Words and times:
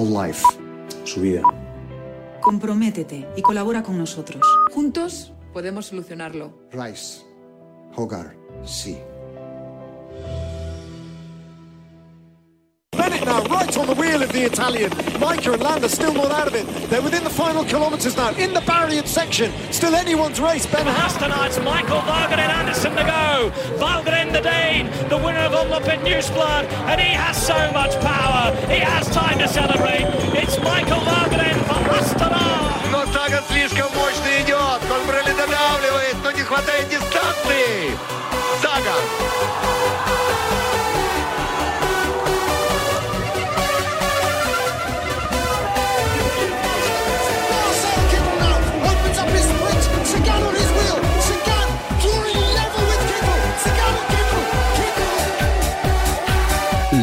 a 0.00 0.26
life. 0.26 0.42
Su 1.04 1.20
vida. 1.20 1.42
Comprométete 2.40 3.28
y 3.36 3.42
colabora 3.42 3.82
con 3.82 3.98
nosotros. 3.98 4.42
Juntos 4.72 5.32
podemos 5.52 5.86
solucionarlo. 5.86 6.52
Rice, 6.72 7.22
Hogar, 7.96 8.34
sí. 8.64 8.98
now 13.29 13.43
right 13.45 13.77
on 13.77 13.87
the 13.87 13.95
wheel 13.95 14.21
of 14.21 14.31
the 14.31 14.43
Italian. 14.43 14.89
Micah 15.19 15.53
and 15.53 15.61
Landa 15.61 15.89
still 15.89 16.13
not 16.13 16.31
out 16.31 16.47
of 16.47 16.55
it. 16.55 16.65
They're 16.89 17.01
within 17.01 17.23
the 17.23 17.29
final 17.29 17.63
kilometres 17.65 18.15
now 18.15 18.31
in 18.35 18.53
the 18.53 18.61
Barrier 18.61 19.05
section. 19.05 19.51
Still 19.71 19.95
anyone's 19.95 20.39
race. 20.39 20.65
Ben 20.65 20.85
Hastenarts, 20.85 21.63
Michael 21.63 22.01
Varganen 22.01 22.49
Anderson 22.49 22.95
to 22.95 23.03
go. 23.03 23.51
Varganen 23.77 24.31
the 24.31 24.41
Dane, 24.41 24.87
the 25.09 25.17
winner 25.17 25.39
of 25.39 25.53
Omloop 25.53 25.87
at 25.87 25.99
Newsblood, 25.99 26.65
and 26.89 27.01
he 27.01 27.13
has 27.13 27.35
so 27.35 27.57
much 27.71 27.93
power. 28.01 28.55
He 28.67 28.79
has 28.79 29.07
time 29.09 29.39
to 29.39 29.47
celebrate. 29.47 30.05
It's 30.33 30.57
Michael 30.59 31.01
Varganen 31.01 31.57
from 31.65 31.83
Astana. 31.97 32.91
Но 32.91 33.05
Саган 33.11 33.43
слишком 33.49 33.87
мощно 33.95 34.29
идет. 34.41 34.81
Кольбрелли 34.87 35.33
додавливает, 35.37 36.15
но 36.23 36.31
не 36.31 36.41
хватает 36.41 36.89
дистанции. 36.89 37.97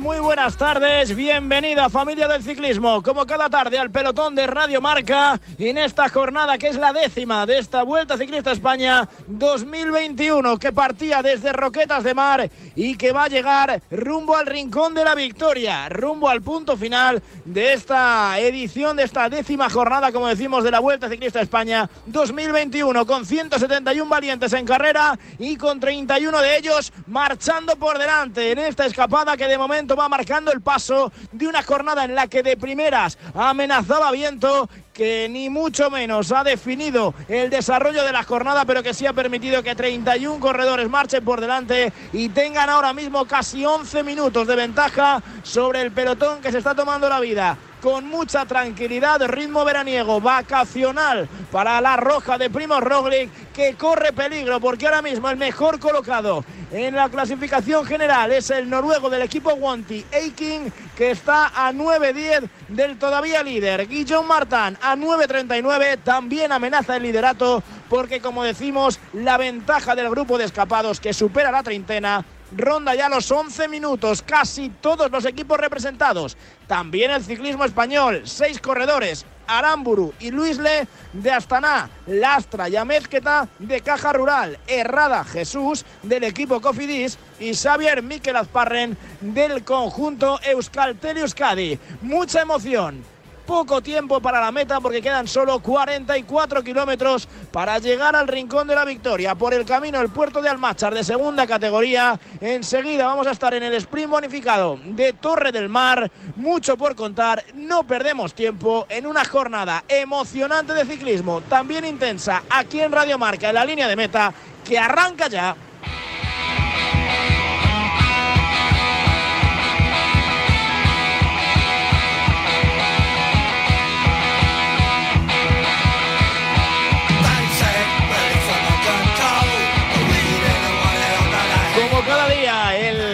Muy 0.00 0.18
buenas 0.18 0.56
tardes, 0.56 1.14
bienvenida 1.14 1.88
familia 1.88 2.26
del 2.26 2.42
ciclismo, 2.42 3.00
como 3.04 3.24
cada 3.24 3.48
tarde 3.48 3.78
al 3.78 3.88
pelotón 3.88 4.34
de 4.34 4.48
Radio 4.48 4.80
Marca 4.80 5.40
en 5.58 5.78
esta 5.78 6.08
jornada 6.08 6.58
que 6.58 6.66
es 6.66 6.76
la 6.76 6.92
décima 6.92 7.46
de 7.46 7.60
esta 7.60 7.84
Vuelta 7.84 8.18
Ciclista 8.18 8.50
España 8.50 9.08
2021 9.28 10.58
que 10.58 10.72
partía 10.72 11.22
desde 11.22 11.52
Roquetas 11.52 12.02
de 12.02 12.14
Mar 12.14 12.50
y 12.74 12.96
que 12.96 13.12
va 13.12 13.24
a 13.24 13.28
llegar 13.28 13.80
rumbo 13.92 14.36
al 14.36 14.46
rincón 14.46 14.92
de 14.92 15.04
la 15.04 15.14
victoria, 15.14 15.88
rumbo 15.88 16.28
al 16.28 16.42
punto 16.42 16.76
final 16.76 17.22
de 17.44 17.74
esta 17.74 18.36
edición, 18.40 18.96
de 18.96 19.04
esta 19.04 19.28
décima 19.28 19.70
jornada, 19.70 20.10
como 20.10 20.26
decimos, 20.26 20.64
de 20.64 20.72
la 20.72 20.80
Vuelta 20.80 21.08
Ciclista 21.08 21.40
España 21.40 21.88
2021 22.06 23.06
con 23.06 23.24
171 23.24 24.10
valientes 24.10 24.52
en 24.52 24.66
carrera 24.66 25.16
y 25.38 25.56
con 25.56 25.78
31 25.78 26.40
de 26.40 26.56
ellos 26.56 26.92
marchando 27.06 27.76
por 27.76 27.98
delante 27.98 28.50
en 28.50 28.58
esta 28.58 28.86
escapada 28.86 29.36
que 29.36 29.43
de 29.48 29.58
momento 29.58 29.96
va 29.96 30.08
marcando 30.08 30.52
el 30.52 30.60
paso 30.60 31.12
de 31.32 31.46
una 31.46 31.62
jornada 31.62 32.04
en 32.04 32.14
la 32.14 32.26
que 32.26 32.42
de 32.42 32.56
primeras 32.56 33.18
amenazaba 33.34 34.10
viento 34.12 34.68
que 34.92 35.28
ni 35.28 35.50
mucho 35.50 35.90
menos 35.90 36.30
ha 36.32 36.44
definido 36.44 37.14
el 37.28 37.50
desarrollo 37.50 38.04
de 38.04 38.12
la 38.12 38.22
jornada, 38.22 38.64
pero 38.64 38.82
que 38.82 38.94
sí 38.94 39.06
ha 39.06 39.12
permitido 39.12 39.62
que 39.62 39.74
31 39.74 40.38
corredores 40.38 40.88
marchen 40.88 41.24
por 41.24 41.40
delante 41.40 41.92
y 42.12 42.28
tengan 42.28 42.70
ahora 42.70 42.92
mismo 42.92 43.24
casi 43.24 43.64
11 43.64 44.02
minutos 44.04 44.46
de 44.46 44.56
ventaja 44.56 45.22
sobre 45.42 45.82
el 45.82 45.90
pelotón 45.90 46.40
que 46.40 46.52
se 46.52 46.58
está 46.58 46.74
tomando 46.74 47.08
la 47.08 47.20
vida 47.20 47.58
con 47.84 48.08
mucha 48.08 48.46
tranquilidad, 48.46 49.20
ritmo 49.26 49.62
veraniego, 49.62 50.18
vacacional 50.18 51.28
para 51.52 51.82
la 51.82 51.98
roja 51.98 52.38
de 52.38 52.48
Primo 52.48 52.80
Roglic, 52.80 53.52
que 53.52 53.74
corre 53.74 54.14
peligro 54.14 54.58
porque 54.58 54.86
ahora 54.86 55.02
mismo 55.02 55.28
el 55.28 55.36
mejor 55.36 55.78
colocado 55.78 56.46
en 56.72 56.94
la 56.94 57.10
clasificación 57.10 57.84
general 57.84 58.32
es 58.32 58.48
el 58.48 58.70
noruego 58.70 59.10
del 59.10 59.20
equipo 59.20 59.52
Wanty, 59.52 60.02
Eiking, 60.10 60.72
que 60.96 61.10
está 61.10 61.48
a 61.54 61.74
9-10 61.74 62.48
del 62.68 62.98
todavía 62.98 63.42
líder. 63.42 63.86
Guillaume 63.86 64.28
Martin 64.28 64.78
a 64.80 64.96
9.39 64.96 65.98
también 66.02 66.52
amenaza 66.52 66.96
el 66.96 67.02
liderato 67.02 67.62
porque 67.90 68.18
como 68.18 68.44
decimos 68.44 68.98
la 69.12 69.36
ventaja 69.36 69.94
del 69.94 70.08
grupo 70.08 70.38
de 70.38 70.46
escapados 70.46 71.00
que 71.00 71.12
supera 71.12 71.52
la 71.52 71.62
treintena 71.62 72.24
ronda 72.56 72.94
ya 72.94 73.08
los 73.08 73.30
11 73.30 73.68
minutos, 73.68 74.22
casi 74.22 74.68
todos 74.80 75.10
los 75.10 75.24
equipos 75.24 75.58
representados. 75.58 76.36
También 76.66 77.10
el 77.10 77.24
ciclismo 77.24 77.64
español, 77.64 78.22
seis 78.24 78.60
corredores, 78.60 79.26
Aramburu 79.46 80.12
y 80.20 80.30
Luisle 80.30 80.88
de 81.12 81.30
Astana, 81.30 81.90
Lastra 82.06 82.68
y 82.68 82.76
Amezqueta 82.76 83.48
de 83.58 83.80
Caja 83.80 84.12
Rural, 84.12 84.58
Errada 84.66 85.24
Jesús 85.24 85.84
del 86.02 86.24
equipo 86.24 86.60
Cofidis 86.60 87.18
y 87.40 87.54
Xavier 87.54 88.02
Miquel 88.02 88.36
Azparren 88.36 88.96
del 89.20 89.64
conjunto 89.64 90.38
Euskaltel 90.42 91.18
Euskadi. 91.18 91.78
Mucha 92.02 92.42
emoción, 92.42 93.04
poco 93.46 93.80
tiempo 93.80 94.20
para 94.20 94.40
la 94.40 94.52
meta 94.52 94.80
porque 94.80 95.02
quedan 95.02 95.28
solo 95.28 95.60
44 95.60 96.62
kilómetros 96.62 97.28
para 97.50 97.78
llegar 97.78 98.16
al 98.16 98.28
rincón 98.28 98.66
de 98.66 98.74
la 98.74 98.84
victoria. 98.84 99.34
Por 99.34 99.54
el 99.54 99.64
camino 99.64 100.00
el 100.00 100.08
puerto 100.08 100.40
de 100.42 100.48
Almachar 100.48 100.94
de 100.94 101.04
segunda 101.04 101.46
categoría. 101.46 102.18
Enseguida 102.40 103.06
vamos 103.06 103.26
a 103.26 103.32
estar 103.32 103.54
en 103.54 103.62
el 103.62 103.74
sprint 103.74 104.10
bonificado 104.10 104.78
de 104.84 105.12
Torre 105.12 105.52
del 105.52 105.68
Mar. 105.68 106.10
Mucho 106.36 106.76
por 106.76 106.94
contar. 106.94 107.44
No 107.54 107.84
perdemos 107.84 108.34
tiempo 108.34 108.86
en 108.88 109.06
una 109.06 109.24
jornada 109.24 109.84
emocionante 109.88 110.74
de 110.74 110.84
ciclismo, 110.84 111.40
también 111.42 111.84
intensa 111.84 112.42
aquí 112.50 112.80
en 112.80 112.92
Radio 112.92 113.18
Marca 113.18 113.48
en 113.48 113.54
la 113.54 113.64
línea 113.64 113.88
de 113.88 113.96
meta 113.96 114.32
que 114.64 114.78
arranca 114.78 115.28
ya. 115.28 115.54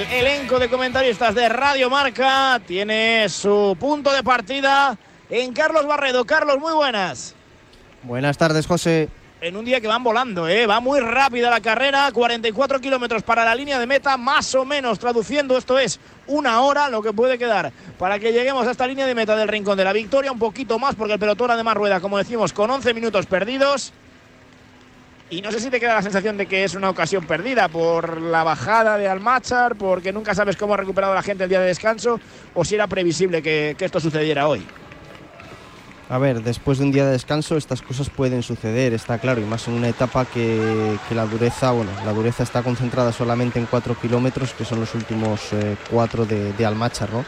El 0.01 0.11
elenco 0.13 0.59
de 0.59 0.71
comentaristas 0.71 1.35
de 1.35 1.47
Radio 1.51 1.91
Marca 1.91 2.59
tiene 2.67 3.29
su 3.29 3.77
punto 3.79 4.11
de 4.13 4.23
partida 4.23 4.97
en 5.29 5.53
Carlos 5.53 5.87
Barredo. 5.87 6.25
Carlos, 6.25 6.59
muy 6.59 6.73
buenas. 6.73 7.35
Buenas 8.03 8.39
tardes, 8.39 8.67
José. 8.67 9.11
En 9.43 9.57
un 9.57 9.65
día 9.65 9.81
que 9.81 9.89
van 9.89 10.03
volando, 10.03 10.49
¿eh? 10.49 10.67
va 10.67 10.81
muy 10.81 11.01
rápida 11.01 11.51
la 11.51 11.61
carrera, 11.61 12.11
44 12.13 12.81
kilómetros 12.81 13.23
para 13.23 13.45
la 13.45 13.55
línea 13.55 13.79
de 13.79 13.87
meta, 13.87 14.17
más 14.17 14.55
o 14.55 14.65
menos 14.65 14.99
traduciendo, 14.99 15.59
esto 15.59 15.79
es 15.79 16.01
una 16.27 16.63
hora 16.63 16.89
lo 16.89 17.03
que 17.03 17.13
puede 17.13 17.37
quedar 17.37 17.73
para 17.99 18.19
que 18.19 18.33
lleguemos 18.33 18.67
a 18.67 18.71
esta 18.71 18.87
línea 18.87 19.07
de 19.07 19.15
meta 19.15 19.37
del 19.37 19.49
Rincón 19.49 19.77
de 19.77 19.85
la 19.85 19.93
Victoria, 19.93 20.33
un 20.33 20.39
poquito 20.39 20.79
más 20.79 20.95
porque 20.95 21.15
el 21.15 21.19
pelotón 21.19 21.51
además 21.51 21.75
rueda, 21.75 22.01
como 22.01 22.17
decimos, 22.17 22.55
con 22.55 22.71
11 22.71 22.95
minutos 22.95 23.27
perdidos. 23.27 23.93
Y 25.31 25.43
no 25.43 25.53
sé 25.53 25.61
si 25.61 25.71
te 25.71 25.79
queda 25.79 25.95
la 25.95 26.03
sensación 26.03 26.37
de 26.37 26.47
que 26.47 26.65
es 26.65 26.75
una 26.75 26.91
ocasión 26.91 27.25
perdida 27.25 27.69
por 27.69 28.21
la 28.21 28.43
bajada 28.43 28.99
de 28.99 29.07
Almachar, 29.07 29.77
porque 29.77 30.13
nunca 30.13 30.35
sabes 30.35 30.57
cómo 30.57 30.75
ha 30.75 30.77
recuperado 30.77 31.15
la 31.15 31.23
gente 31.23 31.45
el 31.45 31.51
día 31.51 31.61
de 31.61 31.69
descanso, 31.69 32.19
o 32.53 32.65
si 32.65 32.75
era 32.75 32.89
previsible 32.89 33.41
que, 33.41 33.77
que 33.79 33.85
esto 33.85 34.01
sucediera 34.01 34.49
hoy. 34.49 34.67
A 36.09 36.19
ver, 36.19 36.43
después 36.43 36.79
de 36.79 36.85
un 36.87 36.91
día 36.91 37.07
de 37.07 37.13
descanso 37.13 37.57
estas 37.57 37.81
cosas 37.81 38.11
pueden 38.11 38.43
suceder, 38.43 38.93
está 38.93 39.19
claro, 39.19 39.41
y 39.41 39.45
más 39.45 39.69
en 39.69 39.75
una 39.75 39.89
etapa 39.89 40.25
que, 40.25 40.99
que 41.09 41.15
la 41.15 41.27
dureza, 41.27 41.71
bueno, 41.71 41.93
la 42.05 42.13
dureza 42.13 42.43
está 42.43 42.65
concentrada 42.65 43.13
solamente 43.13 43.61
en 43.61 43.67
4 43.67 43.95
kilómetros, 44.01 44.53
que 44.53 44.65
son 44.65 44.81
los 44.81 44.93
últimos 44.97 45.41
4 45.93 46.27
de, 46.27 46.53
de 46.55 46.67
Almachar, 46.67 47.13
¿no? 47.13 47.25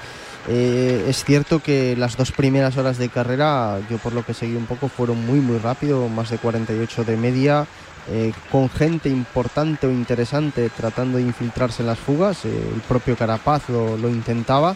Eh, 0.48 1.04
es 1.08 1.24
cierto 1.24 1.60
que 1.60 1.94
las 1.96 2.16
dos 2.16 2.32
primeras 2.32 2.76
horas 2.76 2.98
de 2.98 3.08
carrera, 3.08 3.78
yo 3.88 3.98
por 3.98 4.12
lo 4.12 4.24
que 4.26 4.34
seguí 4.34 4.56
un 4.56 4.66
poco, 4.66 4.88
fueron 4.88 5.24
muy 5.24 5.38
muy 5.38 5.58
rápido, 5.58 6.08
más 6.08 6.30
de 6.30 6.38
48 6.38 7.04
de 7.04 7.16
media, 7.16 7.66
eh, 8.08 8.32
con 8.50 8.68
gente 8.68 9.08
importante 9.08 9.86
o 9.86 9.90
interesante 9.92 10.68
tratando 10.70 11.18
de 11.18 11.24
infiltrarse 11.24 11.82
en 11.82 11.86
las 11.86 11.98
fugas. 11.98 12.44
Eh, 12.44 12.70
el 12.74 12.80
propio 12.80 13.16
Carapaz 13.16 13.68
lo, 13.68 14.08
intentaba 14.08 14.74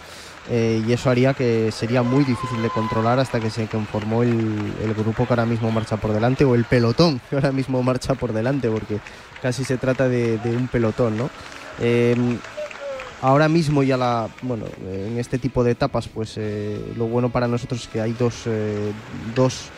eh, 0.48 0.80
y 0.86 0.92
eso 0.92 1.10
haría 1.10 1.34
que 1.34 1.72
sería 1.72 2.04
muy 2.04 2.22
difícil 2.22 2.62
de 2.62 2.70
controlar 2.70 3.18
hasta 3.18 3.40
que 3.40 3.50
se 3.50 3.66
conformó 3.66 4.22
el, 4.22 4.94
grupo 4.96 5.26
que 5.26 5.32
ahora 5.32 5.44
mismo 5.44 5.72
marcha 5.72 5.96
por 5.96 6.12
delante 6.12 6.44
o 6.44 6.54
el 6.54 6.64
pelotón 6.64 7.20
que 7.28 7.34
ahora 7.34 7.50
mismo 7.50 7.82
marcha 7.82 8.14
por 8.14 8.32
delante 8.32 8.70
porque 8.70 9.00
casi 9.42 9.64
se 9.64 9.76
trata 9.76 10.08
de, 10.08 10.38
de 10.38 10.56
un 10.56 10.68
pelotón, 10.68 11.16
¿no? 11.18 11.28
Eh, 11.80 12.14
ahora 13.22 13.48
mismo 13.48 13.82
ya 13.82 13.96
la 13.96 14.28
bueno 14.42 14.66
en 14.88 15.18
este 15.18 15.38
tipo 15.38 15.64
de 15.64 15.72
etapas 15.72 16.06
pues 16.06 16.38
lo 16.96 17.06
bueno 17.06 17.30
para 17.30 17.48
nosotros 17.48 17.82
es 17.82 17.88
que 17.88 18.00
hay 18.00 18.12
dos, 18.12 18.44
dos 19.34 19.70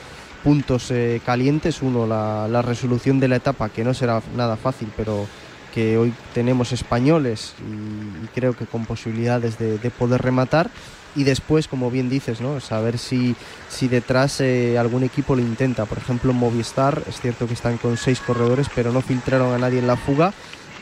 puntos 0.42 0.90
eh, 0.90 1.20
calientes 1.24 1.82
uno 1.82 2.06
la, 2.06 2.48
la 2.48 2.62
resolución 2.62 3.20
de 3.20 3.28
la 3.28 3.36
etapa 3.36 3.68
que 3.68 3.84
no 3.84 3.94
será 3.94 4.22
nada 4.36 4.56
fácil 4.56 4.90
pero 4.96 5.26
que 5.74 5.98
hoy 5.98 6.12
tenemos 6.34 6.72
españoles 6.72 7.54
y, 7.60 8.26
creo 8.34 8.56
que 8.56 8.66
con 8.66 8.86
posibilidades 8.86 9.58
de, 9.58 9.78
de 9.78 9.90
poder 9.90 10.22
rematar 10.22 10.70
y 11.18 11.24
después, 11.24 11.68
como 11.68 11.90
bien 11.90 12.08
dices, 12.08 12.40
¿no? 12.40 12.60
saber 12.60 12.98
si, 12.98 13.34
si 13.68 13.88
detrás 13.88 14.40
eh, 14.40 14.78
algún 14.78 15.02
equipo 15.02 15.34
lo 15.34 15.42
intenta. 15.42 15.84
Por 15.86 15.98
ejemplo, 15.98 16.32
Movistar, 16.32 17.02
es 17.08 17.20
cierto 17.20 17.46
que 17.46 17.54
están 17.54 17.78
con 17.78 17.96
seis 17.96 18.20
corredores, 18.20 18.68
pero 18.74 18.92
no 18.92 19.00
filtraron 19.00 19.52
a 19.52 19.58
nadie 19.58 19.80
en 19.80 19.86
la 19.86 19.96
fuga. 19.96 20.32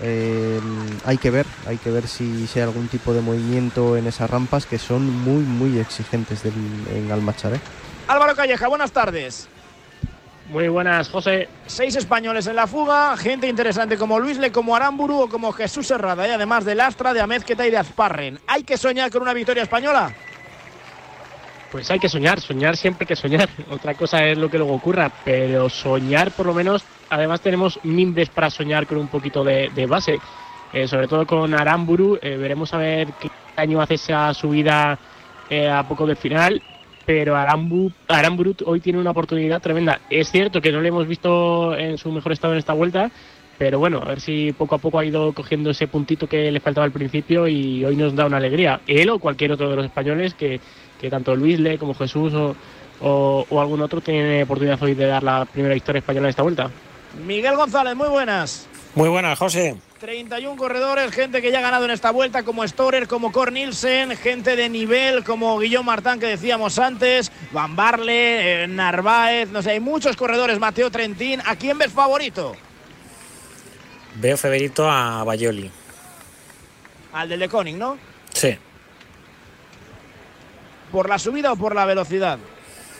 Eh, 0.02 0.60
hay 1.06 1.16
que 1.16 1.30
ver, 1.30 1.46
hay 1.66 1.78
que 1.78 1.90
ver 1.90 2.06
si, 2.06 2.46
hay 2.54 2.60
algún 2.60 2.88
tipo 2.88 3.14
de 3.14 3.22
movimiento 3.22 3.96
en 3.96 4.06
esas 4.06 4.28
rampas 4.28 4.66
que 4.66 4.78
son 4.78 5.08
muy, 5.08 5.42
muy 5.42 5.78
exigentes 5.78 6.42
del, 6.42 6.52
en 6.94 7.10
Almachar. 7.10 7.58
Álvaro 8.08 8.36
Calleja, 8.36 8.68
buenas 8.68 8.92
tardes. 8.92 9.48
Muy 10.48 10.68
buenas, 10.68 11.08
José. 11.08 11.48
Seis 11.66 11.96
españoles 11.96 12.46
en 12.46 12.54
la 12.54 12.68
fuga, 12.68 13.16
gente 13.16 13.48
interesante 13.48 13.98
como 13.98 14.20
Luisle, 14.20 14.52
como 14.52 14.76
Aramburu 14.76 15.22
o 15.22 15.28
como 15.28 15.50
Jesús 15.50 15.90
Herrada, 15.90 16.28
y 16.28 16.30
además 16.30 16.64
de 16.64 16.76
Lastra, 16.76 17.12
de 17.12 17.20
Amezqueta 17.20 17.66
y 17.66 17.70
de 17.70 17.78
Azparren. 17.78 18.38
¿Hay 18.46 18.62
que 18.62 18.76
soñar 18.76 19.10
con 19.10 19.22
una 19.22 19.32
victoria 19.32 19.64
española? 19.64 20.14
Pues 21.72 21.90
hay 21.90 21.98
que 21.98 22.08
soñar, 22.08 22.40
soñar 22.40 22.76
siempre 22.76 23.04
hay 23.04 23.08
que 23.08 23.16
soñar. 23.16 23.48
Otra 23.70 23.94
cosa 23.94 24.24
es 24.24 24.38
lo 24.38 24.48
que 24.48 24.58
luego 24.58 24.74
ocurra, 24.74 25.10
pero 25.24 25.68
soñar 25.68 26.30
por 26.30 26.46
lo 26.46 26.54
menos, 26.54 26.84
además 27.10 27.40
tenemos 27.40 27.80
mimbres 27.82 28.28
para 28.28 28.48
soñar 28.48 28.86
con 28.86 28.98
un 28.98 29.08
poquito 29.08 29.42
de, 29.42 29.70
de 29.74 29.86
base. 29.86 30.20
Eh, 30.72 30.86
sobre 30.86 31.08
todo 31.08 31.26
con 31.26 31.54
Aramburu, 31.54 32.18
eh, 32.22 32.36
veremos 32.36 32.72
a 32.72 32.78
ver 32.78 33.08
qué 33.20 33.30
año 33.56 33.80
hace 33.80 33.94
esa 33.94 34.32
subida 34.32 34.96
eh, 35.50 35.68
a 35.68 35.82
poco 35.88 36.06
del 36.06 36.16
final 36.16 36.62
pero 37.06 37.36
Arambu, 37.36 37.90
Aramburu 38.08 38.54
hoy 38.66 38.80
tiene 38.80 38.98
una 38.98 39.12
oportunidad 39.12 39.62
tremenda. 39.62 40.00
Es 40.10 40.30
cierto 40.30 40.60
que 40.60 40.72
no 40.72 40.80
le 40.80 40.88
hemos 40.88 41.06
visto 41.06 41.76
en 41.76 41.96
su 41.96 42.10
mejor 42.10 42.32
estado 42.32 42.52
en 42.52 42.58
esta 42.58 42.72
vuelta, 42.72 43.10
pero 43.56 43.78
bueno, 43.78 44.02
a 44.02 44.06
ver 44.06 44.20
si 44.20 44.52
poco 44.52 44.74
a 44.74 44.78
poco 44.78 44.98
ha 44.98 45.04
ido 45.04 45.32
cogiendo 45.32 45.70
ese 45.70 45.86
puntito 45.86 46.28
que 46.28 46.50
le 46.50 46.60
faltaba 46.60 46.84
al 46.84 46.92
principio 46.92 47.46
y 47.46 47.84
hoy 47.84 47.96
nos 47.96 48.14
da 48.14 48.26
una 48.26 48.36
alegría. 48.38 48.80
Él 48.86 49.08
o 49.08 49.20
cualquier 49.20 49.52
otro 49.52 49.70
de 49.70 49.76
los 49.76 49.84
españoles 49.86 50.34
que, 50.34 50.60
que 51.00 51.08
tanto 51.08 51.36
Luisle 51.36 51.78
como 51.78 51.94
Jesús 51.94 52.34
o, 52.34 52.56
o, 53.00 53.46
o 53.48 53.60
algún 53.60 53.80
otro 53.80 54.00
tiene 54.00 54.42
oportunidad 54.42 54.82
hoy 54.82 54.94
de 54.94 55.06
dar 55.06 55.22
la 55.22 55.44
primera 55.44 55.74
victoria 55.74 56.00
española 56.00 56.26
en 56.26 56.30
esta 56.30 56.42
vuelta. 56.42 56.70
Miguel 57.24 57.56
González, 57.56 57.94
muy 57.94 58.08
buenas. 58.08 58.68
Muy 58.94 59.08
buenas, 59.08 59.38
José. 59.38 59.76
31 59.98 60.56
corredores, 60.56 61.10
gente 61.10 61.40
que 61.40 61.50
ya 61.50 61.58
ha 61.58 61.62
ganado 61.62 61.86
en 61.86 61.90
esta 61.90 62.10
vuelta, 62.10 62.42
como 62.42 62.66
Storer, 62.68 63.08
como 63.08 63.32
Cor 63.32 63.50
Nielsen, 63.50 64.14
gente 64.16 64.54
de 64.54 64.68
nivel 64.68 65.24
como 65.24 65.58
Guillaume 65.58 65.86
Martán, 65.86 66.20
que 66.20 66.26
decíamos 66.26 66.78
antes, 66.78 67.32
Van 67.52 67.74
Barle, 67.76 68.64
eh, 68.64 68.68
Narváez, 68.68 69.48
no 69.48 69.62
sé, 69.62 69.70
hay 69.70 69.80
muchos 69.80 70.14
corredores, 70.16 70.58
Mateo 70.58 70.90
Trentín. 70.90 71.40
¿A 71.46 71.56
quién 71.56 71.78
ves 71.78 71.92
favorito? 71.92 72.54
Veo 74.16 74.36
favorito 74.36 74.90
a 74.90 75.24
Bayoli. 75.24 75.70
Al 77.14 77.28
del 77.30 77.40
de 77.40 77.48
Koning, 77.48 77.78
¿no? 77.78 77.96
Sí. 78.34 78.58
¿Por 80.92 81.08
la 81.08 81.18
subida 81.18 81.52
o 81.52 81.56
por 81.56 81.74
la 81.74 81.86
velocidad? 81.86 82.38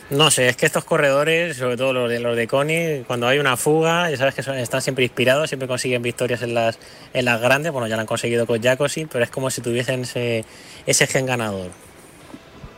No 0.09 0.31
sé, 0.31 0.47
es 0.47 0.55
que 0.55 0.65
estos 0.65 0.85
corredores, 0.85 1.57
sobre 1.57 1.75
todo 1.75 1.91
los 1.91 2.09
de 2.09 2.21
los 2.21 2.37
de 2.37 2.47
Coni, 2.47 3.03
cuando 3.05 3.27
hay 3.27 3.39
una 3.39 3.57
fuga, 3.57 4.09
ya 4.09 4.15
sabes 4.15 4.35
que 4.35 4.61
están 4.61 4.81
siempre 4.81 5.03
inspirados, 5.03 5.49
siempre 5.49 5.67
consiguen 5.67 6.01
victorias 6.01 6.41
en 6.43 6.53
las, 6.53 6.79
en 7.11 7.25
las 7.25 7.41
grandes. 7.41 7.73
Bueno, 7.73 7.87
ya 7.87 7.95
lo 7.95 8.01
han 8.01 8.07
conseguido 8.07 8.47
con 8.47 8.63
Jacosi, 8.63 9.05
pero 9.05 9.25
es 9.25 9.29
como 9.29 9.49
si 9.49 9.59
tuviesen 9.61 10.03
ese, 10.03 10.45
ese 10.85 11.07
gen 11.07 11.25
ganador. 11.25 11.71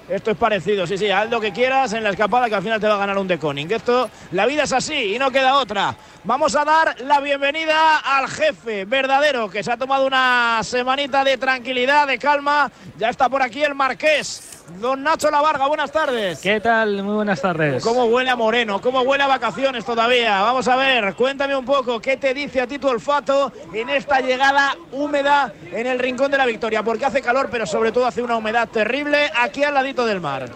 Esto 0.09 0.31
es 0.31 0.37
parecido, 0.37 0.87
sí, 0.87 0.97
sí, 0.97 1.11
haz 1.11 1.29
lo 1.29 1.39
que 1.39 1.53
quieras 1.53 1.93
en 1.93 2.03
la 2.03 2.09
escapada 2.09 2.49
que 2.49 2.55
al 2.55 2.63
final 2.63 2.81
te 2.81 2.87
va 2.87 2.95
a 2.95 2.97
ganar 2.97 3.15
un 3.19 3.27
de 3.27 3.37
Koning. 3.37 3.71
Esto, 3.71 4.09
la 4.31 4.47
vida 4.47 4.63
es 4.63 4.73
así 4.73 5.13
y 5.13 5.19
no 5.19 5.29
queda 5.29 5.55
otra. 5.57 5.95
Vamos 6.23 6.55
a 6.55 6.65
dar 6.65 6.99
la 7.01 7.19
bienvenida 7.19 7.97
al 7.97 8.27
jefe 8.27 8.85
verdadero 8.85 9.51
que 9.51 9.61
se 9.61 9.71
ha 9.71 9.77
tomado 9.77 10.07
una 10.07 10.61
semanita 10.63 11.23
de 11.23 11.37
tranquilidad, 11.37 12.07
de 12.07 12.17
calma. 12.17 12.71
Ya 12.97 13.09
está 13.09 13.29
por 13.29 13.43
aquí 13.43 13.61
el 13.61 13.75
Marqués. 13.75 14.58
Don 14.77 15.03
Nacho 15.03 15.31
Lavarga, 15.31 15.67
buenas 15.67 15.91
tardes. 15.91 16.39
¿Qué 16.39 16.59
tal? 16.59 17.03
Muy 17.03 17.15
buenas 17.15 17.41
tardes. 17.41 17.83
¿Cómo 17.83 18.05
huele 18.05 18.29
a 18.29 18.35
Moreno? 18.35 18.79
¿Cómo 18.81 19.01
huele 19.01 19.23
a 19.23 19.27
vacaciones 19.27 19.83
todavía? 19.83 20.41
Vamos 20.41 20.67
a 20.67 20.75
ver, 20.75 21.15
cuéntame 21.15 21.55
un 21.55 21.65
poco, 21.65 21.99
¿qué 21.99 22.17
te 22.17 22.33
dice 22.33 22.61
a 22.61 22.67
ti 22.67 22.79
tu 22.79 22.87
olfato 22.87 23.51
en 23.73 23.89
esta 23.89 24.21
llegada 24.21 24.77
húmeda 24.91 25.53
en 25.71 25.87
el 25.87 25.99
Rincón 25.99 26.31
de 26.31 26.37
la 26.37 26.45
Victoria? 26.45 26.83
Porque 26.83 27.05
hace 27.05 27.21
calor, 27.21 27.49
pero 27.51 27.65
sobre 27.65 27.91
todo 27.91 28.05
hace 28.05 28.21
una 28.21 28.35
humedad 28.35 28.69
terrible 28.69 29.31
aquí 29.35 29.63
al 29.63 29.73
ladito 29.73 30.05
del 30.05 30.21
mar. 30.21 30.49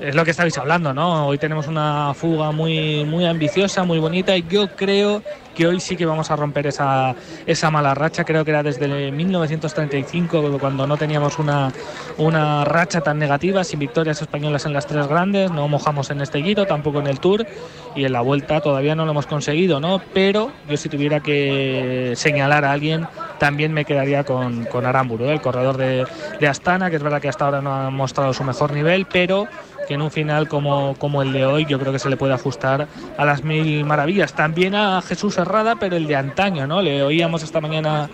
Es 0.00 0.14
lo 0.14 0.24
que 0.24 0.32
estabais 0.32 0.56
hablando, 0.58 0.92
¿no? 0.92 1.26
Hoy 1.26 1.38
tenemos 1.38 1.68
una 1.68 2.12
fuga 2.14 2.50
muy, 2.50 3.04
muy 3.04 3.24
ambiciosa, 3.24 3.84
muy 3.84 3.98
bonita 3.98 4.36
y 4.36 4.44
yo 4.48 4.68
creo 4.74 5.22
que 5.54 5.66
hoy 5.66 5.80
sí 5.80 5.96
que 5.96 6.06
vamos 6.06 6.30
a 6.30 6.36
romper 6.36 6.66
esa, 6.66 7.14
esa 7.46 7.70
mala 7.70 7.94
racha. 7.94 8.24
Creo 8.24 8.44
que 8.44 8.50
era 8.50 8.62
desde 8.62 9.12
1935 9.12 10.58
cuando 10.58 10.86
no 10.86 10.96
teníamos 10.96 11.38
una, 11.38 11.72
una 12.18 12.64
racha 12.64 13.00
tan 13.00 13.18
negativa, 13.18 13.62
sin 13.64 13.78
victorias 13.78 14.20
españolas 14.22 14.64
en 14.66 14.72
las 14.72 14.86
tres 14.86 15.06
grandes. 15.06 15.50
No 15.50 15.68
mojamos 15.68 16.10
en 16.10 16.20
este 16.20 16.42
giro, 16.42 16.66
tampoco 16.66 17.00
en 17.00 17.06
el 17.06 17.20
Tour 17.20 17.46
y 17.94 18.04
en 18.04 18.12
la 18.12 18.22
vuelta 18.22 18.60
todavía 18.60 18.94
no 18.94 19.04
lo 19.04 19.12
hemos 19.12 19.26
conseguido, 19.26 19.78
¿no? 19.78 20.00
Pero 20.14 20.50
yo 20.68 20.76
si 20.76 20.88
tuviera 20.88 21.20
que 21.20 22.14
señalar 22.16 22.64
a 22.64 22.72
alguien, 22.72 23.06
también 23.42 23.72
me 23.72 23.84
quedaría 23.84 24.22
con, 24.22 24.66
con 24.66 24.86
Aramburu, 24.86 25.24
¿eh? 25.24 25.32
el 25.32 25.40
corredor 25.40 25.76
de, 25.76 26.06
de 26.38 26.46
Astana, 26.46 26.90
que 26.90 26.94
es 26.94 27.02
verdad 27.02 27.20
que 27.20 27.28
hasta 27.28 27.44
ahora 27.44 27.60
no 27.60 27.74
ha 27.74 27.90
mostrado 27.90 28.32
su 28.32 28.44
mejor 28.44 28.72
nivel, 28.72 29.04
pero 29.06 29.48
que 29.88 29.94
en 29.94 30.02
un 30.02 30.12
final 30.12 30.48
como, 30.48 30.94
como 30.98 31.22
el 31.22 31.32
de 31.32 31.44
hoy 31.44 31.66
yo 31.66 31.78
creo 31.78 31.92
que 31.92 31.98
se 31.98 32.08
le 32.08 32.16
puede 32.16 32.34
ajustar 32.34 32.86
a 33.16 33.24
las 33.24 33.42
mil 33.42 33.84
maravillas. 33.84 34.34
También 34.34 34.74
a 34.74 35.02
Jesús 35.02 35.38
Herrada, 35.38 35.76
pero 35.76 35.96
el 35.96 36.06
de 36.06 36.16
antaño, 36.16 36.66
¿no? 36.68 36.82
Le 36.82 37.02
oíamos 37.02 37.42
esta 37.42 37.60
mañana 37.60 38.08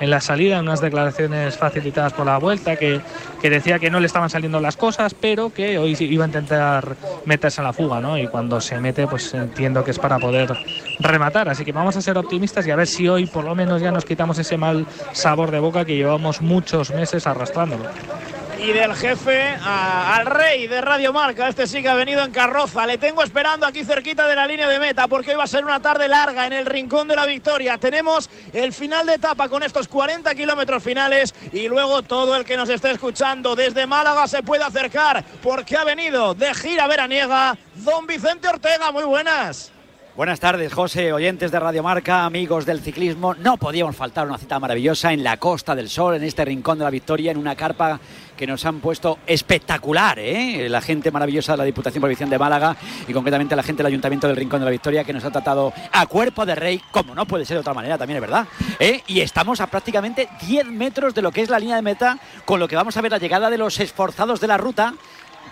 en 0.00 0.10
la 0.10 0.20
salida, 0.20 0.60
unas 0.60 0.80
declaraciones 0.80 1.56
facilitadas 1.56 2.12
por 2.12 2.26
la 2.26 2.38
vuelta, 2.38 2.76
que, 2.76 3.00
que 3.40 3.50
decía 3.50 3.78
que 3.78 3.90
no 3.90 4.00
le 4.00 4.06
estaban 4.06 4.30
saliendo 4.30 4.60
las 4.60 4.76
cosas, 4.76 5.14
pero 5.14 5.52
que 5.52 5.78
hoy 5.78 5.96
iba 6.00 6.24
a 6.24 6.26
intentar 6.26 6.96
meterse 7.24 7.60
en 7.60 7.66
la 7.66 7.72
fuga, 7.72 8.00
¿no? 8.00 8.18
Y 8.18 8.26
cuando 8.26 8.60
se 8.60 8.80
mete, 8.80 9.06
pues 9.06 9.32
entiendo 9.34 9.84
que 9.84 9.92
es 9.92 9.98
para 9.98 10.18
poder 10.18 10.56
rematar. 10.98 11.48
Así 11.48 11.64
que 11.64 11.72
vamos 11.72 11.96
a 11.96 12.00
ser 12.00 12.18
optimistas 12.18 12.66
y 12.66 12.70
a 12.70 12.76
ver 12.76 12.86
si 12.86 13.08
hoy 13.08 13.26
por 13.26 13.44
lo 13.44 13.54
menos 13.54 13.80
ya 13.80 13.92
nos 13.92 14.04
quitamos 14.04 14.38
ese 14.38 14.56
sabor 15.12 15.50
de 15.50 15.60
boca 15.60 15.84
que 15.84 15.96
llevamos 15.96 16.40
muchos 16.40 16.90
meses 16.90 17.26
arrastrándolo. 17.26 17.84
Y 18.58 18.72
del 18.72 18.94
jefe 18.94 19.56
al 19.64 20.24
rey 20.24 20.68
de 20.68 20.80
Radio 20.80 21.12
Marca, 21.12 21.48
este 21.48 21.66
sí 21.66 21.82
que 21.82 21.88
ha 21.88 21.94
venido 21.94 22.22
en 22.22 22.30
carroza. 22.30 22.86
Le 22.86 22.96
tengo 22.96 23.24
esperando 23.24 23.66
aquí 23.66 23.82
cerquita 23.84 24.28
de 24.28 24.36
la 24.36 24.46
línea 24.46 24.68
de 24.68 24.78
meta 24.78 25.08
porque 25.08 25.32
hoy 25.32 25.36
va 25.36 25.44
a 25.44 25.48
ser 25.48 25.64
una 25.64 25.80
tarde 25.80 26.06
larga 26.06 26.46
en 26.46 26.52
el 26.52 26.66
rincón 26.66 27.08
de 27.08 27.16
la 27.16 27.26
victoria. 27.26 27.76
Tenemos 27.78 28.30
el 28.52 28.72
final 28.72 29.06
de 29.06 29.14
etapa 29.14 29.48
con 29.48 29.64
estos 29.64 29.88
40 29.88 30.32
kilómetros 30.36 30.80
finales 30.80 31.34
y 31.52 31.66
luego 31.66 32.02
todo 32.02 32.36
el 32.36 32.44
que 32.44 32.56
nos 32.56 32.68
esté 32.68 32.92
escuchando 32.92 33.56
desde 33.56 33.88
Málaga 33.88 34.28
se 34.28 34.44
puede 34.44 34.62
acercar 34.62 35.24
porque 35.42 35.76
ha 35.76 35.82
venido 35.82 36.34
de 36.34 36.54
gira 36.54 36.86
veraniega 36.86 37.58
don 37.74 38.06
Vicente 38.06 38.46
Ortega. 38.46 38.92
Muy 38.92 39.04
buenas. 39.04 39.72
Buenas 40.14 40.40
tardes, 40.40 40.74
José, 40.74 41.10
oyentes 41.10 41.50
de 41.50 41.58
Radio 41.58 41.82
Marca, 41.82 42.26
amigos 42.26 42.66
del 42.66 42.82
ciclismo. 42.82 43.32
No 43.32 43.56
podíamos 43.56 43.96
faltar 43.96 44.26
una 44.26 44.36
cita 44.36 44.60
maravillosa 44.60 45.10
en 45.14 45.24
la 45.24 45.38
Costa 45.38 45.74
del 45.74 45.88
Sol, 45.88 46.16
en 46.16 46.22
este 46.22 46.44
rincón 46.44 46.76
de 46.76 46.84
la 46.84 46.90
Victoria, 46.90 47.32
en 47.32 47.38
una 47.38 47.56
carpa 47.56 47.98
que 48.36 48.46
nos 48.46 48.62
han 48.66 48.80
puesto 48.80 49.20
espectacular, 49.26 50.18
¿eh? 50.18 50.68
La 50.68 50.82
gente 50.82 51.10
maravillosa 51.10 51.52
de 51.52 51.58
la 51.58 51.64
Diputación 51.64 52.02
Provincial 52.02 52.28
de 52.28 52.38
Málaga 52.38 52.76
y 53.08 53.12
concretamente 53.14 53.56
la 53.56 53.62
gente 53.62 53.82
del 53.82 53.86
Ayuntamiento 53.86 54.26
del 54.26 54.36
Rincón 54.36 54.60
de 54.60 54.66
la 54.66 54.70
Victoria 54.70 55.02
que 55.02 55.14
nos 55.14 55.24
ha 55.24 55.30
tratado 55.30 55.72
a 55.90 56.04
cuerpo 56.04 56.44
de 56.44 56.56
rey, 56.56 56.82
como 56.90 57.14
no 57.14 57.24
puede 57.24 57.46
ser 57.46 57.56
de 57.56 57.60
otra 57.62 57.72
manera, 57.72 57.96
también 57.96 58.18
es 58.18 58.20
verdad. 58.20 58.46
¿eh? 58.80 59.02
Y 59.06 59.20
estamos 59.20 59.62
a 59.62 59.66
prácticamente 59.68 60.28
10 60.46 60.66
metros 60.66 61.14
de 61.14 61.22
lo 61.22 61.32
que 61.32 61.40
es 61.40 61.48
la 61.48 61.58
línea 61.58 61.76
de 61.76 61.82
meta, 61.82 62.18
con 62.44 62.60
lo 62.60 62.68
que 62.68 62.76
vamos 62.76 62.94
a 62.98 63.00
ver 63.00 63.12
la 63.12 63.18
llegada 63.18 63.48
de 63.48 63.56
los 63.56 63.80
esforzados 63.80 64.40
de 64.40 64.46
la 64.46 64.58
ruta. 64.58 64.92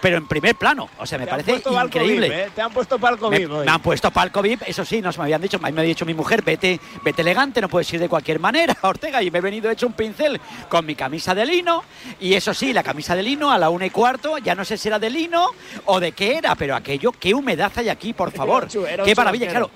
Pero 0.01 0.17
en 0.17 0.27
primer 0.27 0.55
plano, 0.55 0.89
o 0.99 1.07
sea, 1.07 1.19
me 1.19 1.25
Te 1.25 1.31
parece 1.31 1.63
increíble. 1.85 2.29
VIP, 2.29 2.39
¿eh? 2.39 2.51
Te 2.55 2.63
han 2.63 2.73
puesto 2.73 2.99
palco 2.99 3.31
Me, 3.31 3.39
VIP 3.39 3.53
hoy. 3.53 3.67
me 3.67 3.71
han 3.71 3.81
puesto 3.83 4.11
palco 4.11 4.41
VIP, 4.41 4.63
eso 4.67 4.85
sí, 4.85 5.01
nos 5.03 5.19
me 5.19 5.25
habían 5.25 5.43
dicho, 5.43 5.59
me 5.59 5.69
había 5.69 5.83
dicho 5.83 6.07
mi 6.07 6.15
mujer, 6.15 6.43
vete, 6.43 6.81
vete 7.05 7.23
elegante, 7.23 7.61
no 7.61 7.69
puedes 7.69 7.93
ir 7.93 8.01
de 8.01 8.09
cualquier 8.09 8.41
manera, 8.41 8.77
Ortega, 8.83 9.23
y 9.23 9.31
me 9.31 9.39
he 9.39 9.43
venido 9.43 9.71
hecho 9.71 9.87
un 9.87 9.93
pincel 9.93 10.41
con 10.69 10.87
mi 10.87 10.95
camisa 10.95 11.35
de 11.35 11.45
lino, 11.45 11.85
y 12.19 12.35
eso 12.35 12.55
sí, 12.55 12.73
la 12.73 12.83
camisa 12.83 13.15
de 13.15 13.23
lino 13.23 13.51
a 13.51 13.59
la 13.59 13.69
una 13.69 13.87
y 13.87 13.91
cuarto, 13.91 14.39
ya 14.39 14.55
no 14.55 14.65
sé 14.65 14.79
si 14.79 14.89
era 14.89 14.99
de 14.99 15.11
lino 15.11 15.47
o 15.85 16.01
de 16.01 16.13
qué 16.13 16.39
era, 16.39 16.55
pero 16.55 16.75
aquello, 16.75 17.13
qué 17.13 17.35
humedad 17.35 17.71
hay 17.77 17.89
aquí, 17.91 18.13
por 18.13 18.31
favor, 18.33 18.69
era 18.89 19.05
qué 19.05 19.15
maravilla, 19.15 19.49
claro. 19.49 19.71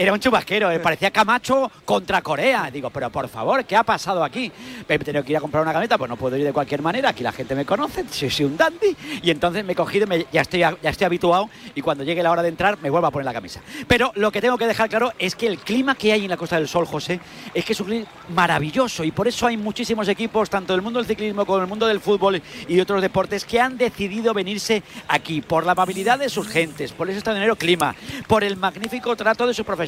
Era 0.00 0.12
un 0.12 0.20
chubasquero, 0.20 0.70
eh, 0.70 0.78
parecía 0.78 1.10
Camacho 1.10 1.72
contra 1.84 2.22
Corea. 2.22 2.70
Digo, 2.70 2.88
pero 2.88 3.10
por 3.10 3.28
favor, 3.28 3.64
¿qué 3.64 3.74
ha 3.74 3.82
pasado 3.82 4.22
aquí? 4.22 4.52
He 4.88 4.98
tenido 5.00 5.24
que 5.24 5.32
ir 5.32 5.38
a 5.38 5.40
comprar 5.40 5.60
una 5.60 5.72
camioneta, 5.72 5.98
pues 5.98 6.08
no 6.08 6.16
puedo 6.16 6.36
ir 6.36 6.44
de 6.44 6.52
cualquier 6.52 6.82
manera, 6.82 7.08
aquí 7.08 7.24
la 7.24 7.32
gente 7.32 7.56
me 7.56 7.64
conoce, 7.64 8.04
soy, 8.08 8.46
un 8.46 8.56
dandy. 8.56 8.96
Y 9.22 9.32
entonces 9.32 9.64
me 9.64 9.72
he 9.72 9.74
cogido, 9.74 10.06
ya, 10.30 10.42
estoy, 10.42 10.60
ya 10.60 10.76
estoy 10.84 11.04
habituado 11.04 11.50
y 11.74 11.82
cuando 11.82 12.04
llegue 12.04 12.22
la 12.22 12.30
hora 12.30 12.42
de 12.42 12.48
entrar 12.48 12.78
me 12.80 12.90
vuelvo 12.90 13.08
a 13.08 13.10
poner 13.10 13.24
la 13.24 13.32
camisa. 13.32 13.60
Pero 13.88 14.12
lo 14.14 14.30
que 14.30 14.40
tengo 14.40 14.56
que 14.56 14.68
dejar 14.68 14.88
claro 14.88 15.12
es 15.18 15.34
que 15.34 15.48
el 15.48 15.58
clima 15.58 15.96
que 15.96 16.12
hay 16.12 16.22
en 16.22 16.30
la 16.30 16.36
Costa 16.36 16.54
del 16.54 16.68
Sol, 16.68 16.86
José, 16.86 17.18
es 17.52 17.64
que 17.64 17.72
es 17.72 17.80
un 17.80 17.88
clima 17.88 18.06
maravilloso 18.28 19.02
y 19.02 19.10
por 19.10 19.26
eso 19.26 19.48
hay 19.48 19.56
muchísimos 19.56 20.06
equipos, 20.06 20.48
tanto 20.48 20.74
del 20.74 20.82
mundo 20.82 21.00
del 21.00 21.08
ciclismo 21.08 21.44
como 21.44 21.58
del 21.58 21.66
mundo 21.66 21.88
del 21.88 21.98
fútbol 21.98 22.40
y 22.68 22.78
otros 22.78 23.02
deportes, 23.02 23.44
que 23.44 23.60
han 23.60 23.76
decidido 23.76 24.32
venirse 24.32 24.80
aquí 25.08 25.40
por 25.40 25.66
la 25.66 25.72
amabilidad 25.72 26.20
de 26.20 26.28
sus 26.28 26.46
gentes, 26.46 26.92
por 26.92 27.08
ese 27.08 27.18
extraordinario 27.18 27.56
clima, 27.56 27.96
por 28.28 28.44
el 28.44 28.56
magnífico 28.56 29.16
trato 29.16 29.44
de 29.44 29.54
sus 29.54 29.66
profesionales 29.66 29.87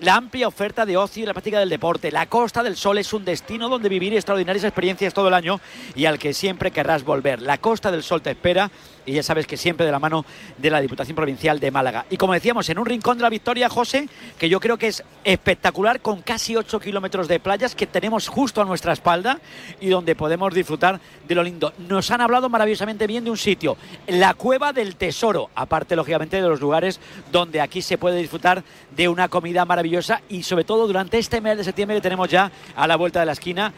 la 0.00 0.16
amplia 0.16 0.48
oferta 0.48 0.84
de 0.84 0.96
ocio 0.96 1.22
y 1.22 1.26
la 1.26 1.32
práctica 1.32 1.58
del 1.58 1.68
deporte. 1.68 2.10
La 2.10 2.26
Costa 2.26 2.62
del 2.62 2.76
Sol 2.76 2.98
es 2.98 3.12
un 3.12 3.24
destino 3.24 3.68
donde 3.68 3.88
vivir 3.88 4.14
extraordinarias 4.14 4.64
experiencias 4.64 5.14
todo 5.14 5.28
el 5.28 5.34
año 5.34 5.60
y 5.94 6.04
al 6.06 6.18
que 6.18 6.34
siempre 6.34 6.70
querrás 6.70 7.04
volver. 7.04 7.40
La 7.42 7.58
Costa 7.58 7.90
del 7.90 8.02
Sol 8.02 8.22
te 8.22 8.30
espera 8.30 8.70
y 9.06 9.12
ya 9.12 9.22
sabes 9.22 9.46
que 9.46 9.56
siempre 9.56 9.86
de 9.86 9.92
la 9.92 9.98
mano 9.98 10.24
de 10.58 10.70
la 10.70 10.80
Diputación 10.80 11.16
Provincial 11.16 11.60
de 11.60 11.70
Málaga. 11.70 12.06
Y 12.10 12.16
como 12.16 12.32
decíamos, 12.32 12.68
en 12.68 12.78
un 12.78 12.86
rincón 12.86 13.18
de 13.18 13.22
la 13.22 13.30
victoria, 13.30 13.68
José, 13.68 14.08
que 14.38 14.48
yo 14.48 14.60
creo 14.60 14.76
que 14.76 14.88
es 14.88 15.02
espectacular, 15.24 16.00
con 16.00 16.22
casi 16.22 16.56
8 16.56 16.80
kilómetros 16.80 17.28
de 17.28 17.40
playas 17.40 17.74
que 17.74 17.86
tenemos 17.86 18.28
justo 18.28 18.62
a 18.62 18.64
nuestra 18.64 18.92
espalda 18.92 19.40
y 19.80 19.88
donde 19.88 20.14
podemos 20.14 20.52
disfrutar 20.54 21.00
de 21.26 21.34
lo 21.34 21.42
lindo. 21.42 21.72
Nos 21.78 22.10
han 22.10 22.20
hablado 22.20 22.48
maravillosamente 22.48 23.06
bien 23.06 23.24
de 23.24 23.30
un 23.30 23.36
sitio, 23.36 23.76
la 24.06 24.34
Cueva 24.34 24.72
del 24.72 24.96
Tesoro, 24.96 25.50
aparte, 25.54 25.96
lógicamente, 25.96 26.40
de 26.40 26.48
los 26.48 26.60
lugares 26.60 27.00
donde 27.32 27.60
aquí 27.60 27.82
se 27.82 27.98
puede 27.98 28.18
disfrutar 28.18 28.64
de 28.94 29.08
una 29.08 29.28
comida 29.28 29.64
maravillosa 29.64 30.22
y 30.28 30.42
sobre 30.42 30.64
todo 30.64 30.86
durante 30.86 31.18
este 31.18 31.40
mes 31.40 31.56
de 31.58 31.64
septiembre 31.64 31.96
que 31.96 32.02
tenemos 32.02 32.28
ya 32.28 32.50
a 32.76 32.86
la 32.86 32.96
vuelta 32.96 33.20
de 33.20 33.26
la 33.26 33.32
esquina. 33.32 33.72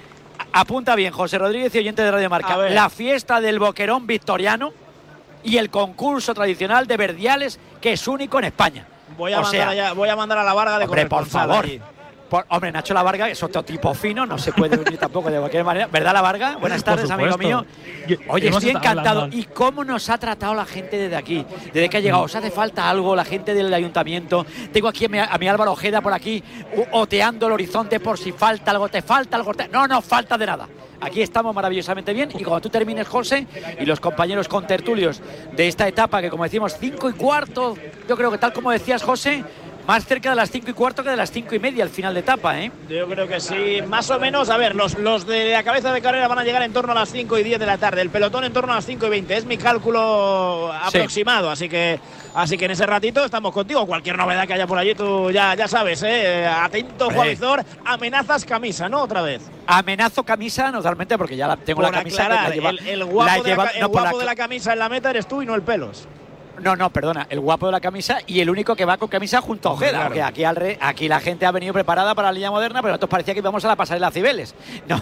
Apunta 0.53 0.95
bien, 0.95 1.13
José 1.13 1.39
Rodríguez 1.39 1.75
y 1.75 1.79
oyente 1.79 2.03
de 2.03 2.11
Radio 2.11 2.31
Marca, 2.31 2.57
la 2.69 2.91
fiesta 2.91 3.41
del 3.41 3.59
Boquerón 3.59 4.07
Victoriano 4.07 4.73
y 5.47 5.57
el 5.59 5.71
concurso 5.71 6.35
tradicional 6.35 6.87
de 6.87 6.97
verdiales 6.97 7.59
que 7.81 7.93
es 7.93 8.07
único 8.09 8.39
en 8.39 8.45
España. 8.47 8.87
Voy 9.17 9.33
a, 9.33 9.39
O 9.39 9.43
mandar, 9.43 9.61
sea, 9.61 9.69
allá- 9.71 9.93
voy 9.95 10.09
a 10.09 10.17
mandar 10.17 10.39
a 10.39 10.45
la 10.45 10.53
Varga 10.53 10.79
de 10.79 10.85
Hombre, 10.85 11.07
por 11.07 11.25
favor. 11.27 11.65
allí. 11.65 11.81
Por- 12.29 12.45
hombre, 12.49 12.73
Nacho 12.73 12.93
La 12.93 13.03
Varga 13.03 13.29
es 13.29 13.41
otro 13.43 13.63
tipo 13.63 13.95
fino, 13.95 14.27
no 14.27 14.37
se 14.39 14.53
puede 14.53 14.77
unir 14.77 14.99
tampoco 14.99 15.31
de 15.31 15.39
cualquier 15.39 15.63
manera. 15.65 15.87
¿Verdad, 15.87 16.13
La 16.13 16.23
Varga? 16.23 16.57
Buenas 16.57 16.83
tardes, 16.83 17.09
amigo 17.11 17.39
mío. 17.39 17.65
Oye, 18.29 18.49
estoy 18.49 18.71
encantado. 18.71 19.29
¿Y 19.31 19.45
cómo 19.45 19.85
nos 19.85 20.11
ha 20.11 20.19
tratado 20.19 20.55
la 20.55 20.65
gente 20.65 20.97
desde 20.99 21.15
aquí? 21.17 21.45
Desde 21.73 21.89
que 21.89 21.97
ha 21.97 22.01
llegado, 22.01 22.23
¿os 22.25 22.35
hace 22.35 22.51
falta 22.51 22.89
algo? 22.91 23.15
La 23.15 23.25
gente 23.25 23.55
del 23.55 23.73
ayuntamiento. 23.73 24.45
Tengo 24.73 24.89
aquí 24.89 25.05
a 25.07 25.39
mi, 25.39 25.49
Álvaro 25.49 25.73
Ojeda 25.73 26.01
por 26.01 26.13
aquí, 26.13 26.43
oteando 26.93 27.47
el 27.47 27.53
horizonte 27.53 28.01
por 28.01 28.19
si 28.19 28.33
falta 28.33 28.71
algo. 28.73 28.89
¿Te 28.89 29.03
falta 29.03 29.37
algo? 29.37 29.55
Te- 29.55 29.69
No, 29.69 29.87
no 29.87 30.03
falta 30.03 30.37
de 30.37 30.47
nada. 30.47 30.69
Aquí 31.01 31.21
estamos 31.21 31.55
maravillosamente 31.55 32.13
bien 32.15 32.31
y 32.35 32.43
cuando 32.43 32.63
tú 32.63 32.71
termines, 32.71 33.07
José, 33.07 33.47
y 33.79 33.85
los 33.85 34.01
compañeros 34.01 34.49
contertulios 34.49 35.21
de 35.55 35.69
esta 35.69 35.87
etapa, 35.87 36.23
que 36.23 36.31
como 36.31 36.45
decimos, 36.45 36.75
cinco 36.81 37.11
y 37.11 37.13
cuarto, 37.13 37.77
yo 38.09 38.17
creo 38.17 38.31
que 38.31 38.39
tal 38.39 38.53
como 38.55 38.71
decías, 38.71 39.03
José, 39.03 39.45
más 39.87 40.05
cerca 40.05 40.31
de 40.31 40.37
las 40.37 40.51
cinco 40.51 40.71
y 40.71 40.73
cuarto 40.73 41.03
que 41.05 41.11
de 41.11 41.17
las 41.17 41.31
cinco 41.31 41.55
y 41.55 41.59
media 41.59 41.85
al 41.85 41.91
final 41.91 42.13
de 42.15 42.21
etapa, 42.21 42.59
¿eh? 42.61 42.73
Yo 42.89 43.07
creo 43.09 43.29
que 43.29 43.39
sí, 43.41 43.79
más 43.87 44.11
o 44.11 44.19
menos. 44.19 44.51
A 44.51 44.57
ver, 44.57 44.75
los, 44.75 44.99
los 44.99 45.27
de 45.27 45.53
la 45.53 45.63
cabeza 45.63 45.93
de 45.93 46.03
carrera 46.03 46.27
van 46.29 46.39
a 46.41 46.45
llegar 46.45 46.63
en 46.63 46.73
torno 46.73 46.93
a 46.93 46.95
las 46.97 47.11
5 47.11 47.39
y 47.39 47.43
10 47.45 47.61
de 47.61 47.67
la 47.67 47.79
tarde. 47.79 48.01
El 48.03 48.11
pelotón 48.11 48.45
en 48.45 48.53
torno 48.53 48.73
a 48.73 48.77
las 48.77 48.87
5 48.87 49.07
y 49.07 49.11
20. 49.11 49.37
Es 49.37 49.45
mi 49.45 49.57
cálculo 49.57 50.71
Sí. 50.91 50.99
aproximado. 50.99 51.51
Así 51.51 51.69
que 51.69 52.01
así 52.35 52.59
que 52.59 52.65
en 52.67 52.73
ese 52.73 52.85
ratito 52.87 53.25
estamos 53.25 53.53
contigo. 53.53 53.87
Cualquier 53.87 54.17
novedad 54.19 54.47
que 54.47 54.55
haya 54.55 54.67
por 54.67 54.79
allí, 54.79 54.95
tú 54.95 55.31
ya, 55.31 55.55
ya 55.55 55.69
sabes, 55.69 56.03
¿eh? 56.03 56.47
Atento, 56.47 57.07
Hombre. 57.07 57.17
Juan 57.17 57.29
Vizor. 57.31 57.65
Amenazas 57.85 58.45
camisa, 58.45 58.89
¿no? 58.89 59.03
Otra 59.03 59.23
vez. 59.23 59.43
Amenazo 59.67 60.23
camisa, 60.25 60.71
normalmente, 60.71 61.17
porque 61.19 61.37
ya 61.37 61.47
la, 61.47 61.57
tengo 61.57 61.81
por 61.83 61.91
la 61.91 61.97
camisa 61.99 62.17
que 62.19 62.23
aclarar, 62.33 62.49
la 62.51 62.55
lleva- 62.55 62.71
el, 62.71 62.87
el 62.89 62.99
la 63.01 63.05
guapo, 63.05 63.45
he 63.47 63.51
de, 63.51 63.57
la, 63.57 63.65
el 63.67 63.81
no, 63.81 63.89
guapo 63.89 64.13
la- 64.13 64.19
de 64.19 64.25
la 64.25 64.35
camisa 64.37 64.73
en 64.73 64.79
la 64.79 64.89
meta 64.89 65.11
eres 65.11 65.27
tú 65.27 65.43
y 65.43 65.47
no 65.47 65.55
el 65.55 65.63
pelos. 65.63 66.07
No, 66.63 66.75
no, 66.77 66.91
perdona, 66.91 67.27
el 67.31 67.41
guapo 67.41 67.67
de 67.67 67.73
la 67.73 67.81
camisa 67.81 68.19
y 68.27 68.41
el 68.41 68.49
único 68.51 68.75
que 68.75 68.85
va 68.85 68.97
con 68.97 69.09
camisa 69.09 69.41
junto 69.41 69.69
a 69.69 69.73
Ojeda. 69.73 69.91
claro. 69.91 70.07
Porque 70.07 70.23
aquí, 70.23 70.45
al 70.45 70.57
re- 70.57 70.79
aquí 70.81 71.09
la 71.09 71.21
gente 71.21 71.47
ha 71.47 71.51
venido 71.53 71.73
preparada 71.73 72.15
para 72.15 72.29
la 72.29 72.33
línea 72.33 72.51
moderna, 72.51 72.81
pero 72.83 72.93
nosotros 72.93 73.11
parecía 73.11 73.35
que 73.35 73.41
íbamos 73.41 73.65
a 73.65 73.69
la 73.69 73.77
pasarela 73.77 74.11
Cibeles. 74.11 74.55
No, 74.89 75.01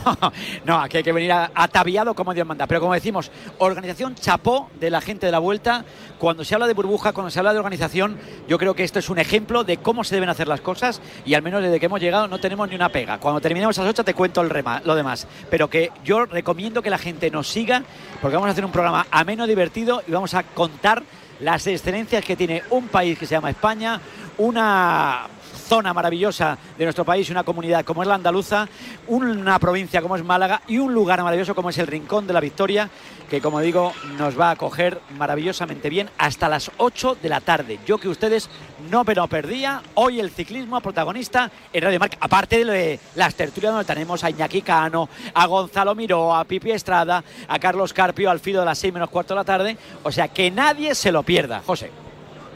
no, 0.64 0.80
aquí 0.80 0.96
hay 0.98 1.02
que 1.02 1.12
venir 1.12 1.32
ataviado 1.32 2.14
como 2.14 2.32
Dios 2.34 2.46
manda. 2.46 2.66
Pero 2.66 2.80
como 2.80 2.94
decimos, 2.94 3.30
organización 3.58 4.14
chapó 4.14 4.70
de 4.80 4.90
la 4.90 5.00
gente 5.00 5.26
de 5.26 5.32
la 5.32 5.38
vuelta. 5.38 5.84
Cuando 6.18 6.44
se 6.44 6.54
habla 6.54 6.66
de 6.66 6.74
burbuja, 6.74 7.12
cuando 7.12 7.30
se 7.30 7.38
habla 7.38 7.52
de 7.52 7.58
organización, 7.58 8.18
yo 8.48 8.58
creo 8.58 8.74
que 8.74 8.82
esto 8.84 8.98
es 8.98 9.08
un 9.10 9.18
ejemplo 9.18 9.62
de 9.64 9.76
cómo 9.78 10.04
se 10.04 10.14
deben 10.14 10.28
hacer 10.30 10.48
las 10.48 10.60
cosas 10.60 11.00
y 11.24 11.34
al 11.34 11.42
menos 11.42 11.62
desde 11.62 11.78
que 11.80 11.86
hemos 11.86 12.00
llegado 12.00 12.28
no 12.28 12.38
tenemos 12.40 12.68
ni 12.68 12.74
una 12.74 12.88
pega. 12.88 13.18
Cuando 13.18 13.40
terminemos 13.40 13.78
a 13.78 13.82
las 13.82 13.90
8 13.90 14.04
te 14.04 14.14
cuento 14.14 14.40
el 14.40 14.48
rema- 14.50 14.80
lo 14.84 14.94
demás. 14.94 15.26
Pero 15.50 15.68
que 15.68 15.90
yo 16.04 16.24
recomiendo 16.24 16.82
que 16.82 16.90
la 16.90 16.98
gente 16.98 17.30
nos 17.30 17.48
siga 17.48 17.82
porque 18.22 18.36
vamos 18.36 18.48
a 18.48 18.52
hacer 18.52 18.64
un 18.64 18.72
programa 18.72 19.06
ameno, 19.10 19.46
divertido 19.46 20.02
y 20.06 20.12
vamos 20.12 20.34
a 20.34 20.42
contar 20.44 21.02
las 21.44 21.66
excelencias 21.66 22.24
que 22.24 22.36
tiene 22.36 22.62
un 22.70 22.88
país 22.88 23.18
que 23.18 23.26
se 23.26 23.34
llama 23.34 23.50
España, 23.50 24.00
una 24.38 25.26
zona 25.64 25.94
maravillosa 25.94 26.58
de 26.76 26.84
nuestro 26.84 27.04
país, 27.04 27.30
una 27.30 27.42
comunidad 27.42 27.84
como 27.84 28.02
es 28.02 28.08
la 28.08 28.14
andaluza, 28.14 28.68
una 29.06 29.58
provincia 29.58 30.02
como 30.02 30.16
es 30.16 30.24
Málaga 30.24 30.62
y 30.68 30.78
un 30.78 30.92
lugar 30.92 31.22
maravilloso 31.22 31.54
como 31.54 31.70
es 31.70 31.78
el 31.78 31.86
Rincón 31.86 32.26
de 32.26 32.32
la 32.32 32.40
Victoria, 32.40 32.90
que 33.28 33.40
como 33.40 33.60
digo 33.60 33.92
nos 34.18 34.38
va 34.38 34.48
a 34.48 34.52
acoger 34.52 35.00
maravillosamente 35.16 35.88
bien 35.88 36.10
hasta 36.18 36.48
las 36.48 36.70
8 36.76 37.16
de 37.20 37.28
la 37.28 37.40
tarde. 37.40 37.78
Yo 37.86 37.98
que 37.98 38.08
ustedes 38.08 38.50
no 38.90 39.04
pero 39.04 39.26
perdía, 39.26 39.82
hoy 39.94 40.20
el 40.20 40.30
ciclismo 40.30 40.80
protagonista 40.80 41.50
en 41.72 41.82
Radio 41.82 41.98
Marca, 41.98 42.18
aparte 42.20 42.64
de 42.64 43.00
las 43.14 43.34
tertulias 43.34 43.72
donde 43.72 43.86
tenemos 43.86 44.22
a 44.22 44.30
Iñaki 44.30 44.62
Cano, 44.62 45.08
a 45.32 45.46
Gonzalo 45.46 45.94
Miró, 45.94 46.34
a 46.34 46.44
Pipi 46.44 46.72
Estrada, 46.72 47.24
a 47.48 47.58
Carlos 47.58 47.92
Carpio 47.92 48.30
al 48.30 48.40
filo 48.40 48.60
de 48.60 48.66
las 48.66 48.78
6 48.78 48.92
menos 48.92 49.10
cuarto 49.10 49.34
de 49.34 49.40
la 49.40 49.44
tarde, 49.44 49.78
o 50.02 50.12
sea 50.12 50.28
que 50.28 50.50
nadie 50.50 50.94
se 50.94 51.10
lo 51.10 51.22
pierda, 51.22 51.62
José. 51.64 52.03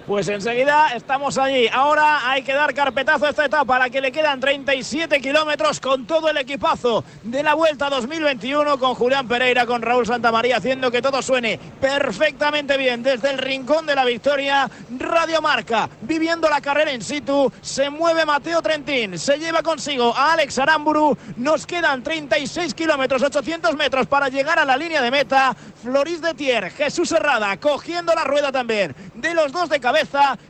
Pues 0.09 0.27
enseguida 0.29 0.93
estamos 0.97 1.37
allí. 1.37 1.69
Ahora 1.71 2.31
hay 2.31 2.43
que 2.43 2.55
dar 2.55 2.73
carpetazo 2.73 3.27
a 3.27 3.29
esta 3.29 3.45
etapa 3.45 3.77
a 3.77 3.79
la 3.79 3.91
que 3.91 4.01
le 4.01 4.11
quedan 4.11 4.41
37 4.41 5.21
kilómetros 5.21 5.81
con 5.81 6.07
todo 6.07 6.31
el 6.31 6.39
equipazo 6.39 7.05
de 7.25 7.43
la 7.43 7.53
Vuelta 7.53 7.91
2021 7.91 8.79
con 8.79 8.95
Julián 8.95 9.29
Pereira, 9.29 9.67
con 9.67 9.83
Raúl 9.83 10.07
Santamaría 10.07 10.57
haciendo 10.57 10.91
que 10.91 11.03
todo 11.03 11.21
suene 11.21 11.61
perfectamente 11.79 12.79
bien 12.79 13.03
desde 13.03 13.29
el 13.29 13.37
rincón 13.37 13.85
de 13.85 13.95
la 13.95 14.07
victoria. 14.07 14.71
Radio 14.99 15.43
Marca, 15.43 15.91
viviendo 16.01 16.49
la 16.49 16.63
carrera 16.63 16.91
in 16.91 17.03
situ, 17.03 17.53
se 17.61 17.91
mueve 17.91 18.25
Mateo 18.25 18.63
Trentín, 18.63 19.19
se 19.19 19.37
lleva 19.37 19.63
consigo 19.63 20.17
a 20.17 20.33
Alex 20.33 20.59
Aramburu. 20.59 21.19
Nos 21.37 21.67
quedan 21.67 22.03
36 22.03 22.73
kilómetros, 22.73 23.23
800 23.23 23.77
metros 23.77 24.07
para 24.07 24.31
llegar 24.31 24.59
a 24.59 24.65
la 24.65 24.79
línea 24.79 25.03
de 25.03 25.11
meta. 25.11 25.55
Floris 25.83 26.23
de 26.23 26.33
Tier, 26.33 26.71
Jesús 26.71 27.13
Herrada 27.13 27.59
cogiendo 27.59 28.15
la 28.15 28.25
rueda 28.25 28.51
también 28.51 28.97
de 29.15 29.35
los 29.35 29.53
dos 29.53 29.69
de 29.69 29.79
cabeza. 29.79 29.98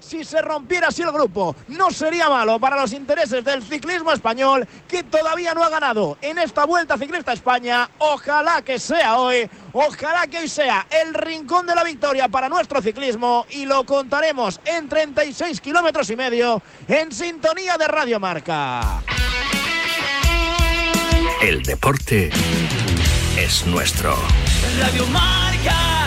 Si 0.01 0.25
se 0.25 0.43
rompiera 0.43 0.89
así 0.89 1.03
el 1.03 1.11
grupo, 1.11 1.57
no 1.69 1.91
sería 1.91 2.29
malo 2.29 2.59
para 2.59 2.77
los 2.77 2.93
intereses 2.93 3.43
del 3.45 3.63
ciclismo 3.63 4.13
español 4.13 4.69
que 4.87 5.03
todavía 5.03 5.55
no 5.55 5.63
ha 5.63 5.71
ganado 5.71 6.19
en 6.21 6.39
esta 6.39 6.67
vuelta 6.67 6.99
ciclista 6.99 7.31
a 7.31 7.35
España. 7.35 7.89
Ojalá 7.99 8.61
que 8.61 8.79
sea 8.79 9.17
hoy, 9.17 9.49
ojalá 9.73 10.27
que 10.27 10.41
hoy 10.41 10.49
sea 10.49 10.87
el 10.91 11.15
rincón 11.15 11.67
de 11.67 11.75
la 11.75 11.83
victoria 11.83 12.29
para 12.29 12.49
nuestro 12.49 12.83
ciclismo 12.83 13.47
y 13.51 13.65
lo 13.65 13.85
contaremos 13.85 14.61
en 14.67 14.89
36 14.89 15.61
kilómetros 15.63 16.11
y 16.11 16.17
medio 16.17 16.61
en 16.87 17.11
sintonía 17.11 17.79
de 17.79 17.89
Radio 17.89 18.21
Marca. 18.21 19.03
El 21.41 21.63
deporte 21.63 22.31
es 23.39 23.67
nuestro. 23.67 24.15
Radio 24.79 25.07
Marca. 25.07 25.98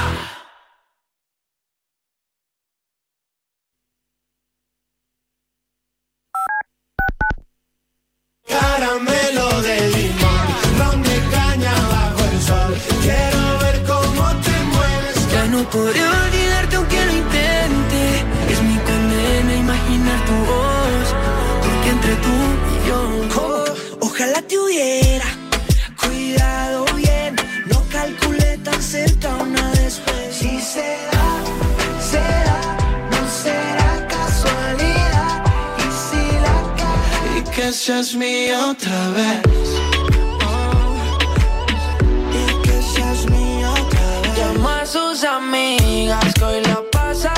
Caramelo 8.71 9.61
de 9.63 9.77
caña 11.29 11.73
bajo 11.93 12.21
el 12.31 12.41
sol. 12.41 12.73
Quiero 13.01 13.41
ver 13.63 13.77
cómo 13.91 14.23
te 14.45 14.55
mueves. 14.73 15.17
Ya 15.33 15.43
no 15.47 15.69
podré 15.69 16.01
olvidarte 16.01 16.75
aunque 16.77 17.05
lo 17.05 17.13
intente. 17.23 18.01
Es 18.49 18.61
mi 18.69 18.77
condena 18.89 19.53
imaginar 19.65 20.19
tu 20.29 20.37
voz. 20.51 21.07
Porque 21.63 21.89
entre 21.95 22.13
tú 22.25 22.35
y 22.73 22.77
yo. 22.87 22.99
oh, 23.41 23.65
ojalá 24.07 24.41
te 24.43 24.57
hubiera 24.57 25.29
cuidado 26.01 26.85
bien. 26.95 27.35
No 27.69 27.83
calculé 27.91 28.57
tan 28.59 28.81
cerca 28.81 29.35
una 29.35 29.60
seas 37.71 38.15
mía 38.15 38.67
otra 38.67 39.09
vez. 39.11 39.41
Y 42.33 42.61
que 42.63 42.81
seas 42.81 43.25
mía 43.29 43.71
otra 43.71 44.21
vez. 44.21 44.37
Llama 44.37 44.81
a 44.81 44.85
sus 44.85 45.23
amigas 45.23 46.33
que 46.33 46.43
hoy 46.43 46.61
la 46.63 46.83
pasa 46.91 47.33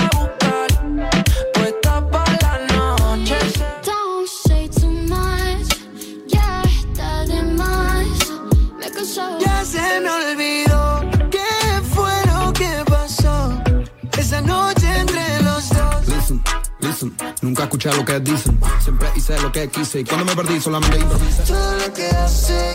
listen, 17.03 17.36
nunca 17.41 17.63
escuché 17.63 17.91
lo 17.93 18.05
que 18.05 18.19
dicen. 18.19 18.60
Siempre 18.81 19.10
hice 19.15 19.39
lo 19.41 19.51
que 19.51 19.69
quise 19.69 20.00
y 20.01 20.03
cuando 20.03 20.25
me 20.25 20.36
perdí 20.36 20.60
solamente 20.60 21.00
improvisé. 21.00 21.43
Todo 21.43 21.74
lo 21.74 21.93
que 21.93 22.07
hace 22.07 22.74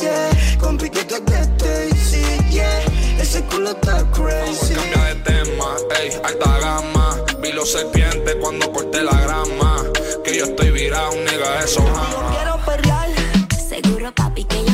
yeah. 0.00 0.58
Con 0.58 0.76
piquito 0.76 1.24
que 1.24 1.34
Stacy, 1.34 2.22
yeah. 2.50 2.84
Ese 3.18 3.42
culo 3.44 3.70
está 3.70 4.04
crazy. 4.12 4.74
Cambia 4.74 5.04
de 5.04 5.14
tema, 5.16 5.76
ey, 6.00 6.10
alta 6.24 6.58
gama. 6.58 7.16
Vi 7.40 7.52
los 7.52 7.70
serpientes 7.70 8.36
cuando 8.40 8.70
corté 8.72 9.02
la 9.02 9.18
grama. 9.20 9.82
Que 10.24 10.38
yo 10.38 10.44
estoy 10.46 10.70
virado, 10.70 11.14
nigga, 11.16 11.60
eso. 11.64 11.84
Quiero 12.30 12.58
perrear. 12.64 13.08
Seguro, 13.68 14.12
papi, 14.14 14.44
que 14.44 14.64
yo 14.64 14.73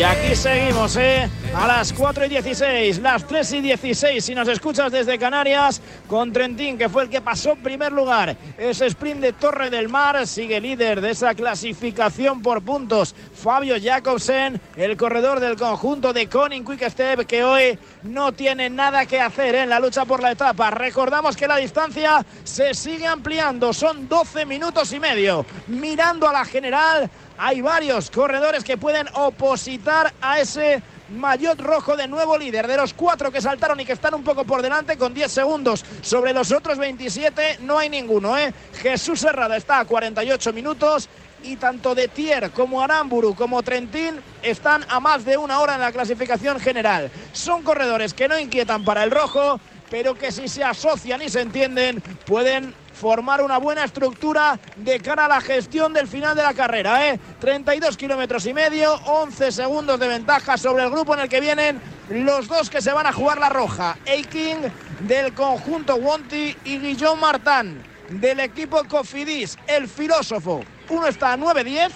Y 0.00 0.02
aquí 0.02 0.34
seguimos, 0.34 0.96
¿eh? 0.96 1.28
A 1.54 1.66
las 1.66 1.92
4 1.92 2.24
y 2.24 2.28
16, 2.30 3.00
las 3.00 3.26
3 3.26 3.52
y 3.52 3.60
16, 3.60 4.24
si 4.24 4.34
nos 4.34 4.48
escuchas 4.48 4.90
desde 4.90 5.18
Canarias, 5.18 5.82
con 6.08 6.32
Trentín, 6.32 6.78
que 6.78 6.88
fue 6.88 7.02
el 7.02 7.10
que 7.10 7.20
pasó 7.20 7.54
primer 7.56 7.92
lugar. 7.92 8.34
Ese 8.56 8.86
sprint 8.86 9.20
de 9.20 9.34
Torre 9.34 9.68
del 9.68 9.90
Mar 9.90 10.26
sigue 10.26 10.58
líder 10.58 11.02
de 11.02 11.10
esa 11.10 11.34
clasificación 11.34 12.40
por 12.40 12.62
puntos. 12.62 13.14
Fabio 13.34 13.74
Jacobsen, 13.78 14.58
el 14.74 14.96
corredor 14.96 15.38
del 15.38 15.56
conjunto 15.56 16.14
de 16.14 16.30
Koning 16.30 16.64
Quick 16.64 16.88
Step, 16.88 17.26
que 17.26 17.44
hoy 17.44 17.78
no 18.04 18.32
tiene 18.32 18.70
nada 18.70 19.04
que 19.04 19.20
hacer 19.20 19.54
en 19.54 19.68
la 19.68 19.80
lucha 19.80 20.06
por 20.06 20.22
la 20.22 20.30
etapa. 20.30 20.70
Recordamos 20.70 21.36
que 21.36 21.46
la 21.46 21.58
distancia 21.58 22.24
se 22.42 22.72
sigue 22.72 23.06
ampliando, 23.06 23.74
son 23.74 24.08
12 24.08 24.46
minutos 24.46 24.94
y 24.94 24.98
medio. 24.98 25.44
Mirando 25.66 26.26
a 26.26 26.32
la 26.32 26.46
general, 26.46 27.10
hay 27.42 27.62
varios 27.62 28.10
corredores 28.10 28.62
que 28.62 28.76
pueden 28.76 29.08
opositar 29.14 30.12
a 30.20 30.38
ese 30.40 30.82
Maillot 31.08 31.58
rojo 31.58 31.96
de 31.96 32.06
nuevo 32.06 32.36
líder 32.36 32.66
de 32.66 32.76
los 32.76 32.92
cuatro 32.92 33.32
que 33.32 33.40
saltaron 33.40 33.80
y 33.80 33.86
que 33.86 33.94
están 33.94 34.12
un 34.12 34.22
poco 34.22 34.44
por 34.44 34.60
delante 34.60 34.98
con 34.98 35.14
10 35.14 35.32
segundos 35.32 35.82
sobre 36.02 36.34
los 36.34 36.52
otros 36.52 36.76
27 36.76 37.60
no 37.62 37.78
hay 37.78 37.88
ninguno 37.88 38.36
¿eh? 38.36 38.52
Jesús 38.82 39.24
Herrada 39.24 39.56
está 39.56 39.80
a 39.80 39.86
48 39.86 40.52
minutos 40.52 41.08
y 41.42 41.56
tanto 41.56 41.94
de 41.94 42.08
Tier 42.08 42.50
como 42.50 42.82
Aramburu 42.82 43.34
como 43.34 43.62
Trentín 43.62 44.20
están 44.42 44.84
a 44.90 45.00
más 45.00 45.24
de 45.24 45.38
una 45.38 45.60
hora 45.60 45.76
en 45.76 45.80
la 45.80 45.92
clasificación 45.92 46.60
general 46.60 47.10
son 47.32 47.62
corredores 47.62 48.12
que 48.12 48.28
no 48.28 48.38
inquietan 48.38 48.84
para 48.84 49.02
el 49.02 49.10
rojo 49.10 49.58
pero 49.88 50.14
que 50.14 50.30
si 50.30 50.46
se 50.46 50.62
asocian 50.62 51.22
y 51.22 51.30
se 51.30 51.40
entienden 51.40 52.02
pueden 52.26 52.74
formar 53.00 53.40
una 53.40 53.56
buena 53.56 53.84
estructura 53.84 54.60
de 54.76 55.00
cara 55.00 55.24
a 55.24 55.28
la 55.28 55.40
gestión 55.40 55.94
del 55.94 56.06
final 56.06 56.36
de 56.36 56.42
la 56.42 56.52
carrera. 56.52 57.08
¿eh? 57.08 57.18
32 57.40 57.96
kilómetros 57.96 58.44
y 58.44 58.52
medio, 58.52 58.94
11 59.06 59.50
segundos 59.50 59.98
de 59.98 60.06
ventaja 60.06 60.58
sobre 60.58 60.84
el 60.84 60.90
grupo 60.90 61.14
en 61.14 61.20
el 61.20 61.28
que 61.28 61.40
vienen 61.40 61.80
los 62.10 62.46
dos 62.46 62.68
que 62.68 62.82
se 62.82 62.92
van 62.92 63.06
a 63.06 63.12
jugar 63.12 63.38
la 63.38 63.48
roja. 63.48 63.96
Eiking 64.04 64.58
del 65.00 65.32
conjunto 65.32 65.96
Wonti 65.96 66.54
y 66.64 66.78
Guillaume 66.78 67.22
Martin 67.22 67.82
del 68.10 68.40
equipo 68.40 68.84
Cofidis, 68.84 69.56
el 69.66 69.88
filósofo. 69.88 70.62
Uno 70.90 71.06
está 71.06 71.32
a 71.32 71.36
9.10 71.38 71.90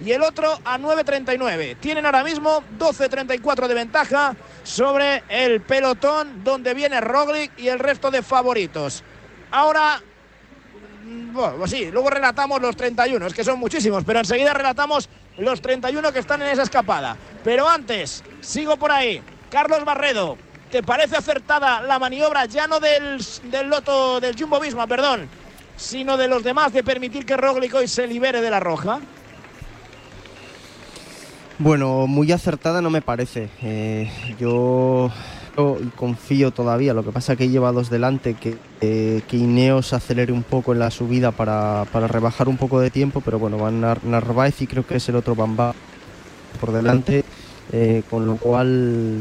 y 0.00 0.10
el 0.10 0.22
otro 0.22 0.58
a 0.64 0.78
9.39. 0.78 1.76
Tienen 1.78 2.04
ahora 2.04 2.24
mismo 2.24 2.64
12.34 2.78 3.68
de 3.68 3.74
ventaja 3.74 4.34
sobre 4.64 5.22
el 5.28 5.60
pelotón 5.60 6.42
donde 6.42 6.74
viene 6.74 7.00
Roglic 7.00 7.52
y 7.58 7.68
el 7.68 7.78
resto 7.78 8.10
de 8.10 8.22
favoritos. 8.22 9.04
Ahora 9.50 10.02
bueno, 11.04 11.56
pues 11.58 11.70
sí, 11.70 11.90
luego 11.90 12.10
relatamos 12.10 12.60
los 12.60 12.76
31, 12.76 13.26
es 13.26 13.34
que 13.34 13.44
son 13.44 13.58
muchísimos, 13.58 14.04
pero 14.04 14.18
enseguida 14.18 14.52
relatamos 14.52 15.08
los 15.36 15.60
31 15.60 16.12
que 16.12 16.18
están 16.18 16.42
en 16.42 16.48
esa 16.48 16.62
escapada. 16.62 17.16
Pero 17.44 17.68
antes, 17.68 18.24
sigo 18.40 18.76
por 18.76 18.92
ahí. 18.92 19.22
Carlos 19.50 19.84
Barredo, 19.84 20.36
¿te 20.70 20.82
parece 20.82 21.16
acertada 21.16 21.80
la 21.82 21.98
maniobra 21.98 22.44
ya 22.46 22.66
no 22.66 22.80
del, 22.80 23.24
del 23.44 23.68
loto 23.68 24.20
del 24.20 24.36
Jumbo 24.38 24.60
Visma, 24.60 24.86
perdón, 24.86 25.28
sino 25.76 26.16
de 26.16 26.28
los 26.28 26.42
demás 26.42 26.72
de 26.72 26.82
permitir 26.82 27.24
que 27.24 27.36
Roglic 27.36 27.74
hoy 27.74 27.88
se 27.88 28.06
libere 28.06 28.40
de 28.40 28.50
la 28.50 28.60
roja? 28.60 29.00
Bueno, 31.58 32.06
muy 32.06 32.30
acertada 32.30 32.80
no 32.80 32.90
me 32.90 33.02
parece. 33.02 33.48
Eh, 33.62 34.10
yo 34.38 35.10
confío 35.96 36.50
todavía. 36.52 36.94
Lo 36.94 37.04
que 37.04 37.10
pasa 37.10 37.36
que 37.36 37.48
lleva 37.48 37.72
dos 37.72 37.90
delante, 37.90 38.34
que, 38.34 38.56
eh, 38.80 39.22
Ineos 39.32 39.92
acelere 39.92 40.32
un 40.32 40.42
poco 40.42 40.72
en 40.72 40.78
la 40.78 40.90
subida 40.90 41.32
para, 41.32 41.84
para 41.92 42.06
rebajar 42.06 42.48
un 42.48 42.56
poco 42.56 42.80
de 42.80 42.90
tiempo, 42.90 43.20
pero 43.24 43.38
bueno, 43.38 43.58
van 43.58 43.80
Nar 43.80 44.04
Narváez 44.04 44.60
y 44.62 44.66
creo 44.66 44.86
que 44.86 44.96
es 44.96 45.08
el 45.08 45.16
otro 45.16 45.34
Bamba 45.34 45.74
por 46.60 46.72
delante, 46.72 47.24
eh, 47.72 48.02
con 48.08 48.26
lo 48.26 48.36
cual 48.36 49.20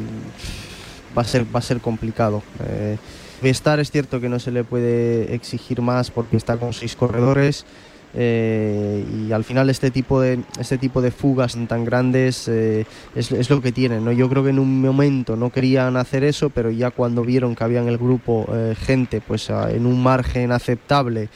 va 1.17 1.21
a 1.23 1.25
ser, 1.25 1.43
va 1.43 1.59
a 1.59 1.63
ser 1.63 1.79
complicado. 1.79 2.43
Eh, 2.67 2.97
Vestar 3.41 3.79
es 3.79 3.91
cierto 3.91 4.19
que 4.19 4.29
no 4.29 4.39
se 4.39 4.51
le 4.51 4.63
puede 4.63 5.33
exigir 5.35 5.81
más 5.81 6.09
porque 6.11 6.37
está 6.37 6.57
con 6.57 6.73
seis 6.73 6.95
corredores. 6.95 7.65
Eh, 8.13 9.05
y 9.27 9.31
al 9.33 9.43
final 9.43 9.69
este 9.69 9.91
tipo 9.91 10.21
de 10.21 10.39
este 10.59 10.77
tipo 10.77 11.01
de 11.01 11.11
fugas 11.11 11.57
tan 11.67 11.83
grandes 11.83 12.47
eh, 12.47 12.85
es, 13.13 13.31
es, 13.33 13.49
lo 13.49 13.61
que 13.61 13.73
tienen 13.73 14.05
¿no? 14.05 14.13
yo 14.13 14.29
creo 14.29 14.45
que 14.45 14.51
en 14.51 14.59
un 14.59 14.81
momento 14.81 15.35
no 15.35 15.49
querían 15.49 15.97
hacer 15.97 16.23
eso 16.23 16.49
pero 16.49 16.71
ya 16.71 16.89
cuando 16.89 17.23
vieron 17.23 17.53
que 17.53 17.65
había 17.65 17.81
en 17.81 17.89
el 17.89 17.97
grupo 17.97 18.47
eh, 18.51 18.75
gente 18.79 19.19
pues 19.19 19.49
en 19.49 19.85
un 19.85 20.01
margen 20.01 20.53
aceptable 20.53 21.27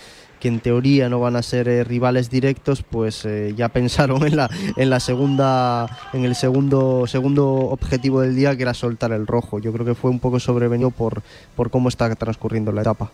que 0.41 0.47
en 0.47 0.60
teoría 0.60 1.07
no 1.07 1.19
van 1.19 1.38
a 1.38 1.43
ser 1.43 1.69
eh, 1.69 1.84
rivales 1.86 2.29
directos, 2.29 2.84
pues 2.84 3.23
eh, 3.25 3.53
ya 3.55 3.69
pensaron 3.69 4.25
en 4.25 4.36
la, 4.36 4.49
en 4.75 4.89
la 4.89 4.99
segunda, 4.99 5.88
en 6.12 6.25
el 6.25 6.36
segundo, 6.36 7.05
segundo 7.07 7.47
objetivo 7.47 8.21
del 8.21 8.36
día, 8.36 8.57
que 8.57 8.63
era 8.63 8.73
soltar 8.73 9.12
el 9.13 9.27
rojo. 9.27 9.60
Yo 9.60 9.71
creo 9.71 9.86
que 9.86 9.93
fue 9.93 10.10
un 10.10 10.19
poco 10.19 10.39
sobrevenido 10.39 10.89
por, 10.89 11.21
por 11.55 11.69
cómo 11.69 11.88
está 11.88 12.13
transcurriendo 12.15 12.71
la 12.71 12.81
etapa. 12.81 13.12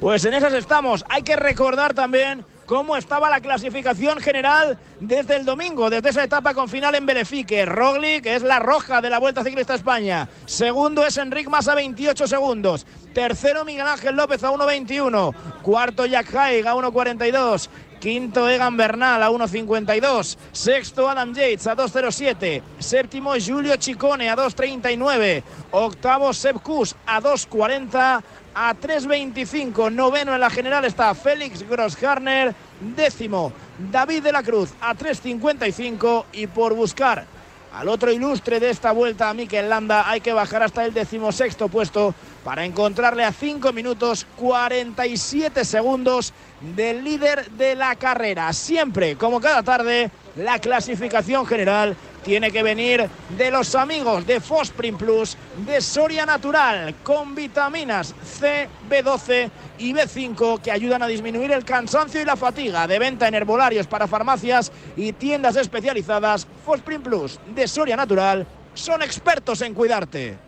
Pues 0.00 0.24
en 0.24 0.34
esas 0.34 0.52
estamos. 0.52 1.04
Hay 1.08 1.22
que 1.22 1.34
recordar 1.34 1.92
también 1.92 2.44
cómo 2.68 2.98
estaba 2.98 3.30
la 3.30 3.40
clasificación 3.40 4.20
general 4.20 4.78
desde 5.00 5.36
el 5.36 5.46
domingo, 5.46 5.88
desde 5.88 6.10
esa 6.10 6.22
etapa 6.22 6.52
con 6.52 6.68
final 6.68 6.94
en 6.94 7.06
Belefique. 7.06 7.64
Roglic 7.64 8.26
es 8.26 8.42
la 8.42 8.58
roja 8.58 9.00
de 9.00 9.08
la 9.08 9.18
Vuelta 9.18 9.42
Ciclista 9.42 9.74
España. 9.74 10.28
Segundo 10.44 11.04
es 11.04 11.16
Enric 11.16 11.48
Massa, 11.48 11.74
28 11.74 12.28
segundos. 12.28 12.86
Tercero 13.14 13.64
Miguel 13.64 13.86
Ángel 13.86 14.14
López 14.14 14.44
a 14.44 14.52
1.21. 14.52 15.34
Cuarto 15.62 16.04
Jack 16.04 16.34
Haig 16.34 16.66
a 16.68 16.74
1.42. 16.74 17.70
Quinto 17.98 18.48
Egan 18.48 18.76
Bernal 18.76 19.22
a 19.22 19.30
1.52. 19.30 20.36
Sexto 20.52 21.08
Adam 21.08 21.32
Yates 21.32 21.66
a 21.66 21.74
2.07. 21.74 22.62
Séptimo 22.78 23.32
Julio 23.44 23.76
Chicone 23.76 24.28
a 24.28 24.36
2.39. 24.36 25.42
Octavo 25.72 26.32
Seb 26.32 26.60
Kuss 26.60 26.94
a 27.06 27.20
2.40 27.20 28.22
a 28.60 28.74
3.25. 28.74 29.92
Noveno 29.92 30.34
en 30.34 30.40
la 30.40 30.50
general 30.50 30.84
está 30.84 31.14
Félix 31.14 31.62
Grossharner. 31.62 32.52
Décimo 32.96 33.52
David 33.90 34.24
de 34.24 34.32
la 34.32 34.42
Cruz 34.42 34.70
a 34.80 34.96
3.55. 34.96 36.24
Y 36.32 36.48
por 36.48 36.74
buscar 36.74 37.24
al 37.72 37.88
otro 37.88 38.10
ilustre 38.10 38.58
de 38.58 38.70
esta 38.70 38.90
vuelta, 38.90 39.30
a 39.30 39.34
Mikel 39.34 39.68
Landa, 39.68 40.10
hay 40.10 40.20
que 40.20 40.32
bajar 40.32 40.64
hasta 40.64 40.84
el 40.84 40.92
decimosexto 40.92 41.68
puesto 41.68 42.16
para 42.42 42.64
encontrarle 42.64 43.24
a 43.24 43.32
5 43.32 43.72
minutos 43.72 44.26
47 44.36 45.64
segundos 45.64 46.32
del 46.74 47.04
líder 47.04 47.48
de 47.52 47.76
la 47.76 47.94
carrera. 47.94 48.52
Siempre, 48.52 49.14
como 49.14 49.40
cada 49.40 49.62
tarde, 49.62 50.10
la 50.34 50.58
clasificación 50.58 51.46
general 51.46 51.96
tiene 52.22 52.50
que 52.50 52.62
venir 52.62 53.08
de 53.36 53.50
los 53.50 53.74
amigos 53.74 54.26
de 54.26 54.40
Fosprin 54.40 54.96
Plus 54.96 55.36
de 55.66 55.80
Soria 55.80 56.26
Natural 56.26 56.94
con 57.02 57.34
vitaminas 57.34 58.14
C, 58.24 58.68
B12 58.88 59.50
y 59.78 59.92
B5 59.92 60.60
que 60.60 60.70
ayudan 60.70 61.02
a 61.02 61.06
disminuir 61.06 61.52
el 61.52 61.64
cansancio 61.64 62.20
y 62.20 62.24
la 62.24 62.36
fatiga. 62.36 62.86
De 62.86 62.98
venta 62.98 63.28
en 63.28 63.34
herbolarios 63.34 63.86
para 63.86 64.06
farmacias 64.06 64.72
y 64.96 65.12
tiendas 65.12 65.56
especializadas, 65.56 66.46
Fosprin 66.64 67.02
Plus 67.02 67.38
de 67.54 67.68
Soria 67.68 67.96
Natural 67.96 68.46
son 68.74 69.02
expertos 69.02 69.60
en 69.62 69.74
cuidarte. 69.74 70.47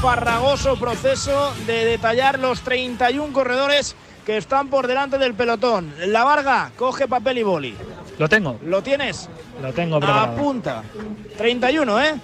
Farragoso 0.00 0.76
proceso 0.76 1.52
de 1.66 1.84
detallar 1.84 2.38
los 2.38 2.62
31 2.62 3.34
corredores 3.34 3.94
que 4.24 4.38
están 4.38 4.68
por 4.68 4.86
delante 4.86 5.18
del 5.18 5.34
pelotón. 5.34 5.92
La 6.06 6.24
Varga, 6.24 6.72
coge 6.76 7.06
papel 7.06 7.38
y 7.38 7.42
boli. 7.42 7.76
Lo 8.18 8.26
tengo. 8.26 8.58
¿Lo 8.64 8.82
tienes? 8.82 9.28
Lo 9.60 9.74
tengo 9.74 10.00
preparado. 10.00 10.32
Apunta. 10.32 10.82
31, 11.36 12.02
¿eh? 12.02 12.14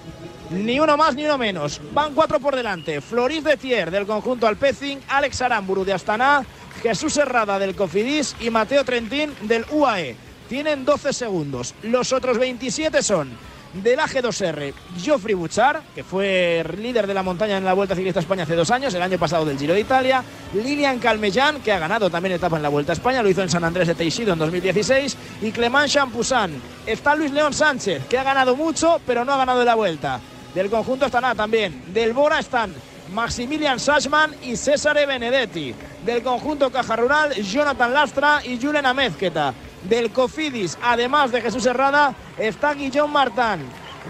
Ni 0.51 0.81
uno 0.81 0.97
más 0.97 1.15
ni 1.15 1.27
uno 1.27 1.37
menos. 1.37 1.83
Van 1.93 2.15
cuatro 2.15 2.41
por 2.41 2.57
delante. 2.57 3.03
Floris 3.03 3.45
de 3.45 3.59
Thier 3.59 3.91
del 3.91 4.07
conjunto 4.07 4.47
Alpecin, 4.47 5.01
Alex 5.09 5.43
Aramburu 5.43 5.85
de 5.85 5.93
Astana, 5.93 6.47
Jesús 6.83 7.19
Herrada 7.19 7.59
del 7.59 7.77
Cofidis 7.77 8.37
y 8.41 8.49
Mateo 8.49 8.85
Trentín 8.85 9.35
del 9.43 9.67
UAE. 9.71 10.17
Tienen 10.49 10.87
12 10.87 11.13
segundos. 11.13 11.75
Los 11.83 12.15
otros 12.15 12.39
27 12.39 13.03
son 13.03 13.37
del 13.83 13.99
AG2R, 13.99 14.73
Geoffrey 14.99 15.35
Buchar, 15.35 15.83
que 15.95 16.05
fue 16.05 16.65
líder 16.79 17.07
de 17.07 17.15
la 17.15 17.23
montaña 17.23 17.59
en 17.59 17.65
la 17.65 17.75
Vuelta 17.75 17.95
Ciclista 17.95 18.21
a 18.21 18.23
España 18.23 18.45
hace 18.45 18.55
dos 18.55 18.71
años, 18.71 18.95
el 18.95 19.03
año 19.03 19.19
pasado 19.19 19.45
del 19.45 19.59
Giro 19.59 19.75
de 19.75 19.81
Italia, 19.81 20.23
Lilian 20.55 20.99
Calmellán, 20.99 21.61
que 21.61 21.73
ha 21.73 21.79
ganado 21.79 22.11
también 22.11 22.35
etapa 22.35 22.57
en 22.57 22.63
la 22.63 22.69
Vuelta 22.69 22.93
a 22.93 22.95
España, 22.95 23.23
lo 23.23 23.29
hizo 23.29 23.43
en 23.43 23.51
San 23.51 23.65
Andrés 23.65 23.89
de 23.89 23.95
Teixido 23.95 24.33
en 24.33 24.39
2016, 24.39 25.17
y 25.43 25.53
Clemán 25.53 25.89
Champoussan. 25.89 26.53
Está 26.87 27.15
Luis 27.15 27.33
León 27.33 27.53
Sánchez, 27.53 28.07
que 28.07 28.19
ha 28.19 28.23
ganado 28.23 28.57
mucho, 28.57 29.01
pero 29.07 29.25
no 29.25 29.33
ha 29.33 29.39
ganado 29.39 29.65
la 29.65 29.75
Vuelta. 29.75 30.21
Del 30.55 30.71
conjunto 30.71 31.05
Astana 31.05 31.35
también. 31.35 31.93
Del 31.93 32.15
Bora 32.15 32.39
están 32.39 32.73
Maximilian 33.13 33.79
Sachman 33.79 34.35
y 34.43 34.57
César 34.57 34.97
Benedetti. 35.07 35.75
Del 36.05 36.23
conjunto 36.23 36.71
Caja 36.71 36.97
Rural, 36.97 37.35
Jonathan 37.35 37.93
Lastra 37.93 38.41
y 38.45 38.59
Julen 38.59 38.87
Amezqueta. 38.87 39.53
Del 39.83 40.11
Cofidis, 40.11 40.77
además 40.83 41.31
de 41.33 41.43
Jesús 41.43 41.65
Herrada, 41.67 42.15
está 42.39 42.75
Guillaume 42.75 43.13
Martán. 43.13 43.61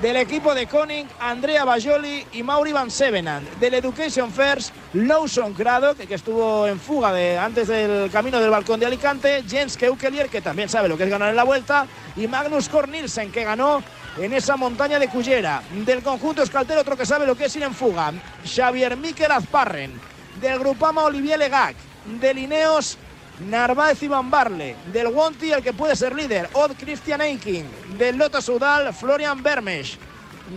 Del 0.00 0.16
equipo 0.16 0.55
de 0.55 0.66
Koning, 0.66 1.07
Andrea 1.20 1.64
Bajoli 1.64 2.26
y 2.33 2.42
Mauri 2.42 2.70
Van 2.70 2.90
Sevenand. 2.90 3.48
Del 3.59 3.74
Education 3.74 4.31
First, 4.31 4.74
Lawson 4.92 5.55
Craddock, 5.55 5.96
que 5.96 6.14
estuvo 6.14 6.66
en 6.66 6.79
fuga 6.79 7.14
de, 7.14 7.38
antes 7.38 7.68
del 7.68 8.11
camino 8.11 8.38
del 8.38 8.50
balcón 8.50 8.79
de 8.79 8.85
Alicante. 8.85 9.42
Jens 9.48 9.74
Keukelier, 9.79 10.29
que 10.29 10.42
también 10.42 10.68
sabe 10.68 10.88
lo 10.88 10.98
que 10.98 11.05
es 11.05 11.11
ganar 11.11 11.31
en 11.31 11.37
la 11.37 11.44
vuelta. 11.44 11.87
Y 12.14 12.26
Magnus 12.26 12.68
Cornilsen, 12.68 13.33
que 13.33 13.44
ganó 13.44 13.83
en 14.18 14.35
esa 14.35 14.57
montaña 14.57 14.98
de 14.98 15.09
Cullera. 15.09 15.62
Del 15.72 16.02
conjunto 16.02 16.42
Escaltel, 16.42 16.76
otro 16.76 16.94
que 16.94 17.07
sabe 17.07 17.26
lo 17.26 17.35
que 17.35 17.46
es 17.46 17.57
ir 17.57 17.62
en 17.62 17.74
fuga. 17.74 18.12
Xavier 18.44 18.98
Miquel 18.98 19.33
Azparren. 19.33 19.98
Del 20.42 20.59
Grupama 20.59 21.05
Olivier 21.05 21.38
Legac. 21.38 21.74
Del 22.20 22.37
Ineos 22.37 22.98
Narváez 23.40 24.03
y 24.03 24.09
Van 24.09 24.31
Barle. 24.31 24.77
Del 24.92 25.09
Wonti, 25.09 25.53
el 25.53 25.62
que 25.62 25.72
puede 25.72 25.96
ser 25.96 26.14
líder. 26.14 26.49
Odd 26.53 26.72
Christian 26.79 27.20
Eiking. 27.20 27.66
Del 27.99 28.16
Lotto 28.16 28.40
Sudal, 28.40 28.92
Florian 28.94 29.42
Bermesh. 29.42 29.99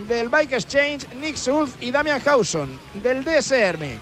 Del 0.07 0.29
Bike 0.29 0.53
Exchange, 0.53 1.07
Nick 1.15 1.35
Schultz 1.35 1.75
y 1.81 1.91
Damian 1.91 2.21
Hauson. 2.25 2.79
Del 2.95 3.23
DSM, 3.23 3.99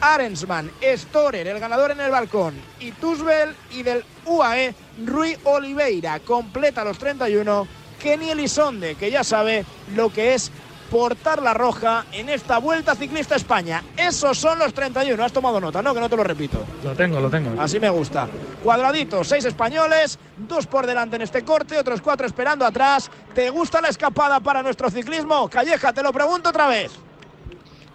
Arensman, 0.00 0.70
Storer, 0.96 1.46
el 1.48 1.58
ganador 1.58 1.90
en 1.90 2.00
el 2.00 2.10
balcón. 2.10 2.54
Y 2.80 2.92
Tusbel. 2.92 3.54
Y 3.70 3.82
del 3.82 4.04
UAE, 4.24 4.74
Rui 5.04 5.36
Oliveira. 5.44 6.20
Completa 6.20 6.84
los 6.84 6.98
31. 6.98 7.66
Kenny 8.00 8.30
Elizonde, 8.30 8.96
que 8.96 9.10
ya 9.10 9.24
sabe 9.24 9.64
lo 9.94 10.12
que 10.12 10.34
es 10.34 10.50
portar 10.94 11.42
la 11.42 11.52
roja 11.52 12.04
en 12.12 12.28
esta 12.28 12.58
Vuelta 12.58 12.94
Ciclista 12.94 13.34
España. 13.34 13.82
Esos 13.96 14.38
son 14.38 14.60
los 14.60 14.72
31. 14.72 15.24
Has 15.24 15.32
tomado 15.32 15.60
nota, 15.60 15.82
¿no? 15.82 15.92
Que 15.92 15.98
no 15.98 16.08
te 16.08 16.16
lo 16.16 16.22
repito. 16.22 16.64
Lo 16.84 16.94
tengo, 16.94 17.18
lo 17.18 17.28
tengo. 17.28 17.60
Así 17.60 17.80
me 17.80 17.90
gusta. 17.90 18.28
Cuadraditos, 18.62 19.26
seis 19.26 19.44
españoles, 19.44 20.20
dos 20.36 20.68
por 20.68 20.86
delante 20.86 21.16
en 21.16 21.22
este 21.22 21.42
corte, 21.42 21.76
otros 21.76 22.00
cuatro 22.00 22.28
esperando 22.28 22.64
atrás. 22.64 23.10
¿Te 23.34 23.50
gusta 23.50 23.80
la 23.80 23.88
escapada 23.88 24.38
para 24.38 24.62
nuestro 24.62 24.88
ciclismo? 24.88 25.50
Calleja, 25.50 25.92
te 25.92 26.00
lo 26.00 26.12
pregunto 26.12 26.50
otra 26.50 26.68
vez. 26.68 26.92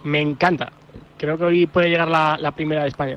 Me 0.04 0.20
encanta. 0.20 0.70
Creo 1.16 1.38
que 1.38 1.44
hoy 1.44 1.66
puede 1.66 1.88
llegar 1.88 2.08
la, 2.08 2.36
la 2.38 2.50
primera 2.52 2.82
de 2.82 2.88
España. 2.88 3.16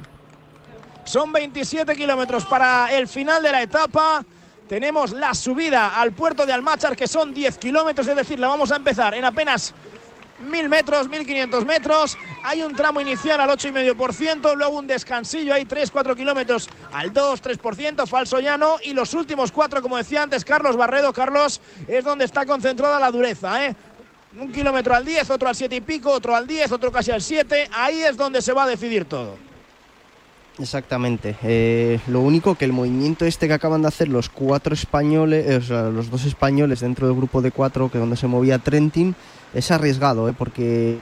Son 1.03 1.33
27 1.33 1.93
kilómetros 1.93 2.45
para 2.45 2.87
el 2.95 3.09
final 3.09 3.43
de 3.43 3.51
la 3.51 3.61
etapa. 3.61 4.23
Tenemos 4.67 5.11
la 5.11 5.33
subida 5.33 5.99
al 5.99 6.13
puerto 6.13 6.45
de 6.45 6.53
Almachar, 6.53 6.95
que 6.95 7.07
son 7.07 7.33
10 7.33 7.57
kilómetros, 7.57 8.07
es 8.07 8.15
decir, 8.15 8.39
la 8.39 8.47
vamos 8.47 8.71
a 8.71 8.77
empezar 8.77 9.13
en 9.13 9.25
apenas 9.25 9.73
1000 10.39 10.69
metros, 10.69 11.09
1500 11.09 11.65
metros. 11.65 12.17
Hay 12.43 12.61
un 12.61 12.75
tramo 12.75 13.01
inicial 13.01 13.39
al 13.41 13.49
8,5%, 13.49 14.55
luego 14.55 14.77
un 14.77 14.87
descansillo, 14.87 15.53
hay 15.53 15.65
3-4 15.65 16.15
kilómetros 16.15 16.69
al 16.93 17.13
2-3%, 17.13 18.07
falso 18.07 18.39
llano. 18.39 18.77
Y 18.83 18.93
los 18.93 19.13
últimos 19.13 19.51
cuatro, 19.51 19.81
como 19.81 19.97
decía 19.97 20.23
antes 20.23 20.45
Carlos 20.45 20.77
Barredo, 20.77 21.13
Carlos, 21.13 21.61
es 21.87 22.03
donde 22.03 22.25
está 22.25 22.45
concentrada 22.45 22.99
la 22.99 23.11
dureza. 23.11 23.65
¿eh? 23.65 23.75
Un 24.39 24.51
kilómetro 24.51 24.95
al 24.95 25.05
10, 25.05 25.29
otro 25.29 25.49
al 25.49 25.55
7 25.55 25.75
y 25.75 25.81
pico, 25.81 26.09
otro 26.09 26.35
al 26.35 26.47
10, 26.47 26.71
otro 26.71 26.91
casi 26.91 27.11
al 27.11 27.21
7. 27.21 27.69
Ahí 27.73 28.01
es 28.01 28.17
donde 28.17 28.41
se 28.41 28.53
va 28.53 28.63
a 28.63 28.67
decidir 28.67 29.05
todo. 29.05 29.52
Exactamente. 30.59 31.35
Eh, 31.41 31.99
lo 32.07 32.21
único 32.21 32.55
que 32.55 32.65
el 32.65 32.73
movimiento 32.73 33.25
este 33.25 33.47
que 33.47 33.53
acaban 33.53 33.81
de 33.81 33.87
hacer 33.87 34.07
los 34.07 34.29
cuatro 34.29 34.73
españoles, 34.75 35.69
eh, 35.69 35.91
los 35.91 36.11
dos 36.11 36.25
españoles 36.25 36.81
dentro 36.81 37.07
del 37.07 37.15
grupo 37.15 37.41
de 37.41 37.51
cuatro, 37.51 37.89
que 37.89 37.97
donde 37.97 38.17
se 38.17 38.27
movía 38.27 38.59
Trentin, 38.59 39.15
es 39.53 39.71
arriesgado, 39.71 40.29
eh, 40.29 40.33
porque 40.37 40.99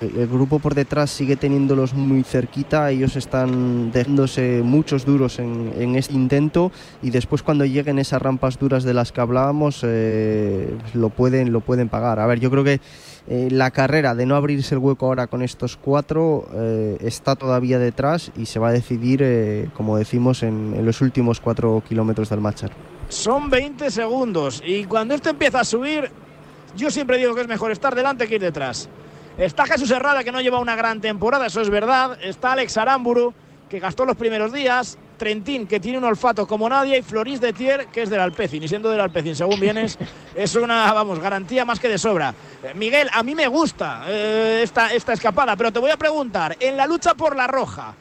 el 0.00 0.26
grupo 0.26 0.58
por 0.58 0.74
detrás 0.74 1.10
sigue 1.10 1.36
teniéndolos 1.36 1.94
muy 1.94 2.24
cerquita, 2.24 2.90
ellos 2.90 3.16
están 3.16 3.90
dejándose 3.92 4.60
muchos 4.62 5.04
duros 5.04 5.38
en, 5.38 5.72
en 5.78 5.96
este 5.96 6.14
intento 6.14 6.72
y 7.02 7.10
después 7.10 7.42
cuando 7.42 7.64
lleguen 7.64 7.98
esas 7.98 8.20
rampas 8.20 8.58
duras 8.58 8.84
de 8.84 8.92
las 8.92 9.12
que 9.12 9.20
hablábamos 9.20 9.80
eh, 9.82 10.68
lo, 10.94 11.10
pueden, 11.10 11.52
lo 11.52 11.60
pueden 11.60 11.88
pagar. 11.88 12.18
A 12.18 12.26
ver, 12.26 12.40
yo 12.40 12.50
creo 12.50 12.64
que 12.64 12.80
eh, 13.26 13.48
la 13.50 13.70
carrera 13.70 14.14
de 14.14 14.26
no 14.26 14.36
abrirse 14.36 14.74
el 14.74 14.80
hueco 14.80 15.06
ahora 15.06 15.28
con 15.28 15.40
estos 15.40 15.78
cuatro 15.78 16.46
eh, 16.54 16.98
está 17.00 17.36
todavía 17.36 17.78
detrás 17.78 18.30
y 18.36 18.44
se 18.44 18.58
va 18.58 18.68
a 18.68 18.72
decidir, 18.72 19.20
eh, 19.22 19.70
como 19.74 19.96
decimos, 19.96 20.42
en, 20.42 20.84
los 20.84 21.00
últimos 21.00 21.40
cuatro 21.40 21.82
kilómetros 21.88 22.28
del 22.28 22.42
Machar. 22.42 22.70
Son 23.08 23.48
20 23.48 23.90
segundos 23.90 24.62
y 24.64 24.84
cuando 24.84 25.14
esto 25.14 25.30
empieza 25.30 25.60
a 25.60 25.64
subir, 25.64 26.10
yo 26.76 26.90
siempre 26.90 27.16
digo 27.16 27.34
que 27.34 27.40
es 27.40 27.48
mejor 27.48 27.70
estar 27.72 27.94
delante 27.94 28.28
que 28.28 28.34
ir 28.34 28.42
detrás. 28.42 28.90
Está 29.38 29.64
Jesús 29.64 29.90
Herrada, 29.90 30.22
que 30.22 30.30
no 30.30 30.42
lleva 30.42 30.58
una 30.58 30.76
gran 30.76 31.00
temporada, 31.00 31.46
eso 31.46 31.62
es 31.62 31.70
verdad. 31.70 32.18
Está 32.22 32.52
Alex 32.52 32.76
Aramburu, 32.76 33.32
que 33.70 33.80
gastó 33.80 34.04
los 34.04 34.16
primeros 34.16 34.52
días. 34.52 34.98
Trentín, 35.16 35.66
que 35.66 35.80
tiene 35.80 35.98
un 35.98 36.04
olfato 36.04 36.46
como 36.46 36.68
nadie. 36.68 36.98
Y 36.98 37.02
Floris 37.02 37.40
de 37.40 37.52
Thier, 37.52 37.86
que 37.86 38.02
es 38.02 38.10
del 38.10 38.20
Alpecin. 38.20 38.62
Y 38.62 38.68
siendo 38.68 38.90
del 38.90 39.00
Alpecin, 39.00 39.36
según 39.36 39.60
vienes, 39.60 39.98
es 40.34 40.54
una, 40.54 40.92
vamos, 40.92 41.18
garantía 41.18 41.64
más 41.64 41.80
que 41.80 41.88
de 41.88 41.98
sobra. 41.98 42.34
Eh, 42.62 42.72
Miguel, 42.74 43.08
a 43.12 43.22
mí 43.22 43.34
me 43.34 43.48
gusta 43.48 44.04
eh, 44.06 44.60
esta, 44.62 44.92
esta 44.92 45.12
escapada, 45.12 45.56
pero 45.56 45.72
te 45.72 45.78
voy 45.78 45.90
a 45.90 45.96
preguntar, 45.96 46.56
en 46.60 46.76
la 46.76 46.86
lucha 46.86 47.14
por 47.14 47.36
la 47.36 47.46
roja, 47.46 47.94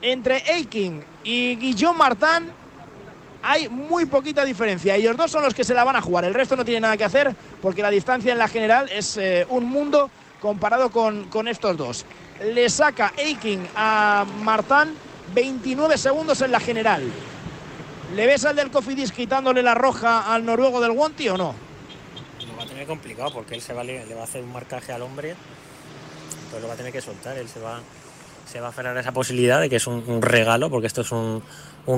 entre 0.00 0.38
Eiking 0.52 1.04
y 1.24 1.56
Guillaume 1.56 1.98
Martin, 1.98 2.50
hay 3.42 3.68
muy 3.68 4.06
poquita 4.06 4.44
diferencia. 4.44 4.94
Ellos 4.94 5.16
dos 5.16 5.30
son 5.30 5.42
los 5.42 5.54
que 5.54 5.64
se 5.64 5.74
la 5.74 5.84
van 5.84 5.96
a 5.96 6.00
jugar. 6.00 6.24
El 6.24 6.34
resto 6.34 6.56
no 6.56 6.64
tiene 6.64 6.80
nada 6.80 6.96
que 6.96 7.04
hacer 7.04 7.34
porque 7.60 7.82
la 7.82 7.90
distancia 7.90 8.32
en 8.32 8.38
la 8.38 8.48
general 8.48 8.88
es 8.92 9.16
eh, 9.16 9.46
un 9.48 9.64
mundo 9.64 10.10
comparado 10.40 10.90
con, 10.90 11.24
con, 11.24 11.48
estos 11.48 11.76
dos. 11.76 12.06
Le 12.44 12.68
saca 12.68 13.12
Eiking 13.16 13.66
a 13.76 14.24
Martán 14.42 14.94
29 15.34 15.98
segundos 15.98 16.40
en 16.42 16.52
la 16.52 16.60
general. 16.60 17.02
¿Le 18.14 18.26
ves 18.26 18.44
al 18.44 18.56
del 18.56 18.70
Cofidis 18.70 19.12
quitándole 19.12 19.62
la 19.62 19.74
roja 19.74 20.32
al 20.32 20.44
noruego 20.44 20.80
del 20.80 20.90
Wonti 20.90 21.28
o 21.28 21.36
no? 21.36 21.54
Lo 22.46 22.56
va 22.56 22.64
a 22.64 22.66
tener 22.66 22.86
complicado 22.86 23.32
porque 23.32 23.54
él 23.54 23.62
se 23.62 23.72
va, 23.72 23.82
le 23.84 24.14
va 24.14 24.20
a 24.20 24.24
hacer 24.24 24.42
un 24.42 24.52
marcaje 24.52 24.92
al 24.92 25.02
hombre, 25.02 25.34
entonces 26.34 26.62
lo 26.62 26.68
va 26.68 26.74
a 26.74 26.76
tener 26.76 26.92
que 26.92 27.00
soltar. 27.00 27.38
Él 27.38 27.48
se 27.48 27.60
va, 27.60 27.80
se 28.44 28.60
va 28.60 28.66
a 28.66 28.70
aferrar 28.70 28.96
a 28.96 29.00
esa 29.00 29.12
posibilidad 29.12 29.60
de 29.60 29.70
que 29.70 29.76
es 29.76 29.86
un, 29.86 30.20
regalo, 30.20 30.68
porque 30.68 30.86
esto 30.86 31.00
es 31.00 31.10
un, 31.12 31.42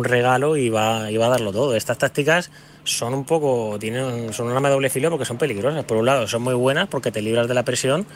regalo 0.05 0.57
y 0.57 0.69
va, 0.69 1.11
y 1.11 1.17
va 1.17 1.27
a 1.27 1.31
darlo 1.31 1.51
todo. 1.53 1.75
Estas 1.75 1.99
tácticas 1.99 2.53
son 2.85 3.15
un 3.15 3.25
poco, 3.25 3.77
tienen, 3.81 4.33
son 4.33 4.47
un 4.47 4.53
arma 4.53 4.71
doble 4.71 4.91
filo 4.91 5.11
porque 5.11 5.25
son 5.25 5.39
peligrosas. 5.39 5.85
Por 5.85 5.97
un 5.97 6.07
lado, 6.07 6.29
son 6.29 6.43
muy 6.43 6.55
buenas 6.55 6.89
porque 6.89 7.11
te 7.11 7.23
libras 7.23 7.49
de 7.49 7.55
la 7.55 7.65
presión, 7.65 8.07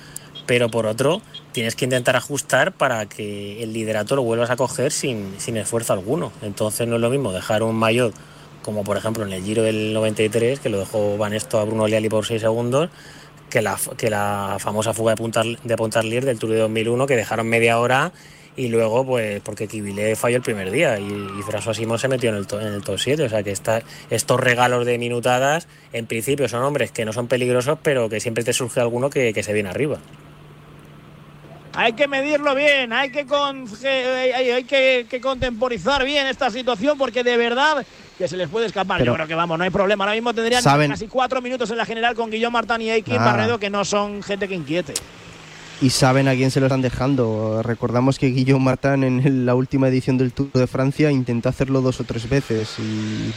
pero 0.49 0.71
por 0.71 0.87
otro, 0.87 1.21
tienes 1.53 1.77
que 1.77 1.85
intentar 1.85 2.17
ajustar 2.17 2.73
para 2.73 3.07
que 3.07 3.63
el 3.63 3.73
liderato 3.73 4.17
lo 4.17 4.23
vuelvas 4.23 4.49
a 4.51 4.57
coger 4.57 4.91
sin, 4.91 5.35
sin 5.39 5.57
esfuerzo 5.59 5.93
alguno. 5.93 6.33
Entonces 6.43 6.89
no 6.89 6.97
es 6.97 7.01
lo 7.03 7.11
mismo 7.11 7.33
dejar 7.33 7.63
un 7.63 7.77
maillot 7.77 8.15
como 8.63 8.83
por 8.83 8.97
ejemplo 8.97 9.25
en 9.25 9.33
el 9.33 9.43
Giro 9.45 9.63
del 9.63 9.93
93, 9.95 10.59
que 10.61 10.69
lo 10.69 10.79
dejó 10.79 11.17
Banesto 11.17 11.59
a 11.59 11.65
Bruno 11.65 11.87
Liali 11.87 12.09
por 12.09 12.27
6 12.27 12.41
segundos, 12.41 12.91
que 13.49 13.63
la, 13.63 13.79
que 13.97 14.11
la 14.11 14.57
famosa 14.59 14.93
fuga 14.93 15.13
de, 15.13 15.17
Puntar, 15.17 15.47
de 15.47 15.77
Pontarlier 15.77 16.25
del 16.25 16.39
Tour 16.39 16.51
de 16.51 16.59
2001, 16.59 17.07
que 17.07 17.17
dejaron 17.17 17.47
media 17.49 17.79
hora 17.79 18.13
y 18.57 18.69
luego, 18.69 19.07
pues, 19.07 19.41
porque 19.43 19.69
Kibile 19.69 20.17
falló 20.17 20.37
el 20.37 20.43
primer 20.43 20.71
día 20.71 20.99
y, 20.99 21.05
y 21.05 21.43
François 21.43 21.75
Simon 21.75 21.99
se 21.99 22.09
metió 22.09 22.31
en 22.31 22.37
el, 22.37 22.47
to- 22.47 22.59
top 22.83 22.99
7. 22.99 23.23
O 23.23 23.29
sea 23.29 23.43
que 23.43 23.53
estos 23.53 24.41
regalos 24.41 24.85
de 24.85 24.99
minutadas, 24.99 25.69
en 25.93 26.07
principio 26.07 26.49
son 26.49 26.63
hombres 26.63 26.91
que 26.91 27.05
no 27.05 27.13
son 27.13 27.27
peligrosos, 27.29 27.79
pero 27.83 28.09
que 28.09 28.19
siempre 28.21 28.45
te 28.45 28.53
surge 28.53 28.81
alguno 28.81 29.11
que 29.11 29.43
se 29.43 29.53
viene 29.53 29.69
arriba. 29.71 29.99
Hay 31.81 31.93
que 31.93 32.09
medirlo 32.09 32.57
bien, 32.57 32.93
hay 32.93 33.11
que, 33.11 33.25
con- 33.25 33.67
que- 33.81 34.33
hay, 34.35 34.51
hay 34.51 34.65
que, 34.65 35.07
que 35.09 35.21
contemporizar 35.21 36.05
bien 36.05 36.27
esta 36.27 36.51
situación 36.51 36.99
porque 36.99 37.23
de 37.23 37.37
verdad 37.37 37.87
que 38.19 38.27
se 38.27 38.37
les 38.37 38.49
puede 38.49 38.67
escapar. 38.67 38.99
Pero- 38.99 39.13
Yo 39.13 39.15
creo 39.15 39.29
que 39.29 39.35
vamos, 39.37 39.57
no 39.59 39.63
hay 39.63 39.71
problema. 39.71 40.03
Ahora 40.03 40.15
mismo 40.15 40.35
tendrían 40.35 40.61
Saben- 40.61 40.91
casi 40.91 41.07
cuatro 41.07 41.41
minutos 41.41 41.71
en 41.71 41.77
la 41.77 41.87
general 41.87 42.17
con 42.17 42.31
Guillaume 42.31 42.53
Martin 42.55 42.81
y 42.85 42.91
Eikin 42.91 43.15
Ah. 43.19 43.25
Barredo 43.25 43.61
que 43.61 43.71
no 43.71 43.85
son 43.85 44.25
gente 44.25 44.49
que 44.49 44.57
inquiete. 44.57 44.95
y 45.81 45.91
saben 45.91 46.27
a 46.27 46.35
quién 46.35 46.51
se 46.51 46.59
lo 46.59 46.67
están 46.67 46.83
dejando. 46.83 47.63
Recordamos 47.63 48.19
que 48.19 48.27
Guillaume 48.31 48.65
Martin 48.65 49.05
en 49.05 49.47
la 49.47 49.55
última 49.55 49.87
edición 49.87 50.19
del 50.19 50.33
Tour 50.33 50.51
de 50.53 50.67
Francia 50.67 51.13
intentó 51.13 51.49
hacerlo 51.49 51.81
dos 51.81 52.01
o 52.01 52.05
tres 52.05 52.29
veces 52.29 52.75
y 52.81 53.31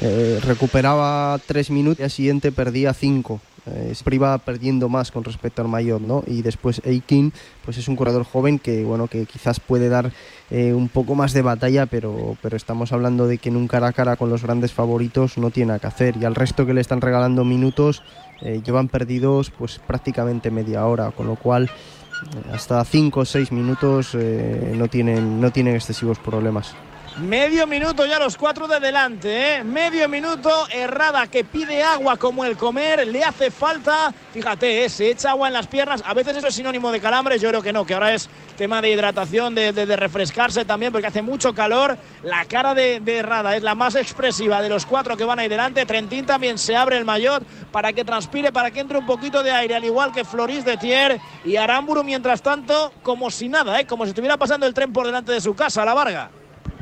eh, 0.00 0.40
recuperaba 0.46 1.38
tres 1.44 1.68
minutos 1.70 2.00
y 2.00 2.04
al 2.04 2.10
siguiente 2.10 2.50
perdía 2.52 2.94
cinco. 2.94 3.42
Eh, 3.66 3.92
siempre 3.94 4.38
perdiendo 4.44 4.88
más 4.88 5.10
con 5.10 5.24
respecto 5.24 5.62
al 5.62 5.68
mayor, 5.68 6.00
¿no? 6.00 6.22
Y 6.26 6.42
después 6.42 6.80
Eikin, 6.84 7.32
pues 7.64 7.78
es 7.78 7.88
un 7.88 7.96
corredor 7.96 8.24
joven 8.24 8.58
que, 8.58 8.84
bueno, 8.84 9.06
que 9.06 9.26
quizás 9.26 9.60
puede 9.60 9.88
dar 9.88 10.12
eh, 10.50 10.72
un 10.72 10.88
poco 10.88 11.14
más 11.14 11.32
de 11.32 11.42
batalla, 11.42 11.86
pero, 11.86 12.36
pero 12.42 12.56
estamos 12.56 12.92
hablando 12.92 13.26
de 13.26 13.38
que 13.38 13.48
en 13.48 13.56
un 13.56 13.68
cara 13.68 13.88
a 13.88 13.92
cara 13.92 14.16
con 14.16 14.30
los 14.30 14.42
grandes 14.42 14.72
favoritos 14.72 15.38
no 15.38 15.50
tiene 15.50 15.68
nada 15.68 15.78
que 15.78 15.86
hacer. 15.86 16.16
Y 16.16 16.24
al 16.24 16.34
resto 16.34 16.66
que 16.66 16.74
le 16.74 16.80
están 16.80 17.00
regalando 17.00 17.44
minutos, 17.44 18.02
eh, 18.40 18.62
llevan 18.64 18.88
perdidos 18.88 19.50
pues 19.50 19.78
prácticamente 19.78 20.50
media 20.50 20.86
hora, 20.86 21.10
con 21.10 21.26
lo 21.26 21.36
cual 21.36 21.64
eh, 21.64 22.50
hasta 22.52 22.84
5 22.84 23.20
o 23.20 23.24
6 23.24 23.52
minutos 23.52 24.14
no, 24.14 24.88
tienen, 24.88 25.40
no 25.40 25.50
tienen 25.50 25.74
excesivos 25.74 26.18
problemas. 26.18 26.74
Medio 27.20 27.66
minuto 27.66 28.06
ya 28.06 28.18
los 28.18 28.38
cuatro 28.38 28.66
de 28.66 28.80
delante, 28.80 29.56
¿eh? 29.56 29.64
Medio 29.64 30.08
minuto, 30.08 30.50
errada 30.72 31.26
que 31.26 31.44
pide 31.44 31.82
agua 31.82 32.16
como 32.16 32.46
el 32.46 32.56
comer, 32.56 33.06
le 33.06 33.22
hace 33.22 33.50
falta, 33.50 34.10
fíjate, 34.32 34.84
¿eh? 34.84 34.88
se 34.88 35.10
echa 35.10 35.32
agua 35.32 35.48
en 35.48 35.52
las 35.52 35.66
piernas, 35.66 36.02
a 36.06 36.14
veces 36.14 36.38
eso 36.38 36.46
es 36.46 36.54
sinónimo 36.54 36.90
de 36.90 36.98
calambres, 36.98 37.42
yo 37.42 37.50
creo 37.50 37.60
que 37.60 37.74
no, 37.74 37.84
que 37.84 37.92
ahora 37.92 38.14
es 38.14 38.30
tema 38.56 38.80
de 38.80 38.90
hidratación, 38.90 39.54
de, 39.54 39.96
refrescarse 39.96 40.64
también, 40.64 40.92
porque 40.92 41.08
hace 41.08 41.20
mucho 41.20 41.54
calor. 41.54 41.98
La 42.22 42.46
cara 42.46 42.74
de, 42.74 43.00
de 43.00 43.18
Errada 43.18 43.54
es 43.54 43.62
la 43.62 43.74
más 43.74 43.96
expresiva 43.96 44.62
de 44.62 44.70
los 44.70 44.86
cuatro 44.86 45.16
que 45.16 45.24
van 45.24 45.38
ahí 45.38 45.48
delante. 45.48 45.84
Trentín 45.84 46.24
también 46.24 46.56
se 46.56 46.74
abre 46.74 46.96
el 46.96 47.04
maillot 47.04 47.42
para 47.70 47.92
que 47.92 48.04
transpire, 48.04 48.50
para 48.50 48.70
que 48.70 48.80
entre 48.80 48.96
un 48.96 49.06
poquito 49.06 49.42
de 49.42 49.50
aire, 49.50 49.74
al 49.74 49.84
igual 49.84 50.12
que 50.12 50.24
Floris 50.24 50.64
de 50.64 50.78
Thier 50.78 51.20
y 51.44 51.56
Aramburu, 51.56 52.02
mientras 52.02 52.40
tanto, 52.40 52.92
como 53.02 53.30
si 53.30 53.48
nada, 53.48 53.78
¿eh? 53.78 53.86
como 53.86 54.04
si 54.04 54.10
estuviera 54.10 54.38
pasando 54.38 54.66
el 54.66 54.72
tren 54.72 54.92
por 54.92 55.04
delante 55.04 55.32
de 55.32 55.40
su 55.40 55.54
casa, 55.54 55.84
la 55.84 55.92
Varga. 55.92 56.30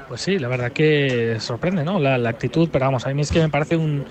Pues 0.09 0.23
sí, 0.23 0.39
la 0.39 0.49
verdad 0.49 0.73
que 0.73 1.37
sorprende, 1.39 1.85
¿no? 1.85 1.99
La, 1.99 2.15
actitud, 2.31 2.71
pero 2.73 2.87
vamos, 2.87 3.07
a 3.07 3.13
mí 3.13 3.21
es 3.21 3.31
que 3.31 3.41
me 3.41 3.51
parece 3.51 3.77
un, 3.77 4.07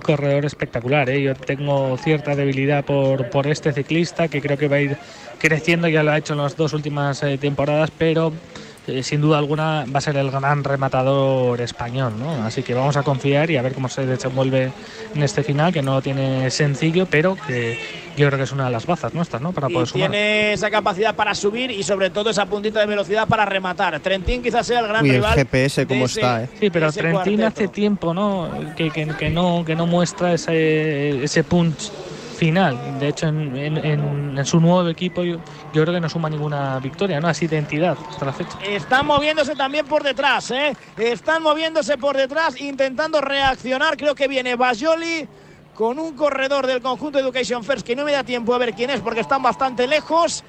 corredor 0.00 0.44
espectacular, 0.44 1.10
¿eh? 1.10 1.20
Yo 1.20 1.34
tengo 1.34 1.96
cierta 1.98 2.36
debilidad 2.36 2.84
por, 2.84 3.28
por 3.28 3.48
este 3.48 3.72
ciclista 3.72 4.28
que 4.28 4.40
creo 4.40 4.56
que 4.56 4.68
va 4.68 4.76
a 4.76 4.80
ir 4.80 4.96
creciendo, 5.40 5.88
ya 5.88 6.04
lo 6.04 6.12
ha 6.12 6.18
hecho 6.18 6.34
en 6.34 6.38
las 6.38 6.56
dos 6.56 6.72
últimas 6.74 7.24
eh, 7.24 7.38
temporadas, 7.38 7.90
pero 7.98 8.32
eh, 8.86 9.02
sin 9.02 9.20
duda 9.20 9.38
alguna 9.38 9.84
va 9.94 9.98
a 9.98 10.00
ser 10.00 10.16
el 10.16 10.30
gran 10.30 10.64
rematador 10.64 11.60
español, 11.60 12.14
¿no? 12.18 12.44
Así 12.44 12.62
que 12.62 12.74
vamos 12.74 12.96
a 12.96 13.02
confiar 13.02 13.50
y 13.50 13.56
a 13.56 13.62
ver 13.62 13.74
cómo 13.74 13.88
se 13.88 14.04
desenvuelve 14.06 14.72
en 15.14 15.22
este 15.22 15.42
final, 15.42 15.72
que 15.72 15.82
no 15.82 15.94
lo 15.94 16.02
tiene 16.02 16.50
sencillo, 16.50 17.06
pero 17.06 17.36
que 17.46 17.78
yo 18.16 18.26
creo 18.26 18.38
que 18.38 18.44
es 18.44 18.52
una 18.52 18.64
de 18.66 18.70
las 18.72 18.84
bazas 18.86 19.14
nuestras, 19.14 19.40
¿no? 19.40 19.52
Para 19.52 19.70
y 19.70 19.72
poder 19.72 19.88
sumar. 19.88 20.10
tiene 20.10 20.52
esa 20.52 20.70
capacidad 20.70 21.14
para 21.14 21.34
subir 21.34 21.70
y 21.70 21.82
sobre 21.82 22.10
todo 22.10 22.30
esa 22.30 22.46
puntita 22.46 22.80
de 22.80 22.86
velocidad 22.86 23.28
para 23.28 23.44
rematar. 23.44 24.00
Trentín 24.00 24.42
quizás 24.42 24.66
sea 24.66 24.80
el 24.80 24.88
gran 24.88 25.02
Uy, 25.04 25.10
el 25.10 25.16
rival. 25.16 25.34
GPS 25.34 25.82
de 25.82 25.86
cómo 25.86 26.04
ese- 26.06 26.20
está, 26.20 26.42
¿eh? 26.42 26.48
Sí, 26.60 26.70
pero 26.70 26.92
Trentín 26.92 27.12
cuarteto. 27.12 27.46
hace 27.46 27.68
tiempo, 27.68 28.12
¿no? 28.14 28.50
Que, 28.76 28.90
que- 28.90 29.06
que 29.06 29.30
no 29.30 29.64
que 29.64 29.74
no 29.76 29.86
muestra 29.86 30.32
ese, 30.34 31.22
ese 31.24 31.44
punch 31.44 31.90
final. 32.42 32.98
De 32.98 33.08
hecho, 33.08 33.28
en, 33.28 34.44
su 34.44 34.58
nuevo 34.58 34.88
equipo 34.88 35.22
yo, 35.22 35.36
yo 35.72 35.82
creo 35.82 35.94
que 35.94 36.00
no 36.00 36.08
suma 36.08 36.28
ninguna 36.28 36.80
victoria, 36.80 37.20
¿no? 37.20 37.28
Así 37.28 37.46
de 37.46 37.58
entidad 37.58 37.96
hasta 38.10 38.24
la 38.24 38.32
fecha. 38.32 38.58
Están 38.66 39.06
moviéndose 39.06 39.54
también 39.54 39.86
por 39.86 40.02
detrás, 40.02 40.50
¿eh? 40.50 40.76
Están 40.98 41.44
moviéndose 41.44 41.96
por 41.98 42.16
detrás, 42.16 42.60
intentando 42.60 43.20
reaccionar. 43.20 43.96
Creo 43.96 44.16
que 44.16 44.26
viene 44.26 44.56
Bajoli 44.56 45.28
con 45.76 46.00
un 46.00 46.16
corredor 46.16 46.66
del 46.66 46.82
conjunto 46.82 47.20
Education 47.20 47.62
First 47.62 47.86
que 47.86 47.94
no 47.94 48.04
me 48.04 48.10
da 48.10 48.24
tiempo 48.24 48.52
a 48.54 48.58
ver 48.58 48.74
quién 48.74 48.90
es 48.90 49.00
porque 49.00 49.20
están 49.20 49.40
bastante 49.40 49.86
lejos. 49.86 50.42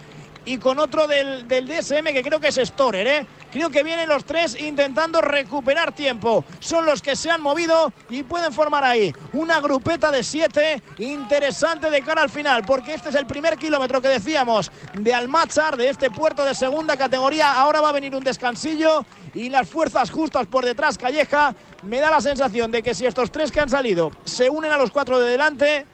Y 0.45 0.57
con 0.57 0.79
otro 0.79 1.07
del, 1.07 1.47
del 1.47 1.67
DSM 1.67 2.05
que 2.13 2.21
creo 2.21 2.39
que 2.39 2.49
es 2.49 2.55
Storer, 2.55 3.07
¿eh? 3.07 3.27
Creo 3.53 3.69
que 3.69 3.83
vienen 3.83 4.09
los 4.09 4.25
tres 4.25 4.59
intentando 4.59 5.21
recuperar 5.21 5.93
tiempo. 5.93 6.43
Son 6.59 6.87
los 6.87 7.03
que 7.03 7.15
se 7.15 7.29
han 7.29 7.39
movido 7.39 7.93
y 8.09 8.23
pueden 8.23 8.51
formar 8.51 8.83
ahí 8.83 9.13
una 9.31 9.61
grupeta 9.61 10.09
de 10.09 10.23
siete 10.23 10.81
interesante 10.97 11.91
de 11.91 12.01
cara 12.01 12.23
al 12.23 12.31
final, 12.31 12.63
porque 12.65 12.95
este 12.95 13.09
es 13.09 13.15
el 13.15 13.27
primer 13.27 13.57
kilómetro 13.57 14.01
que 14.01 14.07
decíamos 14.07 14.71
de 14.95 15.13
Almachar, 15.13 15.77
de 15.77 15.89
este 15.89 16.09
puerto 16.09 16.43
de 16.43 16.55
segunda 16.55 16.97
categoría. 16.97 17.53
Ahora 17.53 17.79
va 17.79 17.89
a 17.89 17.93
venir 17.93 18.15
un 18.15 18.23
descansillo 18.23 19.05
y 19.35 19.49
las 19.49 19.69
fuerzas 19.69 20.09
justas 20.09 20.47
por 20.47 20.65
detrás, 20.65 20.97
Calleja. 20.97 21.55
Me 21.83 21.99
da 21.99 22.09
la 22.09 22.21
sensación 22.21 22.71
de 22.71 22.81
que 22.81 22.95
si 22.95 23.05
estos 23.05 23.31
tres 23.31 23.51
que 23.51 23.59
han 23.59 23.69
salido 23.69 24.11
se 24.25 24.49
unen 24.49 24.71
a 24.71 24.77
los 24.77 24.89
cuatro 24.89 25.19
de 25.19 25.29
delante, 25.29 25.85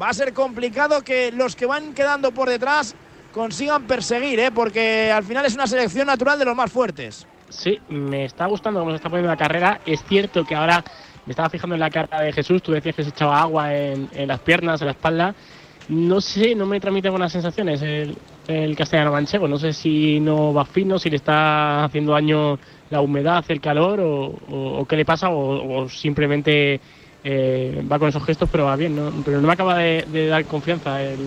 va 0.00 0.10
a 0.10 0.14
ser 0.14 0.34
complicado 0.34 1.02
que 1.02 1.32
los 1.32 1.56
que 1.56 1.64
van 1.64 1.94
quedando 1.94 2.32
por 2.32 2.50
detrás 2.50 2.94
consigan 3.32 3.84
perseguir, 3.84 4.40
¿eh? 4.40 4.50
porque 4.50 5.10
al 5.12 5.24
final 5.24 5.44
es 5.46 5.54
una 5.54 5.66
selección 5.66 6.06
natural 6.06 6.38
de 6.38 6.44
los 6.44 6.56
más 6.56 6.70
fuertes. 6.70 7.26
Sí, 7.48 7.78
me 7.88 8.24
está 8.24 8.46
gustando 8.46 8.80
cómo 8.80 8.90
se 8.90 8.96
está 8.96 9.08
poniendo 9.08 9.30
la 9.30 9.36
carrera. 9.36 9.80
Es 9.86 10.04
cierto 10.04 10.44
que 10.44 10.54
ahora 10.54 10.84
me 11.24 11.32
estaba 11.32 11.48
fijando 11.48 11.74
en 11.74 11.80
la 11.80 11.90
cara 11.90 12.20
de 12.20 12.32
Jesús. 12.32 12.62
Tú 12.62 12.72
decías 12.72 12.94
que 12.94 13.04
se 13.04 13.10
echaba 13.10 13.40
agua 13.40 13.74
en, 13.74 14.08
las 14.26 14.40
piernas, 14.40 14.80
en 14.80 14.86
la 14.86 14.92
espalda. 14.92 15.34
No 15.88 16.20
sé, 16.20 16.54
no 16.54 16.66
me 16.66 16.80
transmite 16.80 17.08
buenas 17.08 17.32
sensaciones 17.32 17.80
el, 17.80 18.16
el 18.46 18.76
castellano 18.76 19.12
manchego. 19.12 19.48
No 19.48 19.58
sé 19.58 19.72
si 19.72 20.20
no 20.20 20.52
va 20.52 20.66
fino, 20.66 20.98
si 20.98 21.08
le 21.08 21.16
está 21.16 21.84
haciendo 21.84 22.12
daño 22.12 22.58
la 22.90 23.00
humedad, 23.00 23.44
el 23.48 23.60
calor 23.60 24.00
o, 24.00 24.86
qué 24.86 24.96
le 24.96 25.04
pasa 25.06 25.30
o, 25.30 25.84
o 25.84 25.88
simplemente 25.88 26.80
eh, 27.24 27.82
va 27.90 27.98
con 27.98 28.10
esos 28.10 28.24
gestos, 28.24 28.50
pero 28.52 28.66
va 28.66 28.76
bien. 28.76 28.94
¿no? 28.94 29.10
Pero 29.24 29.40
no 29.40 29.46
me 29.46 29.54
acaba 29.54 29.78
de, 29.78 30.04
de 30.12 30.26
dar 30.26 30.44
confianza 30.44 31.02
el, 31.02 31.18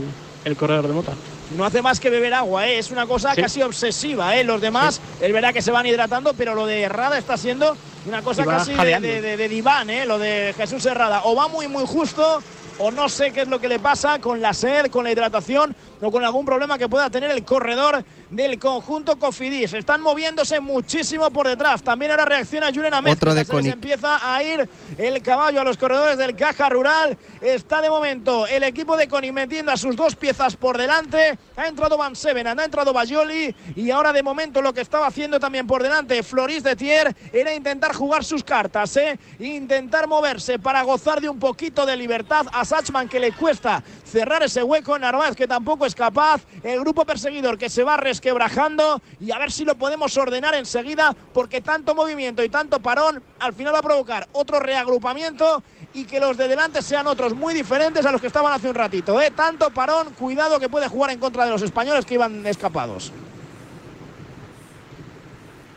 el 0.46 0.56
corredor 0.56 0.88
de 0.88 0.94
mota. 0.94 1.14
No 1.58 1.66
hace 1.66 1.82
más 1.82 2.00
que 2.00 2.10
beber 2.10 2.34
agua, 2.34 2.68
¿eh? 2.68 2.78
es 2.80 2.92
una 2.92 3.06
cosa 3.06 3.36
Sí. 3.36 3.42
casi 3.42 3.62
obsesiva. 3.62 4.36
¿eh? 4.38 4.44
Los 4.44 4.62
demás, 4.62 5.02
es 5.20 5.34
verdad 5.34 5.54
que 5.54 5.62
se 5.62 5.72
van 5.72 5.86
hidratando, 5.86 6.34
pero 6.34 6.56
lo 6.56 6.66
de 6.66 6.82
Herrada 6.82 7.18
está 7.18 7.38
siendo 7.38 7.76
una 8.06 8.22
cosa 8.22 8.46
casi 8.46 8.74
de 8.74 9.48
diván, 9.50 9.90
¿eh? 9.90 10.06
lo 10.06 10.18
de 10.18 10.54
Jesús 10.58 10.86
Herrada. 10.86 11.22
O 11.26 11.36
va 11.36 11.48
muy, 11.48 11.68
muy 11.68 11.86
justo, 11.86 12.42
o 12.82 12.90
no 12.90 13.08
sé 13.10 13.32
qué 13.32 13.42
es 13.42 13.48
lo 13.48 13.60
que 13.60 13.68
le 13.68 13.80
pasa 13.80 14.20
con 14.20 14.42
la 14.42 14.54
sed, 14.54 14.88
con 14.88 15.04
la 15.04 15.12
hidratación 15.12 15.76
o 16.02 16.12
con 16.12 16.24
algún 16.24 16.46
problema 16.46 16.80
que 16.80 16.90
pueda 16.90 17.10
tener 17.12 17.30
el 17.30 17.46
corredor 17.46 18.04
del 18.32 18.58
conjunto 18.58 19.20
Cofidis. 19.20 19.74
Están 19.74 20.02
moviéndose 20.02 20.60
muchísimo 20.60 21.30
por 21.30 21.48
detrás. 21.48 21.84
También 21.84 22.12
ahora 22.12 22.26
reacciona 22.26 22.72
Julen 22.74 22.94
Ahmed. 22.94 23.12
Otro 23.12 23.36
de 23.36 23.46
Se 23.46 23.70
empieza 23.70 24.20
a 24.34 24.42
ir 24.42 24.68
el 24.98 25.22
caballo 25.22 25.62
a 25.62 25.64
los 25.64 25.78
corredores 25.78 26.18
del 26.18 26.36
Caja 26.36 26.70
Rural. 26.70 27.18
Está 27.40 27.82
de 27.82 27.90
momento 27.90 28.48
el 28.48 28.64
equipo 28.64 28.98
de 28.98 29.08
Coni 29.08 29.32
metiendo 29.32 29.72
a 29.72 29.78
sus 29.78 29.96
dos 29.96 30.16
piezas 30.16 30.56
por 30.56 30.78
delante. 30.78 31.38
Ha 31.56 31.68
entrado 31.68 31.98
Van 31.98 32.16
Seven, 32.16 32.48
ha 32.48 32.64
entrado 32.64 32.94
Bajoli 32.94 33.56
y 33.76 33.92
ahora 33.92 34.12
de 34.12 34.24
momento 34.24 34.62
lo 34.62 34.74
que 34.74 34.82
estaba 34.82 35.06
haciendo 35.06 35.40
también 35.40 35.68
por 35.68 35.84
delante 35.84 36.24
Floris 36.24 36.64
de 36.64 36.76
Thier 36.76 37.16
era 37.32 37.54
intentar 37.54 37.94
jugar 37.94 38.24
sus 38.24 38.44
cartas, 38.44 38.98
¿eh? 38.98 39.20
intentar 39.40 40.08
moverse 40.08 40.58
para 40.58 40.82
gozar 40.82 41.22
de 41.22 41.30
un 41.30 41.38
poquito 41.38 41.86
de 41.86 41.96
libertad 41.96 42.48
Sachman 42.72 43.10
que 43.10 43.20
le 43.20 43.34
cuesta 43.34 43.84
cerrar 44.06 44.44
ese 44.44 44.64
hueco. 44.64 44.98
Narváez 44.98 45.36
que 45.36 45.46
tampoco 45.46 45.86
es 45.86 45.94
capaz. 45.94 46.42
El 46.64 46.80
grupo 46.80 47.04
perseguidor 47.04 47.58
que 47.58 47.70
se 47.70 47.84
va 47.84 47.98
resquebrajando 47.98 49.02
y 49.20 49.32
a 49.32 49.38
ver 49.38 49.52
si 49.52 49.66
lo 49.66 49.76
podemos 49.76 50.16
ordenar 50.16 50.56
enseguida 50.56 51.14
porque 51.34 51.60
tanto 51.60 51.94
movimiento 51.94 52.42
y 52.42 52.48
tanto 52.48 52.80
parón 52.80 53.22
al 53.40 53.52
final 53.52 53.74
va 53.74 53.80
a 53.80 53.82
provocar 53.82 54.26
otro 54.32 54.62
reagrupamiento 54.62 55.62
y 55.94 56.06
que 56.06 56.22
los 56.22 56.38
de 56.38 56.48
delante 56.48 56.82
sean 56.82 57.08
otros 57.08 57.36
muy 57.36 57.54
diferentes 57.54 58.06
a 58.06 58.12
los 58.14 58.22
que 58.22 58.28
estaban 58.28 58.54
hace 58.54 58.70
un 58.70 58.76
ratito. 58.76 59.20
¿eh? 59.20 59.32
Tanto 59.32 59.70
parón, 59.72 60.14
cuidado 60.18 60.58
que 60.58 60.70
puede 60.70 60.88
jugar 60.88 61.12
en 61.12 61.20
contra 61.20 61.44
de 61.44 61.52
los 61.52 61.62
españoles 61.64 62.06
que 62.06 62.14
iban 62.14 62.48
escapados. 62.48 63.12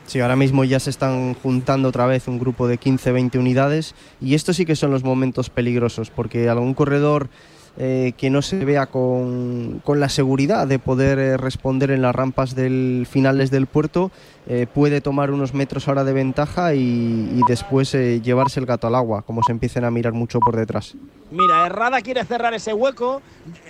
Sí, 0.06 0.20
ahora 0.20 0.36
mismo 0.36 0.64
ya 0.64 0.78
se 0.80 0.90
están 0.90 1.34
juntando 1.34 1.88
otra 1.88 2.06
vez 2.06 2.28
un 2.28 2.38
grupo 2.38 2.68
de 2.68 2.78
15-20 2.78 3.38
unidades 3.38 3.94
y 4.20 4.34
estos 4.34 4.56
sí 4.56 4.66
que 4.66 4.76
son 4.76 4.90
los 4.90 5.02
momentos 5.02 5.50
peligrosos 5.50 6.10
porque 6.10 6.48
algún 6.48 6.74
corredor 6.74 7.28
eh, 7.76 8.12
que 8.16 8.30
no 8.30 8.40
se 8.42 8.64
vea 8.64 8.86
con, 8.86 9.80
con 9.82 9.98
la 9.98 10.08
seguridad 10.08 10.68
de 10.68 10.78
poder 10.78 11.18
eh, 11.18 11.36
responder 11.36 11.90
en 11.90 12.02
las 12.02 12.14
rampas 12.14 12.54
del 12.54 13.06
finales 13.10 13.50
del 13.50 13.66
puerto 13.66 14.12
eh, 14.46 14.66
puede 14.72 15.00
tomar 15.00 15.30
unos 15.32 15.54
metros 15.54 15.88
ahora 15.88 16.04
de 16.04 16.12
ventaja 16.12 16.74
y, 16.74 16.78
y 16.78 17.40
después 17.48 17.92
eh, 17.94 18.20
llevarse 18.20 18.60
el 18.60 18.66
gato 18.66 18.86
al 18.86 18.94
agua, 18.94 19.22
como 19.22 19.42
se 19.42 19.52
empiecen 19.52 19.84
a 19.84 19.90
mirar 19.90 20.12
mucho 20.12 20.38
por 20.38 20.54
detrás. 20.54 20.94
Mira, 21.30 21.66
Herrada 21.66 22.00
quiere 22.02 22.24
cerrar 22.24 22.52
ese 22.54 22.74
hueco. 22.74 23.22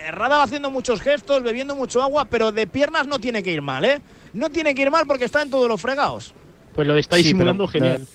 Herrada 0.06 0.38
va 0.38 0.42
haciendo 0.42 0.70
muchos 0.70 1.00
gestos, 1.00 1.42
bebiendo 1.42 1.76
mucho 1.76 2.02
agua, 2.02 2.24
pero 2.26 2.50
de 2.50 2.66
piernas 2.66 3.06
no 3.06 3.20
tiene 3.20 3.42
que 3.42 3.52
ir 3.52 3.62
mal, 3.62 3.84
¿eh? 3.84 4.02
No 4.34 4.50
tiene 4.50 4.74
que 4.74 4.82
ir 4.82 4.90
mal 4.90 5.04
porque 5.06 5.24
está 5.24 5.40
en 5.42 5.50
todos 5.50 5.68
los 5.68 5.80
fregados. 5.80 6.34
Pues 6.74 6.86
lo 6.86 6.96
está 6.96 7.16
disimulando 7.16 7.66
genial. 7.68 8.06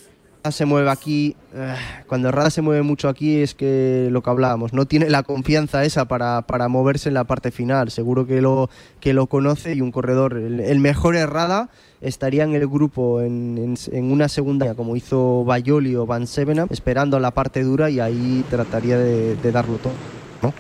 se 0.51 0.65
mueve 0.65 0.89
aquí, 0.89 1.35
eh, 1.53 1.75
cuando 2.07 2.29
Herrada 2.29 2.49
se 2.49 2.61
mueve 2.61 2.81
mucho 2.81 3.07
aquí 3.09 3.41
es 3.41 3.53
que 3.55 4.07
lo 4.11 4.21
que 4.23 4.29
hablábamos, 4.29 4.73
no 4.73 4.85
tiene 4.85 5.09
la 5.09 5.23
confianza 5.23 5.83
esa 5.85 6.05
para, 6.05 6.41
para 6.43 6.67
moverse 6.69 7.09
en 7.09 7.13
la 7.15 7.23
parte 7.25 7.51
final, 7.51 7.91
seguro 7.91 8.25
que 8.25 8.41
lo, 8.41 8.69
que 8.99 9.13
lo 9.13 9.27
conoce 9.27 9.73
y 9.75 9.81
un 9.81 9.91
corredor, 9.91 10.33
el, 10.37 10.59
el 10.61 10.79
mejor 10.79 11.15
Herrada 11.17 11.69
estaría 12.01 12.43
en 12.45 12.53
el 12.55 12.67
grupo 12.67 13.21
en, 13.21 13.57
en- 13.57 13.77
en 13.97 14.11
una 14.11 14.27
segunda, 14.29 14.73
como 14.75 14.95
hizo 14.95 15.43
Bayoli 15.45 15.95
o 15.95 16.05
Van 16.05 16.25
Sevena, 16.27 16.67
esperando 16.69 17.19
la 17.19 17.31
parte 17.31 17.61
dura 17.63 17.89
y 17.89 17.99
ahí 17.99 18.43
trataría 18.49 18.97
de, 18.97 19.35
de 19.35 19.51
darlo 19.51 19.75
todo. 19.77 19.93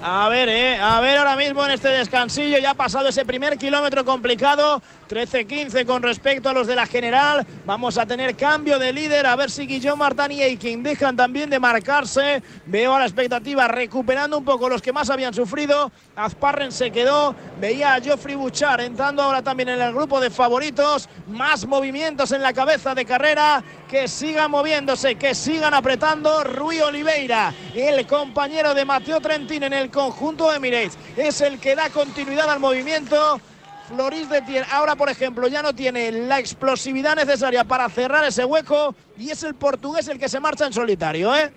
A 0.01 0.27
ver, 0.27 0.49
eh, 0.49 0.77
a 0.77 0.99
ver 0.99 1.17
ahora 1.17 1.37
mismo 1.37 1.63
en 1.63 1.71
este 1.71 1.87
descansillo, 1.87 2.57
ya 2.57 2.71
ha 2.71 2.73
pasado 2.73 3.07
ese 3.07 3.23
primer 3.23 3.57
kilómetro 3.57 4.03
complicado, 4.03 4.81
13-15 5.09 5.85
con 5.85 6.03
respecto 6.03 6.49
a 6.49 6.53
los 6.53 6.67
de 6.67 6.75
la 6.75 6.85
general. 6.85 7.47
Vamos 7.65 7.97
a 7.97 8.05
tener 8.05 8.35
cambio 8.35 8.77
de 8.77 8.91
líder, 8.91 9.25
a 9.25 9.37
ver 9.37 9.49
si 9.49 9.65
Guillaume 9.65 9.99
Martin 9.99 10.37
y 10.37 10.41
Eiking 10.41 10.83
dejan 10.83 11.15
también 11.15 11.49
de 11.49 11.59
marcarse. 11.59 12.43
Veo 12.65 12.93
a 12.93 12.99
la 12.99 13.05
expectativa 13.05 13.69
recuperando 13.69 14.37
un 14.37 14.43
poco 14.43 14.67
los 14.67 14.81
que 14.81 14.91
más 14.91 15.09
habían 15.09 15.33
sufrido. 15.33 15.91
Azparren 16.15 16.73
se 16.73 16.91
quedó, 16.91 17.33
veía 17.59 17.93
a 17.93 18.01
Geoffrey 18.01 18.35
Buchar 18.35 18.81
entrando 18.81 19.23
ahora 19.23 19.41
también 19.41 19.69
en 19.69 19.81
el 19.81 19.93
grupo 19.93 20.19
de 20.19 20.29
favoritos. 20.29 21.07
Más 21.27 21.65
movimientos 21.65 22.33
en 22.33 22.41
la 22.41 22.51
cabeza 22.51 22.93
de 22.93 23.05
carrera, 23.05 23.63
que 23.87 24.09
sigan 24.09 24.51
moviéndose, 24.51 25.15
que 25.15 25.33
sigan 25.33 25.73
apretando. 25.73 26.43
Rui 26.43 26.81
Oliveira, 26.81 27.53
el 27.73 28.05
compañero 28.05 28.73
de 28.73 28.83
Mateo 28.83 29.21
Trentin 29.21 29.68
en 29.73 29.79
el 29.79 29.91
conjunto 29.91 30.51
Emirates, 30.51 30.97
es 31.15 31.41
el 31.41 31.59
que 31.59 31.75
da 31.75 31.89
continuidad 31.89 32.49
al 32.49 32.59
movimiento. 32.59 33.39
Floris 33.87 34.29
de 34.29 34.41
Tier 34.41 34.65
ahora, 34.71 34.95
por 34.95 35.09
ejemplo, 35.09 35.47
ya 35.47 35.61
no 35.63 35.73
tiene 35.73 36.11
la 36.11 36.39
explosividad 36.39 37.15
necesaria 37.15 37.63
para 37.63 37.89
cerrar 37.89 38.23
ese 38.25 38.45
hueco 38.45 38.95
y 39.17 39.31
es 39.31 39.43
el 39.43 39.55
portugués 39.55 40.07
el 40.07 40.19
que 40.19 40.29
se 40.29 40.39
marcha 40.39 40.65
en 40.65 40.73
solitario, 40.73 41.35
¿eh? 41.35 41.51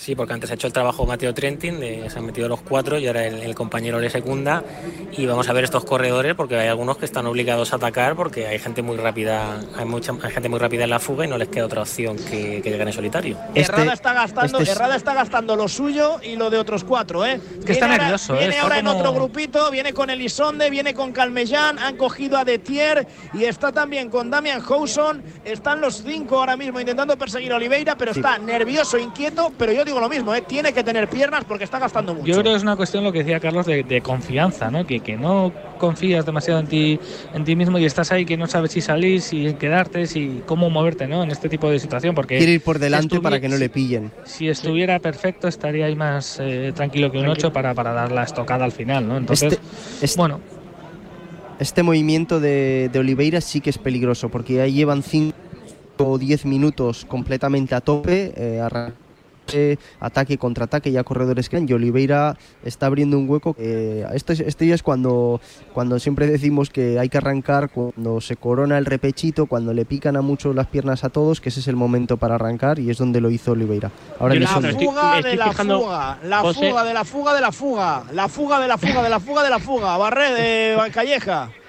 Sí, 0.00 0.14
porque 0.14 0.32
antes 0.32 0.50
ha 0.50 0.54
hecho 0.54 0.66
el 0.66 0.72
trabajo 0.72 1.04
Mateo 1.04 1.34
Trentin, 1.34 1.78
de- 1.78 2.08
se 2.08 2.18
han 2.18 2.24
metido 2.24 2.48
los 2.48 2.62
cuatro 2.62 2.98
y 2.98 3.06
ahora 3.06 3.26
el, 3.26 3.34
el 3.42 3.54
compañero 3.54 4.00
le 4.00 4.08
secunda. 4.08 4.64
Y 5.12 5.26
vamos 5.26 5.46
a 5.50 5.52
ver 5.52 5.62
estos 5.64 5.84
corredores 5.84 6.34
porque 6.34 6.56
hay 6.58 6.68
algunos 6.68 6.96
que 6.96 7.04
están 7.04 7.26
obligados 7.26 7.74
a 7.74 7.76
atacar 7.76 8.16
porque 8.16 8.46
hay 8.46 8.58
gente 8.58 8.80
muy 8.80 8.96
rápida, 8.96 9.60
hay 9.76 9.84
mucha 9.84 10.12
hay 10.22 10.30
gente 10.30 10.48
muy 10.48 10.58
rápida 10.58 10.84
en 10.84 10.90
la 10.90 11.00
fuga 11.00 11.26
y 11.26 11.28
no 11.28 11.36
les 11.36 11.48
queda 11.48 11.66
otra 11.66 11.82
opción 11.82 12.16
que, 12.16 12.62
que 12.62 12.70
llegar 12.70 12.86
en 12.86 12.94
solitario. 12.94 13.36
Herrada 13.54 13.92
está 13.92 14.14
gastando, 14.14 14.58
este 14.58 14.70
es- 14.70 14.76
Herrada 14.76 14.96
está 14.96 15.12
gastando 15.12 15.54
lo 15.54 15.68
suyo 15.68 16.18
y 16.22 16.34
lo 16.36 16.48
de 16.48 16.56
otros 16.56 16.82
cuatro, 16.82 17.26
¿eh? 17.26 17.38
que 17.66 17.72
está 17.72 17.84
ahora- 17.84 17.98
nervioso, 17.98 18.34
¿eh? 18.36 18.38
Viene 18.38 18.54
Está 18.54 18.62
ahora 18.62 18.78
en 18.78 18.86
como- 18.86 18.98
otro 19.00 19.12
grupito, 19.12 19.70
viene 19.70 19.92
con 19.92 20.08
Elisonde, 20.08 20.70
viene 20.70 20.94
con 20.94 21.12
Calmellán, 21.12 21.78
han 21.78 21.98
cogido 21.98 22.38
a 22.38 22.46
Detier 22.46 23.06
y 23.34 23.44
está 23.44 23.70
también 23.70 24.08
con 24.08 24.30
Damian 24.30 24.62
Houson. 24.62 25.22
Están 25.44 25.82
los 25.82 26.02
cinco 26.02 26.38
ahora 26.38 26.56
mismo 26.56 26.80
intentando 26.80 27.18
perseguir 27.18 27.52
a 27.52 27.56
Oliveira, 27.56 27.96
pero 27.96 28.12
está 28.12 28.38
nervioso, 28.38 28.96
inquieto. 28.96 29.52
Pero 29.58 29.72
yo 29.72 29.84
digo 29.90 30.00
lo 30.00 30.08
mismo, 30.08 30.34
¿eh? 30.34 30.42
Tiene 30.42 30.72
que 30.72 30.82
tener 30.84 31.08
piernas 31.08 31.44
porque 31.44 31.64
está 31.64 31.78
gastando 31.78 32.14
mucho. 32.14 32.26
Yo 32.26 32.34
creo 32.40 32.52
que 32.52 32.56
es 32.56 32.62
una 32.62 32.76
cuestión, 32.76 33.04
lo 33.04 33.12
que 33.12 33.18
decía 33.20 33.40
Carlos, 33.40 33.66
de, 33.66 33.82
de 33.82 34.00
confianza, 34.00 34.70
¿no? 34.70 34.86
Que, 34.86 35.00
que 35.00 35.16
no 35.16 35.52
confías 35.78 36.24
demasiado 36.24 36.60
en 36.60 36.66
ti, 36.66 37.00
en 37.34 37.44
ti 37.44 37.56
mismo 37.56 37.78
y 37.78 37.84
estás 37.84 38.12
ahí 38.12 38.24
que 38.24 38.36
no 38.36 38.46
sabes 38.46 38.72
si 38.72 38.80
salir, 38.80 39.20
si 39.20 39.54
quedarte, 39.54 40.06
si 40.06 40.42
cómo 40.46 40.70
moverte, 40.70 41.06
¿no? 41.06 41.22
En 41.22 41.30
este 41.30 41.48
tipo 41.48 41.68
de 41.70 41.78
situación, 41.78 42.14
porque 42.14 42.38
Quiere 42.38 42.52
ir 42.54 42.62
por 42.62 42.78
delante 42.78 43.16
estuvi- 43.16 43.22
para 43.22 43.40
que 43.40 43.48
no 43.48 43.56
le 43.56 43.68
pillen. 43.68 44.12
Si 44.24 44.48
estuviera 44.48 44.98
perfecto, 45.00 45.48
estaría 45.48 45.86
ahí 45.86 45.96
más 45.96 46.38
eh, 46.40 46.72
tranquilo 46.74 47.10
que 47.10 47.18
un 47.18 47.28
8 47.28 47.52
para, 47.52 47.74
para 47.74 47.92
dar 47.92 48.12
la 48.12 48.22
estocada 48.24 48.64
al 48.64 48.72
final, 48.72 49.06
¿no? 49.08 49.16
Entonces, 49.16 49.58
Este- 50.00 50.16
bueno, 50.18 50.40
Este 51.58 51.82
movimiento 51.82 52.40
de, 52.40 52.88
de 52.90 52.98
Oliveira 52.98 53.40
sí 53.42 53.60
que 53.60 53.68
es 53.70 53.76
peligroso 53.76 54.30
porque 54.30 54.60
ahí 54.62 54.72
llevan 54.72 55.02
5 55.02 55.34
o 55.98 56.16
10 56.16 56.46
minutos 56.46 57.04
completamente 57.04 57.74
a 57.74 57.82
tope, 57.82 58.32
eh, 58.34 58.60
eh, 59.54 59.76
ataque, 60.00 60.38
contraataque, 60.38 60.90
ya 60.92 61.04
corredores 61.04 61.48
que 61.48 61.58
y 61.60 61.72
Oliveira 61.72 62.36
está 62.64 62.86
abriendo 62.86 63.18
un 63.18 63.28
hueco. 63.28 63.54
que 63.54 64.06
esto, 64.14 64.32
es- 64.32 64.40
esto 64.40 64.64
ya 64.64 64.74
es 64.74 64.82
cuando, 64.82 65.40
cuando 65.74 65.98
siempre 65.98 66.26
decimos 66.26 66.70
que 66.70 66.98
hay 66.98 67.08
que 67.08 67.18
arrancar, 67.18 67.70
cuando 67.70 68.20
se 68.20 68.36
corona 68.36 68.78
el 68.78 68.86
repechito, 68.86 69.46
cuando 69.46 69.74
le 69.74 69.84
pican 69.84 70.16
a 70.16 70.22
mucho 70.22 70.52
las 70.54 70.66
piernas 70.68 71.04
a 71.04 71.10
todos, 71.10 71.40
que 71.40 71.50
ese 71.50 71.60
es 71.60 71.68
el 71.68 71.76
momento 71.76 72.16
para 72.16 72.36
arrancar 72.36 72.78
y 72.78 72.88
es 72.90 72.98
donde 72.98 73.20
lo 73.20 73.30
hizo 73.30 73.52
Oliveira. 73.52 73.90
Ahora 74.18 74.34
la 74.36 74.46
fuga 74.46 75.20
de 75.20 75.36
la 75.36 75.52
fuga, 75.52 76.18
la 76.24 76.42
fuga 76.54 76.84
de 76.84 76.94
la 76.94 77.04
fuga 77.04 77.34
de 77.34 77.40
la 77.40 77.52
fuga, 77.52 78.04
la 78.12 78.28
fuga 78.28 78.60
de 78.60 78.68
la 78.68 78.78
fuga 78.78 79.02
de 79.02 79.08
la 79.10 79.20
fuga 79.20 79.42
de 79.42 79.50
la 79.50 79.58
fuga, 79.58 79.96
Barré 79.98 80.32
de 80.32 80.90
Calleja. 80.92 81.50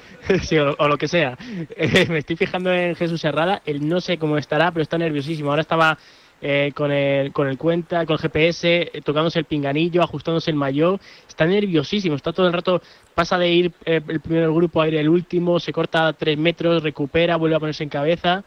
Sí, 0.44 0.56
o, 0.58 0.76
o 0.78 0.88
lo 0.88 0.98
que 0.98 1.08
sea. 1.08 1.36
Eh, 1.76 2.06
me 2.08 2.20
estoy 2.20 2.36
fijando 2.36 2.72
en 2.72 2.96
Jesús 2.96 3.24
Herrada. 3.26 3.64
Él 3.66 3.90
no 3.90 4.00
sé 4.02 4.20
cómo 4.20 4.38
estará, 4.38 4.72
pero 4.72 4.84
está 4.84 4.98
nerviosísimo. 5.00 5.50
Ahora 5.50 5.64
estaba 5.64 5.98
eh, 6.42 6.72
con, 6.74 6.92
el, 6.92 7.32
con 7.32 7.48
el 7.48 7.58
cuenta, 7.58 8.06
con 8.06 8.16
el 8.16 8.20
GPS, 8.20 8.90
eh, 8.94 9.02
tocándose 9.04 9.40
el 9.40 9.46
pinganillo, 9.46 10.02
ajustándose 10.02 10.52
el 10.52 10.58
maillot. 10.58 11.02
Está 11.28 11.46
nerviosísimo. 11.46 12.16
Está 12.16 12.34
todo 12.34 12.48
el 12.48 12.54
rato, 12.54 12.82
pasa 13.14 13.38
de 13.38 13.50
ir 13.52 13.72
eh, 13.86 14.02
el 14.08 14.20
primero 14.20 14.54
grupo 14.54 14.82
a 14.82 14.88
ir 14.88 14.96
el 14.96 15.10
último, 15.10 15.60
se 15.60 15.72
corta 15.72 16.14
tres 16.14 16.38
metros, 16.38 16.84
recupera, 16.84 17.36
vuelve 17.38 17.56
a 17.56 17.60
ponerse 17.60 17.84
en 17.84 17.90
cabeza. 17.90 18.44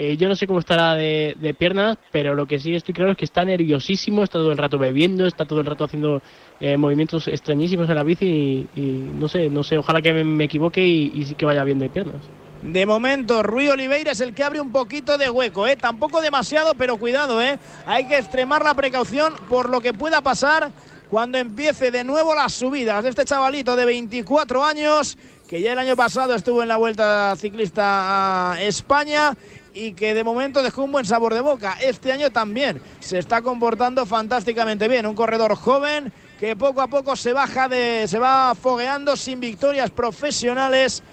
Eh, 0.00 0.16
yo 0.16 0.28
no 0.28 0.36
sé 0.36 0.46
cómo 0.46 0.60
estará 0.60 0.94
de, 0.94 1.34
de 1.40 1.54
piernas, 1.54 1.98
pero 2.12 2.32
lo 2.36 2.46
que 2.46 2.60
sí 2.60 2.72
estoy 2.72 2.94
claro 2.94 3.10
es 3.10 3.16
que 3.16 3.24
está 3.24 3.44
nerviosísimo, 3.44 4.22
está 4.22 4.38
todo 4.38 4.52
el 4.52 4.58
rato 4.58 4.78
bebiendo, 4.78 5.26
está 5.26 5.44
todo 5.44 5.58
el 5.58 5.66
rato 5.66 5.82
haciendo 5.82 6.22
eh, 6.60 6.76
movimientos 6.76 7.26
extrañísimos 7.26 7.88
en 7.88 7.96
la 7.96 8.04
bici 8.04 8.68
y, 8.76 8.80
no 8.80 9.26
sé, 9.26 9.50
no 9.50 9.64
sé, 9.64 9.76
ojalá 9.76 10.00
que 10.00 10.12
me, 10.12 10.22
me 10.22 10.44
equivoque 10.44 10.86
y, 10.86 11.10
y 11.12 11.34
que 11.34 11.44
vaya 11.44 11.64
bien 11.64 11.80
de 11.80 11.88
piernas. 11.88 12.22
De 12.62 12.86
momento, 12.86 13.44
Rui 13.44 13.68
Oliveira 13.68 14.12
es 14.12 14.20
el 14.20 14.34
que 14.34 14.42
abre 14.42 14.60
un 14.60 14.72
poquito 14.72 15.16
de 15.16 15.30
hueco, 15.30 15.66
¿eh? 15.68 15.76
Tampoco 15.76 16.20
demasiado, 16.20 16.74
pero 16.74 16.96
cuidado, 16.96 17.40
¿eh? 17.40 17.58
Hay 17.86 18.06
que 18.06 18.18
extremar 18.18 18.64
la 18.64 18.74
precaución 18.74 19.34
por 19.48 19.68
lo 19.68 19.80
que 19.80 19.94
pueda 19.94 20.22
pasar 20.22 20.72
cuando 21.08 21.38
empiece 21.38 21.92
de 21.92 22.02
nuevo 22.02 22.34
las 22.34 22.52
subidas 22.52 23.04
de 23.04 23.10
este 23.10 23.24
chavalito 23.24 23.76
de 23.76 23.84
24 23.84 24.64
años, 24.64 25.16
que 25.46 25.60
ya 25.60 25.72
el 25.72 25.78
año 25.78 25.94
pasado 25.94 26.34
estuvo 26.34 26.60
en 26.60 26.68
la 26.68 26.76
Vuelta 26.76 27.34
Ciclista 27.36 28.52
a 28.52 28.62
España 28.62 29.36
y 29.72 29.92
que 29.92 30.12
de 30.12 30.24
momento 30.24 30.60
dejó 30.60 30.82
un 30.82 30.92
buen 30.92 31.04
sabor 31.04 31.34
de 31.34 31.40
boca. 31.40 31.78
Este 31.80 32.10
año 32.10 32.30
también 32.30 32.82
se 32.98 33.18
está 33.18 33.40
comportando 33.40 34.04
fantásticamente 34.04 34.88
bien. 34.88 35.06
Un 35.06 35.14
corredor 35.14 35.54
joven 35.54 36.12
que 36.40 36.56
poco 36.56 36.80
a 36.80 36.88
poco 36.88 37.14
se 37.14 37.32
baja 37.32 37.68
de, 37.68 38.06
se 38.08 38.18
va 38.18 38.54
fogueando 38.60 39.16
sin 39.16 39.38
victorias 39.38 39.90
profesionales 39.90 41.04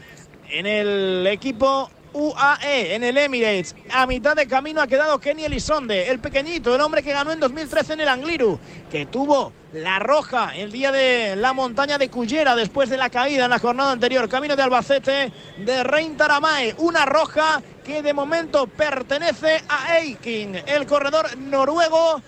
en 0.50 0.66
el 0.66 1.28
equipo 1.28 1.90
UAE, 2.16 2.96
en 2.96 3.04
el 3.04 3.18
Emirates. 3.18 3.76
A 3.92 4.08
mitad 4.08 4.36
de 4.36 4.48
camino 4.48 4.82
ha 4.82 4.88
quedado 4.88 5.20
Kenny 5.20 5.44
Elizonde, 5.44 6.10
el 6.10 6.20
pequeñito, 6.20 6.74
el 6.74 6.82
hombre 6.82 7.04
que 7.04 7.12
ganó 7.12 7.32
en 7.32 7.42
2013 7.42 7.94
en 7.94 8.02
el 8.02 8.08
Angliru, 8.08 8.58
que 8.90 9.06
tuvo 9.06 9.52
la 9.74 10.00
roja 10.00 10.56
el 10.56 10.72
día 10.72 10.94
de 10.94 11.36
la 11.36 11.52
montaña 11.52 11.98
de 11.98 12.10
Cullera 12.10 12.56
después 12.56 12.90
de 12.90 12.96
la 12.96 13.10
caída 13.10 13.44
en 13.46 13.50
la 13.50 13.60
jornada 13.60 13.92
anterior. 13.92 14.30
Camino 14.30 14.56
de 14.56 14.64
Albacete 14.64 15.34
de 15.58 15.84
Rein 15.84 16.16
Taramae, 16.16 16.76
una 16.78 17.06
roja 17.06 17.62
que 17.84 18.02
de 18.02 18.14
momento 18.14 18.66
pertenece 18.68 19.62
a 19.68 19.98
Eiking, 20.00 20.56
el 20.66 20.86
corredor 20.86 21.38
noruego 21.38 22.22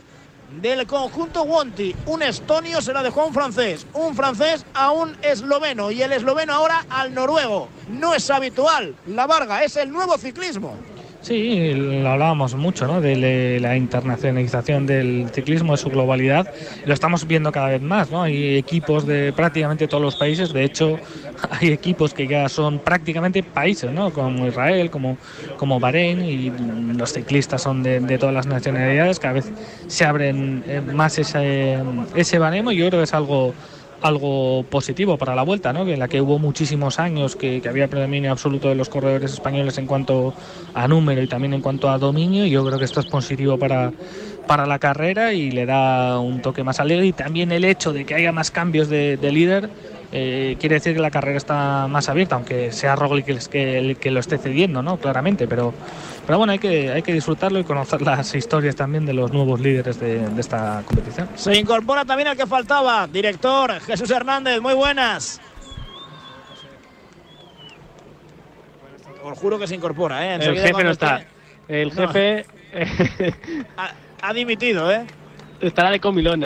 del 0.50 0.88
conjunto 0.88 1.44
Wonti. 1.44 1.96
Un 2.06 2.24
estonio 2.24 2.82
se 2.82 2.94
la 2.94 3.04
dejó 3.04 3.22
a 3.22 3.26
un 3.26 3.34
francés, 3.34 3.86
un 3.94 4.16
francés 4.16 4.66
a 4.74 4.92
un 4.92 5.16
esloveno 5.22 5.92
y 5.92 6.02
el 6.02 6.14
esloveno 6.14 6.54
ahora 6.54 6.86
al 6.90 7.14
noruego. 7.14 7.70
No 7.90 8.14
es 8.14 8.30
habitual. 8.30 8.96
La 9.08 9.28
Varga 9.28 9.64
es 9.64 9.76
el 9.78 9.92
nuevo 9.92 10.18
ciclismo. 10.18 10.76
Sí, 11.28 11.74
lo 11.74 12.08
hablábamos 12.08 12.56
mucho, 12.56 12.88
¿no? 12.88 13.02
De 13.02 13.60
la 13.60 13.76
internacionalización 13.76 14.88
del 14.88 15.28
ciclismo, 15.34 15.74
de 15.74 15.78
su 15.78 15.90
globalidad. 15.90 16.50
Lo 16.86 16.94
estamos 16.94 17.28
viendo 17.28 17.52
cada 17.52 17.68
vez 17.68 17.82
más, 17.82 18.10
¿no? 18.10 18.24
Hay 18.24 18.56
equipos 18.56 19.06
de 19.06 19.34
prácticamente 19.34 19.90
todos 19.90 20.02
los 20.02 20.16
países. 20.16 20.54
De 20.54 20.64
hecho, 20.64 20.98
hay 21.52 21.74
equipos 21.74 22.14
que 22.14 22.28
ya 22.28 22.48
son 22.48 22.80
prácticamente 22.80 23.44
países, 23.44 23.92
¿no? 23.92 24.14
Como 24.14 24.48
Israel, 24.48 24.90
como, 24.90 25.18
como 25.58 25.82
Bahrein, 25.82 26.24
y 26.24 26.50
los 26.98 27.12
ciclistas 27.12 27.62
son 27.62 27.84
de, 27.84 28.00
de 28.00 28.18
todas 28.18 28.34
las 28.34 28.48
nacionalidades. 28.48 29.20
Cada 29.20 29.34
vez 29.34 29.52
se 29.88 30.06
abren 30.06 30.64
eh, 30.66 30.80
más 30.80 31.20
ese, 31.20 31.78
ese 32.16 32.40
baremo 32.40 32.72
y 32.72 32.78
yo 32.78 32.88
creo 32.88 33.02
que 33.02 33.04
es 33.04 33.14
algo 33.14 33.54
algo 34.02 34.64
positivo 34.70 35.18
para 35.18 35.36
la 35.36 35.44
vuelta, 35.44 35.74
¿no? 35.74 35.88
en 35.88 36.00
la 36.00 36.08
que 36.08 36.22
hubo 36.22 36.40
muchísimos 36.40 37.00
años 37.00 37.36
que, 37.36 37.62
había 37.68 37.88
predominio 37.88 38.32
absoluto 38.32 38.70
de 38.70 38.76
los 38.76 38.90
corredores 38.90 39.34
españoles 39.34 39.78
en 39.78 39.88
cuanto 39.88 40.34
a 40.74 40.88
número 40.88 41.22
y 41.22 41.28
también 41.28 41.54
en 41.54 41.62
cuanto 41.62 41.90
a 41.90 41.98
dominio. 41.98 42.46
Yo 42.46 42.66
creo 42.66 42.80
que 42.80 42.86
esto 42.86 43.00
es 43.00 43.08
positivo 43.08 43.58
para, 43.58 43.92
para 44.48 44.66
la 44.66 44.80
carrera 44.80 45.34
y 45.34 45.52
le 45.52 45.66
da 45.66 46.20
un 46.20 46.42
toque 46.42 46.64
más 46.64 46.80
alegre. 46.80 47.08
Y 47.08 47.14
también 47.14 47.52
el 47.52 47.66
hecho 47.66 47.94
de 47.94 48.06
que 48.06 48.16
haya 48.16 48.32
más 48.32 48.52
cambios 48.52 48.90
de, 48.90 49.18
de 49.18 49.32
líder 49.32 49.70
eh, 50.12 50.56
quiere 50.60 50.76
decir 50.76 50.94
que 50.94 51.02
la 51.02 51.12
carrera 51.12 51.38
está 51.38 51.88
más 51.88 52.08
abierta, 52.08 52.36
aunque 52.36 52.72
sea 52.72 52.96
Roglic 52.96 53.28
el 53.28 53.50
que, 53.50 53.78
el 53.78 53.98
que 53.98 54.12
lo 54.12 54.20
esté 54.20 54.38
cediendo, 54.38 54.82
¿no? 54.82 54.98
Claramente, 54.98 55.48
pero, 55.48 55.74
pero 56.28 56.38
bueno, 56.38 56.52
hay 56.54 56.60
que, 56.60 56.92
hay 56.92 57.02
que 57.02 57.14
disfrutarlo 57.14 57.58
y 57.58 57.64
conocer 57.64 58.02
las 58.04 58.36
historias 58.36 58.76
también 58.76 59.06
de 59.06 59.14
los 59.14 59.32
nuevos 59.34 59.60
líderes 59.60 60.00
de, 60.00 60.28
de 60.30 60.42
esta 60.42 60.84
competición. 60.86 61.28
Se 61.36 61.58
incorpora 61.58 62.06
también 62.06 62.28
el 62.28 62.38
que 62.38 62.46
faltaba, 62.46 63.08
director 63.08 63.80
Jesús 63.80 64.12
Hernández, 64.12 64.62
muy 64.62 64.74
buenas. 64.76 65.42
Os 69.24 69.38
juro 69.40 69.58
que 69.60 69.68
se 69.68 69.76
incorpora, 69.76 70.26
¿eh? 70.26 70.36
El 70.36 70.58
jefe 70.60 70.84
no 70.84 70.92
está. 70.92 71.18
esté- 71.20 71.28
El 71.82 71.90
No. 71.96 72.08
jefe 72.08 72.46
Ha, 73.78 73.92
ha 74.22 74.34
dimitido, 74.34 74.92
¿eh? 74.92 75.06
estará 75.62 75.90
de 75.92 76.00
comilón. 76.00 76.46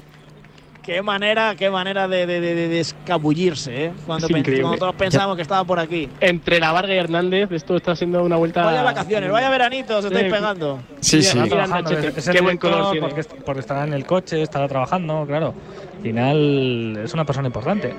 Qué 0.84 1.04
manera, 1.04 1.56
qué 1.56 1.70
manera 1.70 2.08
de, 2.08 2.26
de- 2.26 2.42
de- 2.42 2.68
de 2.68 2.80
escabullirse, 2.80 3.86
¿eh? 3.86 3.92
Cuando, 4.08 4.26
Es 4.26 4.32
increíble. 4.36 4.64
cuando 4.64 4.80
todos 4.80 4.96
pensábamos 4.96 5.36
que 5.36 5.44
estaba 5.44 5.64
por 5.64 5.80
aquí. 5.80 6.10
Entre 6.20 6.60
la 6.60 6.72
Varga 6.72 6.96
y 6.96 6.98
Hernández, 6.98 7.52
esto 7.52 7.76
está 7.76 7.96
siendo 7.96 8.24
una 8.24 8.36
vuelta. 8.38 8.66
Vaya 8.66 8.82
vacaciones, 8.82 9.32
vaya 9.32 9.50
veranitos, 9.52 10.04
estáis 10.06 10.26
Sí. 10.26 10.32
pegando. 10.32 10.80
Sí, 11.00 11.22
sí. 11.22 11.40
Es- 12.18 12.30
Qué 12.30 12.42
buen 12.42 12.58
color 12.58 12.92
tiene. 12.94 13.08
porque, 13.08 13.24
porque 13.46 13.60
estará 13.60 13.84
en 13.84 13.94
el 13.94 14.06
coche, 14.08 14.42
estará 14.42 14.68
trabajando, 14.68 15.24
claro. 15.28 15.54
Al 15.98 16.02
final 16.02 16.98
es 17.04 17.14
una 17.14 17.26
persona 17.26 17.48
importante. 17.48 17.94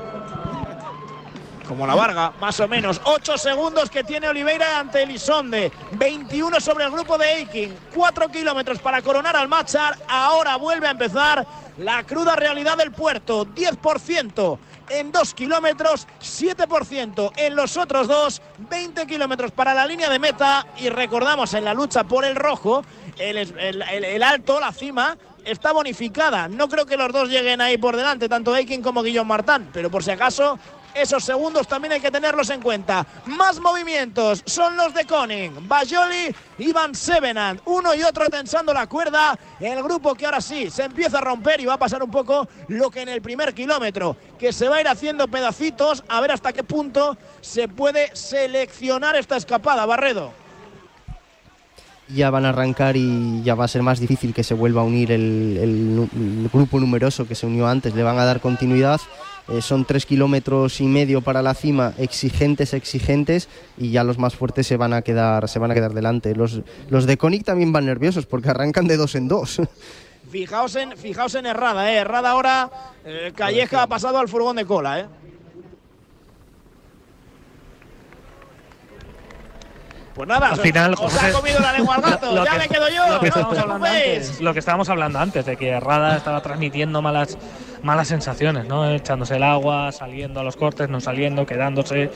Como 1.73 1.87
la 1.87 1.95
Varga, 1.95 2.35
más 2.39 2.61
o 2.61 2.69
menos. 2.69 3.01
8 3.05 3.39
segundos 3.39 3.89
que 3.89 4.05
tiene 4.05 4.29
Oliveira 4.29 4.79
ante 4.79 5.03
Elisonde. 5.05 5.73
21 5.93 6.61
sobre 6.61 6.85
el 6.85 6.91
grupo 6.91 7.17
de 7.17 7.33
Eiking. 7.39 7.75
4 7.95 8.29
kilómetros 8.29 8.79
para 8.79 9.01
coronar 9.01 9.35
al 9.37 9.49
Machar. 9.49 9.97
Ahora 10.07 10.57
vuelve 10.57 10.87
a 10.87 10.91
empezar 10.91 11.47
la 11.79 12.03
cruda 12.05 12.37
realidad 12.37 12.77
del 12.77 12.93
puerto. 12.93 13.47
10% 13.47 14.59
en 14.91 15.13
2 15.13 15.33
kilómetros, 15.33 16.07
7% 16.21 17.33
en 17.37 17.57
los 17.57 17.79
otros 17.79 18.07
dos. 18.07 18.43
20 18.59 19.07
kilómetros 19.07 19.51
para 19.53 19.73
la 19.73 19.87
línea 19.87 20.11
de 20.11 20.19
meta. 20.19 20.67
Y 20.77 20.91
recordamos 20.91 21.55
en 21.55 21.65
la 21.65 21.73
lucha 21.73 22.05
por 22.05 22.27
el 22.27 22.37
rojo, 22.37 22.85
el, 23.19 23.39
el- 23.39 24.23
alto, 24.23 24.61
la 24.61 24.73
cima, 24.73 25.17
está 25.47 25.73
bonificada. 25.73 26.49
No 26.49 26.69
creo 26.69 26.85
que 26.85 26.99
los 26.99 27.11
dos 27.13 27.31
lleguen 27.31 27.63
ahí 27.63 27.79
por 27.79 27.97
delante, 27.97 28.29
tanto 28.29 28.55
Eiking 28.55 28.83
como 28.83 29.03
Guillaume 29.03 29.31
Martán, 29.31 29.71
pero 29.73 29.91
por 29.91 30.05
si 30.05 30.11
acaso, 30.11 30.59
esos 30.95 31.25
segundos 31.25 31.67
también 31.67 31.93
hay 31.93 32.01
que 32.01 32.11
tenerlos 32.11 32.51
en 32.51 32.61
cuenta. 32.61 33.07
Más 33.27 33.61
movimientos 33.61 34.43
son 34.47 34.77
los 34.77 34.95
de 34.95 35.05
Koning, 35.05 35.69
Bajoli 35.69 36.35
y 36.59 36.73
Van 36.73 36.95
Sevenant. 36.95 37.61
Uno 37.65 37.95
y 37.95 38.03
otro 38.03 38.29
tensando 38.29 38.73
la 38.73 38.87
cuerda. 38.87 39.39
El 39.61 39.83
grupo 39.83 40.15
que 40.15 40.27
ahora 40.27 40.41
sí 40.41 40.71
se 40.71 40.85
empieza 40.85 41.19
a 41.19 41.21
romper 41.23 41.61
y 41.61 41.67
va 41.67 41.75
a 41.75 41.79
pasar 41.79 42.03
un 42.03 42.11
poco 42.11 42.49
lo 42.69 42.91
que 42.91 43.03
en 43.03 43.09
el 43.09 43.23
primer 43.23 43.55
kilómetro, 43.55 44.17
que 44.39 44.53
se 44.53 44.69
va 44.69 44.77
a 44.77 44.81
ir 44.81 44.89
haciendo 44.89 45.29
pedacitos 45.29 46.05
a 46.09 46.21
ver 46.21 46.33
hasta 46.33 46.53
qué 46.53 46.63
punto 46.63 47.17
se 47.41 47.69
puede 47.69 48.15
seleccionar 48.15 49.17
esta 49.17 49.37
escapada, 49.37 49.87
Barredo. 49.87 50.33
ya 52.09 52.31
van 52.31 52.45
a 52.45 52.51
arrancar 52.51 52.97
y 52.97 53.43
ya 53.43 53.55
va 53.55 53.65
a 53.65 53.69
ser 53.69 53.83
más 53.83 53.99
difícil 53.99 54.35
que 54.35 54.45
se 54.45 54.53
vuelva 54.55 54.83
a 54.83 54.85
unir 54.85 55.13
el 55.13 56.09
grupo 56.53 56.79
numeroso 56.79 57.27
que 57.27 57.35
se 57.35 57.47
unió 57.47 57.67
antes. 57.67 57.95
Le 57.95 58.03
van 58.03 58.19
a 58.19 58.25
dar 58.25 58.41
continuidad. 58.41 59.01
Eh, 59.49 59.61
son 59.61 59.85
tres 59.85 60.07
kilómetros 60.07 60.81
y 60.81 60.85
medio 60.85 61.21
para 61.21 61.43
la 61.43 61.53
cima, 61.55 61.93
exigentes, 61.99 62.73
exigentes, 62.75 63.49
y 63.77 63.91
ya 63.91 64.05
los 64.05 64.17
más 64.19 64.35
fuertes 64.37 64.67
se 64.69 64.77
van 64.77 64.93
a 64.93 65.03
quedar, 65.03 65.49
se 65.49 65.59
van 65.59 65.71
a 65.71 65.75
quedar 65.75 65.93
delante. 65.95 66.35
Los, 66.37 66.61
los 66.89 67.07
de 67.07 67.17
Koenig 67.19 67.45
también 67.45 67.73
van 67.73 67.87
nerviosos 67.87 68.25
porque 68.27 68.51
arrancan 68.51 68.87
de 68.87 68.97
dos 68.97 69.15
en 69.17 69.27
dos. 69.29 69.61
Fijaos 70.31 70.77
en, 70.77 70.97
fijaos 70.97 71.35
en 71.35 71.45
Herrada, 71.45 71.93
¿eh? 71.93 71.97
Herrada 71.97 72.31
ahora, 72.31 72.71
eh, 73.05 73.33
Calleja 73.37 73.83
ha 73.83 73.87
pasado 73.87 74.19
al 74.19 74.29
furgón 74.29 74.57
de 74.57 74.65
cola, 74.65 75.01
¿eh? 75.01 75.07
Pues 80.15 80.29
nada, 80.29 80.49
Al 80.49 80.53
os- 80.55 80.61
final, 80.61 80.95
os 80.99 81.23
ha 81.23 81.33
comido 81.33 81.59
la 81.61 81.73
lengua 81.73 81.97
al 81.97 82.03
gato, 82.03 82.33
lo 82.35 82.45
ya 82.45 82.53
que- 82.53 82.59
me 82.59 82.69
quedo 82.69 82.89
yo, 82.91 83.09
lo 83.09 83.21
que 83.21 83.29
no 83.31 83.35
estábamos 83.37 83.59
hablando 83.59 83.85
preocupéis. 83.85 84.27
antes, 84.29 84.41
lo 84.41 84.53
que 84.53 84.59
estábamos 84.59 84.89
hablando 84.91 85.19
antes, 85.19 85.47
de 85.47 85.57
que 85.57 85.69
Herrada 85.69 86.17
estaba 86.19 86.43
transmitiendo 86.43 87.01
malas, 87.01 87.39
malas 87.83 88.09
sensaciones, 88.09 88.67
¿no? 88.67 88.89
Echándose 88.91 89.37
el 89.37 89.43
agua, 89.43 89.93
saliendo 89.93 90.41
a 90.41 90.43
los 90.43 90.57
cortes, 90.57 90.89
no 90.89 91.01
saliendo, 91.01 91.47
quedándose. 91.47 92.11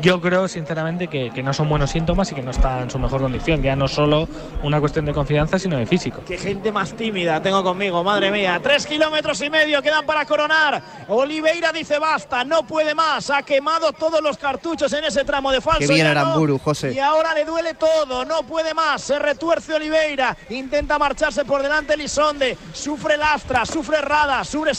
Yo 0.00 0.20
creo, 0.20 0.48
sinceramente, 0.48 1.08
que, 1.08 1.30
que 1.30 1.42
no 1.42 1.52
son 1.52 1.68
buenos 1.68 1.90
síntomas 1.90 2.30
y 2.32 2.34
que 2.34 2.42
no 2.42 2.50
está 2.50 2.82
en 2.82 2.90
su 2.90 2.98
mejor 2.98 3.20
condición. 3.20 3.62
Ya 3.62 3.76
no 3.76 3.88
solo 3.88 4.28
una 4.62 4.80
cuestión 4.80 5.04
de 5.04 5.12
confianza, 5.12 5.58
sino 5.58 5.76
de 5.76 5.86
físico. 5.86 6.22
Qué 6.26 6.38
gente 6.38 6.72
más 6.72 6.94
tímida 6.94 7.40
tengo 7.42 7.62
conmigo, 7.62 8.02
madre 8.04 8.30
mía. 8.30 8.60
Tres 8.62 8.86
kilómetros 8.86 9.40
y 9.42 9.50
medio 9.50 9.82
quedan 9.82 10.06
para 10.06 10.24
coronar. 10.26 10.82
Oliveira 11.08 11.72
dice 11.72 11.98
basta, 11.98 12.44
no 12.44 12.66
puede 12.66 12.94
más. 12.94 13.30
Ha 13.30 13.42
quemado 13.42 13.92
todos 13.92 14.22
los 14.22 14.36
cartuchos 14.38 14.92
en 14.92 15.04
ese 15.04 15.24
tramo 15.24 15.50
de 15.50 15.60
falso. 15.60 15.80
Qué 15.80 15.94
bien 15.94 16.06
Aramburu, 16.06 16.58
José. 16.58 16.92
Y 16.92 16.98
ahora 16.98 17.34
le 17.34 17.44
duele 17.44 17.74
todo, 17.74 18.24
no 18.24 18.42
puede 18.42 18.74
más. 18.74 19.02
Se 19.02 19.18
retuerce 19.18 19.74
Oliveira, 19.74 20.36
intenta 20.50 20.98
marcharse 20.98 21.44
por 21.44 21.62
delante 21.62 21.96
Lisonde. 21.96 22.56
Sufre 22.72 23.16
Lastra, 23.16 23.64
sufre 23.64 24.00
Rada, 24.00 24.44
sufre 24.44 24.74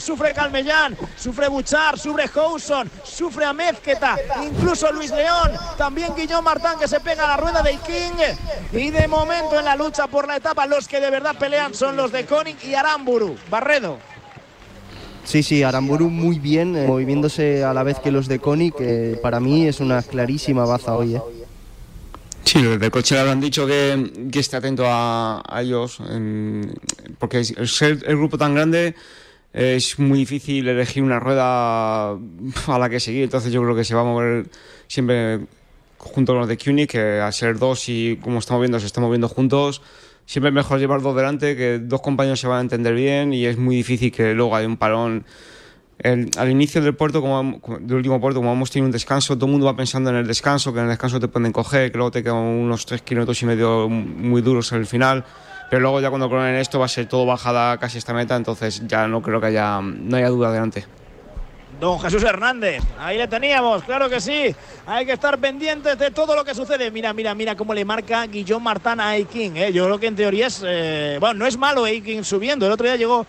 Sufre 0.00 0.34
Calmellán, 0.34 0.96
sufre 1.16 1.48
Buchar, 1.48 1.98
sufre 1.98 2.28
Houson, 2.28 2.90
sufre 3.02 3.44
Amezqueta, 3.46 4.16
incluso 4.44 4.92
Luis 4.92 5.10
León. 5.10 5.52
También 5.78 6.14
Guillón 6.14 6.44
Martán 6.44 6.78
que 6.78 6.86
se 6.86 7.00
pega 7.00 7.24
a 7.24 7.28
la 7.28 7.36
rueda 7.38 7.62
de 7.62 7.72
King. 7.78 8.78
Y 8.78 8.90
de 8.90 9.08
momento 9.08 9.58
en 9.58 9.64
la 9.64 9.76
lucha 9.76 10.06
por 10.06 10.26
la 10.26 10.36
etapa, 10.36 10.66
los 10.66 10.86
que 10.86 11.00
de 11.00 11.10
verdad 11.10 11.34
pelean 11.38 11.72
son 11.74 11.96
los 11.96 12.12
de 12.12 12.26
Koning 12.26 12.56
y 12.64 12.74
Aramburu. 12.74 13.36
Barredo. 13.50 13.98
Sí, 15.24 15.42
sí, 15.42 15.62
Aramburu 15.62 16.08
muy 16.10 16.38
bien, 16.38 16.76
eh, 16.76 16.86
moviéndose 16.86 17.62
a 17.64 17.72
la 17.72 17.82
vez 17.82 17.98
que 18.00 18.10
los 18.10 18.26
de 18.26 18.38
Koenig, 18.38 18.74
que 18.74 19.18
para 19.22 19.38
mí 19.40 19.66
es 19.66 19.80
una 19.80 20.02
clarísima 20.02 20.64
baza 20.64 20.94
hoy. 20.94 21.14
eh. 21.16 21.22
Sí, 22.42 22.60
los 22.62 22.80
del 22.80 22.90
coche 22.90 23.14
le 23.14 23.20
habrán 23.20 23.40
dicho 23.40 23.66
que, 23.66 24.28
que 24.32 24.40
esté 24.40 24.56
atento 24.56 24.84
a, 24.86 25.42
a 25.46 25.62
ellos, 25.62 25.98
en- 26.00 26.72
porque 27.18 27.38
el 27.38 27.68
ser 27.68 28.02
el 28.06 28.16
grupo 28.16 28.38
tan 28.38 28.54
grande 28.54 28.94
es 29.52 29.98
muy 29.98 30.20
difícil 30.20 30.68
elegir 30.68 31.02
una 31.02 31.18
rueda 31.18 32.10
a 32.12 32.78
la 32.78 32.88
que 32.88 33.00
seguir, 33.00 33.24
entonces 33.24 33.52
yo 33.52 33.62
creo 33.62 33.74
que 33.74 33.84
se 33.84 33.94
va 33.94 34.02
a 34.02 34.04
mover 34.04 34.46
siempre 34.86 35.40
junto 35.98 36.32
con 36.32 36.40
los 36.40 36.48
de 36.48 36.56
CUNY, 36.56 36.86
que 36.86 37.20
al 37.20 37.32
ser 37.32 37.58
dos 37.58 37.88
y 37.88 38.18
como 38.22 38.38
estamos 38.38 38.60
viendo 38.62 38.78
se 38.80 38.86
están 38.86 39.04
moviendo 39.04 39.28
juntos, 39.28 39.82
siempre 40.24 40.48
es 40.48 40.54
mejor 40.54 40.78
llevar 40.78 41.02
dos 41.02 41.14
delante, 41.16 41.56
que 41.56 41.78
dos 41.78 42.00
compañeros 42.00 42.40
se 42.40 42.46
van 42.46 42.58
a 42.58 42.60
entender 42.62 42.94
bien 42.94 43.32
y 43.34 43.44
es 43.46 43.58
muy 43.58 43.76
difícil 43.76 44.12
que 44.12 44.32
luego 44.34 44.54
haya 44.56 44.66
un 44.66 44.76
parón. 44.76 45.24
El- 45.98 46.30
al 46.38 46.50
inicio 46.50 46.80
del 46.80 46.94
puerto, 46.94 47.20
como- 47.20 47.60
del 47.80 47.96
último 47.96 48.18
puerto, 48.20 48.40
como 48.40 48.52
hemos 48.52 48.70
tenido 48.70 48.86
un 48.86 48.92
descanso, 48.92 49.34
todo 49.36 49.44
el 49.46 49.52
mundo 49.52 49.66
va 49.66 49.76
pensando 49.76 50.08
en 50.08 50.16
el 50.16 50.26
descanso, 50.26 50.72
que 50.72 50.78
en 50.78 50.84
el 50.86 50.90
descanso 50.90 51.20
te 51.20 51.28
pueden 51.28 51.52
coger, 51.52 51.92
que 51.92 51.98
luego 51.98 52.10
te 52.10 52.22
quedan 52.22 52.36
unos 52.36 52.86
tres 52.86 53.02
kilómetros 53.02 53.42
y 53.42 53.46
medio 53.46 53.88
muy 53.90 54.40
duros 54.40 54.72
en 54.72 54.78
el 54.78 54.86
final. 54.86 55.24
Pero 55.70 55.80
luego 55.82 56.00
ya 56.00 56.10
cuando 56.10 56.28
coronen 56.28 56.56
esto 56.56 56.80
va 56.80 56.86
a 56.86 56.88
ser 56.88 57.06
todo 57.06 57.24
bajada 57.24 57.78
casi 57.78 57.98
esta 57.98 58.12
meta, 58.12 58.34
entonces 58.34 58.86
ya 58.88 59.06
no 59.06 59.22
creo 59.22 59.40
que 59.40 59.46
haya, 59.46 59.80
no 59.80 60.16
haya 60.16 60.28
duda 60.28 60.48
adelante. 60.48 60.84
Don 61.78 61.98
Jesús 61.98 62.22
Hernández, 62.24 62.82
ahí 62.98 63.16
le 63.16 63.26
teníamos, 63.26 63.84
claro 63.84 64.10
que 64.10 64.20
sí. 64.20 64.54
Hay 64.86 65.06
que 65.06 65.12
estar 65.12 65.38
pendientes 65.38 65.98
de 65.98 66.10
todo 66.10 66.34
lo 66.34 66.44
que 66.44 66.54
sucede. 66.54 66.90
Mira, 66.90 67.12
mira, 67.12 67.34
mira 67.34 67.54
cómo 67.56 67.72
le 67.72 67.84
marca 67.84 68.26
Guillón 68.26 68.62
Martán 68.62 69.00
a 69.00 69.16
Eiking. 69.16 69.56
¿eh? 69.56 69.72
Yo 69.72 69.84
creo 69.86 69.98
que 69.98 70.08
en 70.08 70.16
teoría 70.16 70.48
es. 70.48 70.62
eh, 70.66 71.16
bueno, 71.20 71.38
no 71.38 71.46
es 71.46 71.56
malo 71.56 71.86
Eiking 71.86 72.24
subiendo. 72.24 72.66
El 72.66 72.72
otro 72.72 72.84
día 72.84 72.96
llegó 72.96 73.24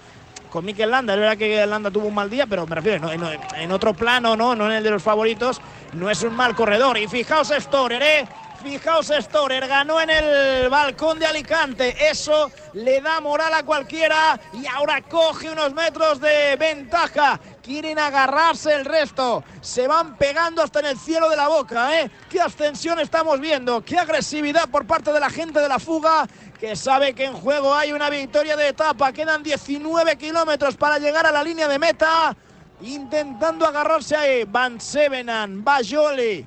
con 0.50 0.66
Mikel 0.66 0.92
Landa. 0.92 1.14
Es 1.14 1.20
verdad 1.20 1.38
que 1.38 1.66
Landa 1.66 1.90
tuvo 1.90 2.08
un 2.08 2.14
mal 2.14 2.30
día, 2.30 2.46
pero 2.46 2.68
me 2.68 2.76
refiero, 2.76 3.10
en, 3.10 3.72
otro 3.72 3.94
plano, 3.94 4.36
¿no? 4.36 4.54
no 4.54 4.66
en 4.66 4.74
el 4.74 4.84
de 4.84 4.90
los 4.92 5.02
favoritos. 5.02 5.62
No 5.94 6.10
es 6.10 6.22
un 6.24 6.36
mal 6.36 6.56
corredor. 6.56 6.98
Y 6.98 7.08
fijaos, 7.08 7.54
Storer, 7.58 8.02
¿eh? 8.04 8.28
Fijaos, 8.62 9.12
Storer 9.20 9.68
ganó 9.68 10.00
en 10.00 10.10
el 10.12 10.70
balcón 10.70 11.18
de 11.18 11.26
Alicante. 11.26 11.96
Eso 12.10 12.52
le 12.74 13.02
da 13.02 13.20
moral 13.20 13.54
a 13.54 13.64
cualquiera 13.64 14.40
y 14.54 14.68
ahora 14.68 15.02
coge 15.02 15.50
unos 15.50 15.74
metros 15.74 16.22
de 16.22 16.56
ventaja. 16.58 17.40
Quieren 17.64 17.98
agarrarse 17.98 18.74
el 18.76 18.86
resto. 18.86 19.44
Se 19.62 19.88
van 19.88 20.16
pegando 20.16 20.62
hasta 20.62 20.80
en 20.80 20.88
el 20.88 21.00
cielo 21.00 21.30
de 21.30 21.36
la 21.36 21.48
boca, 21.48 22.00
¿eh? 22.00 22.12
Qué 22.30 22.40
ascensión 22.40 23.00
estamos 23.00 23.40
viendo. 23.40 23.84
Qué 23.84 23.98
agresividad 23.98 24.70
por 24.70 24.86
parte 24.86 25.12
de 25.12 25.20
la 25.20 25.30
gente 25.30 25.60
de 25.60 25.68
la 25.68 25.80
fuga 25.80 26.28
que 26.60 26.76
sabe 26.76 27.14
que 27.14 27.26
en 27.26 27.34
juego 27.34 27.74
hay 27.74 27.92
una 27.92 28.10
victoria 28.12 28.56
de 28.56 28.68
etapa. 28.68 29.12
Quedan 29.12 29.42
19 29.42 30.18
kilómetros 30.18 30.78
para 30.78 31.00
llegar 31.00 31.26
a 31.26 31.32
la 31.32 31.44
línea 31.44 31.68
de 31.68 31.80
meta. 31.80 32.36
Intentando 32.82 33.66
agarrarse 33.66 34.16
ahí. 34.16 34.44
Van 34.44 34.80
Sevenan, 34.80 35.64
Bajoli, 35.64 36.46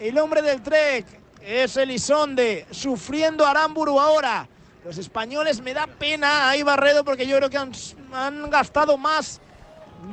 el 0.00 0.18
hombre 0.18 0.40
del 0.40 0.62
Trek 0.62 1.21
es 1.44 1.76
Elisonde, 1.76 2.66
sufriendo 2.70 3.46
Aramburu 3.46 3.98
ahora. 3.98 4.48
Los 4.84 4.98
españoles 4.98 5.60
me 5.60 5.74
da 5.74 5.86
pena 5.86 6.48
ahí 6.48 6.62
Barredo 6.62 7.04
porque 7.04 7.26
yo 7.26 7.36
creo 7.36 7.50
que 7.50 7.56
han, 7.58 7.72
han 8.12 8.50
gastado 8.50 8.98
más 8.98 9.40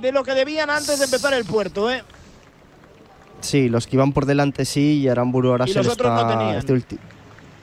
de 0.02 0.12
lo 0.12 0.24
que 0.24 0.34
debían 0.34 0.70
antes 0.70 1.00
de 1.00 1.06
empezar 1.06 1.34
el 1.34 1.46
puerto, 1.46 1.90
¿eh? 1.90 2.04
Sí, 3.42 3.70
los 3.70 3.88
que 3.88 3.96
iban 3.96 4.12
por 4.12 4.26
delante 4.26 4.66
sí 4.66 5.00
y 5.00 5.08
Aramburu 5.08 5.52
ahora 5.52 5.66
Y 5.66 5.70
se 5.70 5.76
los 5.80 5.88
le 5.88 5.94
otros 5.94 6.12
no 6.12 6.20
está... 6.20 6.38
tenían. 6.38 6.56
este 6.58 6.98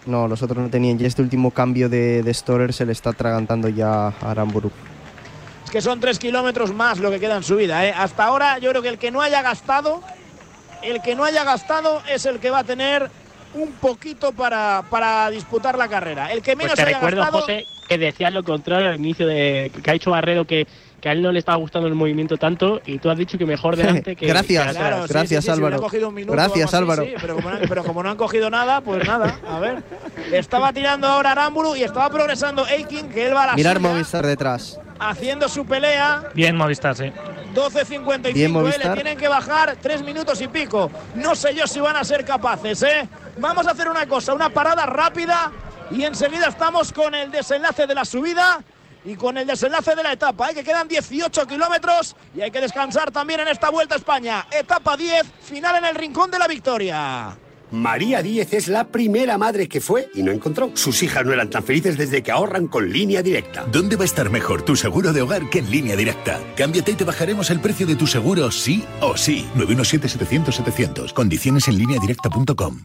No, 0.07 0.27
los 0.27 0.43
otros 0.43 0.59
no 0.59 0.71
tenían. 0.71 1.01
Y 1.01 1.05
este 1.05 1.23
último 1.23 1.51
cambio 1.51 1.89
de, 1.89 2.23
de 2.23 2.35
Storer 2.35 2.73
se 2.73 2.87
le 2.87 2.93
está 2.93 3.11
atragantando 3.11 3.69
ya 3.69 4.09
a 4.09 4.31
Aramburu. 4.31 4.71
Es 5.65 5.71
que 5.71 5.81
son 5.81 6.01
tres 6.01 6.19
kilómetros 6.19 6.73
más 6.73 6.99
lo 6.99 7.11
que 7.11 7.21
queda 7.21 7.37
en 7.37 7.43
su 7.43 7.57
vida. 7.57 7.85
¿eh? 7.87 7.93
Hasta 7.97 8.25
ahora 8.25 8.59
yo 8.59 8.71
creo 8.71 8.83
que 8.83 8.89
el 8.89 8.99
que 8.99 9.11
no 9.11 9.21
haya 9.21 9.43
gastado, 9.43 10.01
el 10.83 11.03
que 11.03 11.15
no 11.15 11.25
haya 11.25 11.45
gastado 11.45 12.03
es 12.09 12.25
el 12.27 12.39
que 12.41 12.51
va 12.51 12.61
a 12.61 12.65
tener 12.65 13.11
un 13.55 13.73
poquito 13.73 14.33
para, 14.33 14.83
para 14.91 15.31
disputar 15.31 15.77
la 15.79 15.89
carrera. 15.89 16.33
El 16.33 16.43
que 16.43 16.53
Pues 16.55 16.65
menos 16.65 16.75
te 16.75 16.83
haya 16.83 16.93
recuerdo, 16.95 17.21
gastado, 17.23 17.41
José, 17.43 17.65
que 17.89 17.99
decías 17.99 18.33
lo 18.33 18.43
contrario 18.43 18.89
al 18.91 18.97
inicio 18.97 19.27
de 19.27 19.71
que 19.83 19.91
ha 19.91 19.95
dicho 19.95 20.11
Barredo 20.11 20.45
que, 20.47 20.67
que 21.01 21.09
a 21.09 21.13
él 21.13 21.23
no 21.23 21.33
le 21.33 21.39
estaba 21.39 21.57
gustando 21.57 21.87
el 21.89 21.95
movimiento 21.95 22.37
tanto 22.37 22.81
y 22.85 22.99
tú 22.99 23.09
has 23.11 23.17
dicho 23.17 23.39
que 23.39 23.47
mejor 23.47 23.77
delante 23.77 24.17
que 24.17 24.27
Gracias, 24.27 24.67
que. 24.67 24.73
Claro, 24.75 25.07
sí, 25.07 25.13
gracias 25.13 25.45
sí, 25.45 25.51
sí, 25.51 25.57
si 25.57 25.65
Álvaro. 25.65 26.11
minuto 26.11 26.33
gracias 26.33 26.67
así, 26.67 26.77
Álvaro. 26.77 27.05
sí, 27.05 27.15
pero, 27.21 27.37
como 27.37 27.51
no, 27.51 27.59
pero 27.69 27.85
como 27.85 28.03
no 28.03 28.11
han 28.11 28.17
cogido 28.17 28.51
nada, 28.51 28.81
pues 28.81 29.07
nada. 29.07 29.39
A 29.49 29.59
ver. 29.61 29.83
Estaba 30.33 30.73
tirando 30.73 31.07
ahora 31.07 31.33
Aramburu 31.33 31.77
y 31.77 31.83
estaba 31.85 32.11
progresando 32.11 32.65
Aiking, 32.65 33.09
que 33.09 33.27
él 33.27 33.35
va 33.35 33.45
a 33.45 33.47
la 33.49 33.55
Mirar 33.55 33.77
suya, 33.77 33.89
Movistar 33.89 34.27
detrás. 34.27 34.81
haciendo 34.99 35.49
su 35.49 35.65
pelea. 35.65 36.25
Bien 36.35 36.57
Movistar, 36.57 36.97
sí. 36.97 37.13
12.55, 37.55 38.35
Bien, 38.35 38.55
¿eh? 38.55 38.79
Le 38.85 38.91
tienen 38.91 39.17
que 39.17 39.29
bajar 39.29 39.77
tres 39.81 40.03
minutos 40.03 40.43
y 40.43 40.49
pico. 40.49 40.91
No 41.15 41.35
sé 41.35 41.55
yo 41.55 41.67
si 41.67 41.81
van 41.81 41.97
a 41.97 42.05
ser 42.05 42.23
capaces, 42.25 42.83
¿eh? 42.83 43.09
Vamos 43.39 43.67
a 43.67 43.73
hacer 43.73 43.89
una 43.89 44.07
cosa, 44.07 44.33
una 44.33 44.49
parada 44.49 44.87
rápida 44.87 45.53
y 45.91 46.05
enseguida 46.05 46.49
estamos 46.49 46.93
con 46.93 47.15
el 47.15 47.31
desenlace 47.31 47.87
de 47.87 47.95
la 47.95 48.05
subida 48.05 48.63
y 49.05 49.15
con 49.15 49.37
el 49.37 49.47
desenlace 49.47 49.95
de 49.95 50.03
la 50.03 50.13
etapa, 50.13 50.51
¿eh? 50.51 50.55
que 50.55 50.65
quedan 50.65 50.89
18 50.89 51.47
kilómetros 51.47 52.17
y 52.35 52.41
hay 52.41 52.51
que 52.51 52.61
descansar 52.61 53.11
también 53.11 53.41
en 53.41 53.49
esta 53.49 53.71
Vuelta 53.71 53.95
a 53.95 53.99
España. 53.99 54.47
Etapa 54.51 54.97
10, 54.97 55.27
final 55.43 55.77
en 55.77 55.85
el 55.85 55.95
Rincón 55.95 56.31
de 56.31 56.39
la 56.39 56.49
Victoria. 56.49 57.37
María 57.71 58.23
Díez 58.23 58.53
es 58.53 58.69
la 58.69 58.89
primera 58.89 59.39
madre 59.39 59.69
que 59.69 59.81
fue 59.81 60.09
y 60.15 60.23
no 60.23 60.33
encontró. 60.33 60.71
Sus 60.75 61.03
hijas 61.03 61.27
no 61.27 61.33
eran 61.33 61.51
tan 61.51 61.65
felices 61.65 61.99
desde 61.99 62.23
que 62.23 62.31
ahorran 62.31 62.69
con 62.69 62.91
línea 62.91 63.23
directa. 63.23 63.67
¿Dónde 63.71 63.97
va 63.97 64.03
a 64.03 64.07
estar 64.07 64.31
mejor 64.31 64.63
tu 64.63 64.77
seguro 64.77 65.13
de 65.13 65.23
hogar 65.23 65.51
que 65.51 65.59
en 65.59 65.71
línea 65.71 65.97
directa? 65.97 66.41
Cámbiate 66.57 66.93
y 66.93 66.95
te 66.95 67.05
bajaremos 67.05 67.51
el 67.51 67.61
precio 67.61 67.87
de 67.87 67.97
tu 67.97 68.07
seguro 68.07 68.51
sí 68.51 68.85
o 69.01 69.17
sí. 69.17 69.47
917-700-700. 69.57 71.13
Condiciones 71.13 71.69
en 71.69 71.79
lineadirecta.com. 71.79 72.85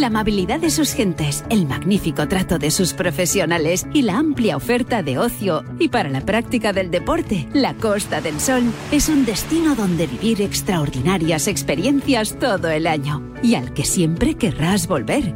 la 0.00 0.08
amabilidad 0.08 0.60
de 0.60 0.70
sus 0.70 0.92
gentes, 0.92 1.44
el 1.50 1.66
magnífico 1.66 2.26
trato 2.28 2.58
de 2.58 2.70
sus 2.70 2.94
profesionales 2.94 3.86
y 3.92 4.02
la 4.02 4.18
amplia 4.18 4.56
oferta 4.56 5.02
de 5.02 5.18
ocio 5.18 5.64
y 5.78 5.88
para 5.88 6.08
la 6.08 6.20
práctica 6.20 6.72
del 6.72 6.90
deporte, 6.90 7.48
la 7.52 7.74
Costa 7.74 8.20
del 8.20 8.40
Sol 8.40 8.62
es 8.92 9.08
un 9.08 9.24
destino 9.24 9.74
donde 9.74 10.06
vivir 10.06 10.42
extraordinarias 10.42 11.48
experiencias 11.48 12.38
todo 12.38 12.70
el 12.70 12.86
año 12.86 13.34
y 13.42 13.54
al 13.54 13.72
que 13.72 13.84
siempre 13.84 14.34
querrás 14.34 14.86
volver. 14.86 15.34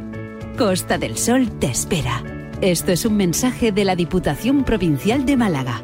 Costa 0.57 0.97
del 0.97 1.17
Sol 1.17 1.49
te 1.59 1.67
espera. 1.67 2.23
Esto 2.61 2.91
es 2.91 3.05
un 3.05 3.15
mensaje 3.15 3.71
de 3.71 3.85
la 3.85 3.95
Diputación 3.95 4.63
Provincial 4.63 5.25
de 5.25 5.37
Málaga. 5.37 5.83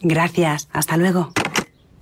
Gracias, 0.00 0.68
hasta 0.72 0.96
luego. 0.96 1.32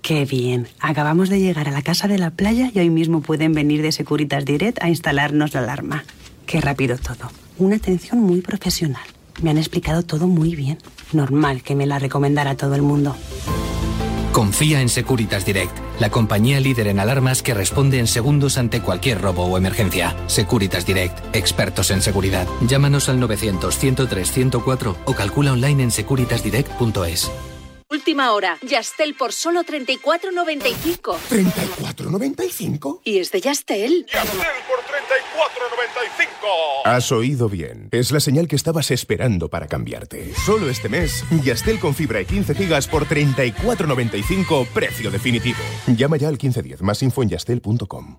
Qué 0.05 0.27
bien. 0.27 0.69
Acabamos 0.81 1.31
de 1.31 1.41
llegar 1.41 1.67
a 1.67 1.71
la 1.71 1.81
casa 1.81 2.09
de 2.09 2.19
la 2.19 2.29
playa 2.29 2.71
y 2.75 2.79
hoy 2.79 2.91
mismo 2.91 3.23
pueden 3.23 3.55
venir 3.55 3.81
de 3.81 3.91
Securitas 3.91 4.45
Direct 4.45 4.83
a 4.83 4.91
instalarnos 4.91 5.55
la 5.55 5.61
alarma. 5.61 6.05
Qué 6.45 6.61
rápido 6.61 6.99
todo. 6.99 7.31
Una 7.57 7.77
atención 7.77 8.21
muy 8.21 8.43
profesional. 8.43 9.03
Me 9.41 9.49
han 9.49 9.57
explicado 9.57 10.03
todo 10.03 10.27
muy 10.27 10.57
bien. 10.57 10.77
Normal 11.15 11.63
que 11.63 11.75
me 11.75 11.87
la 11.87 11.99
recomendara 11.99 12.55
todo 12.55 12.75
el 12.75 12.83
mundo. 12.83 13.17
Confía 14.33 14.83
en 14.83 14.91
Securitas 14.91 15.47
Direct, 15.47 15.75
la 15.99 16.11
compañía 16.11 16.61
líder 16.61 16.89
en 16.89 17.01
alarmas 17.01 17.43
que 17.43 17.55
responde 17.55 17.99
en 17.99 18.07
segundos 18.07 18.59
ante 18.59 18.83
cualquier 18.83 19.23
robo 19.23 19.47
o 19.47 19.57
emergencia. 19.57 20.15
Securitas 20.27 20.85
Direct, 20.85 21.35
expertos 21.35 21.91
en 21.91 22.03
seguridad. 22.03 22.47
Llámanos 22.69 23.09
al 23.09 23.23
900-103-104 23.23 24.97
o 25.07 25.15
calcula 25.15 25.53
online 25.53 25.85
en 25.85 25.91
securitasdirect.es. 25.91 27.31
Última 27.95 28.33
hora. 28.33 28.59
Yastel 28.63 29.15
por 29.15 29.33
solo 29.33 29.63
34.95. 29.63 31.17
¿34.95? 31.31 33.01
¿Y 33.05 33.19
es 33.19 33.31
de 33.31 33.41
Yastel? 33.41 34.05
Has 36.85 37.13
oído 37.13 37.49
bien. 37.49 37.89
Es 37.93 38.11
la 38.11 38.19
señal 38.19 38.49
que 38.49 38.57
estabas 38.57 38.91
esperando 38.91 39.49
para 39.49 39.69
cambiarte. 39.69 40.35
Solo 40.35 40.69
este 40.69 40.89
mes, 40.89 41.25
Yastel 41.45 41.79
con 41.79 41.95
fibra 41.95 42.21
y 42.21 42.25
15 42.25 42.57
gigas 42.57 42.89
por 42.89 43.07
34.95, 43.07 44.67
precio 44.75 45.13
definitivo. 45.13 45.61
Llama 45.87 46.17
ya 46.17 46.27
al 46.27 46.35
1510, 46.35 46.83
más 46.83 47.01
info 47.01 47.23
en 47.23 47.29
yastel.com. 47.29 48.19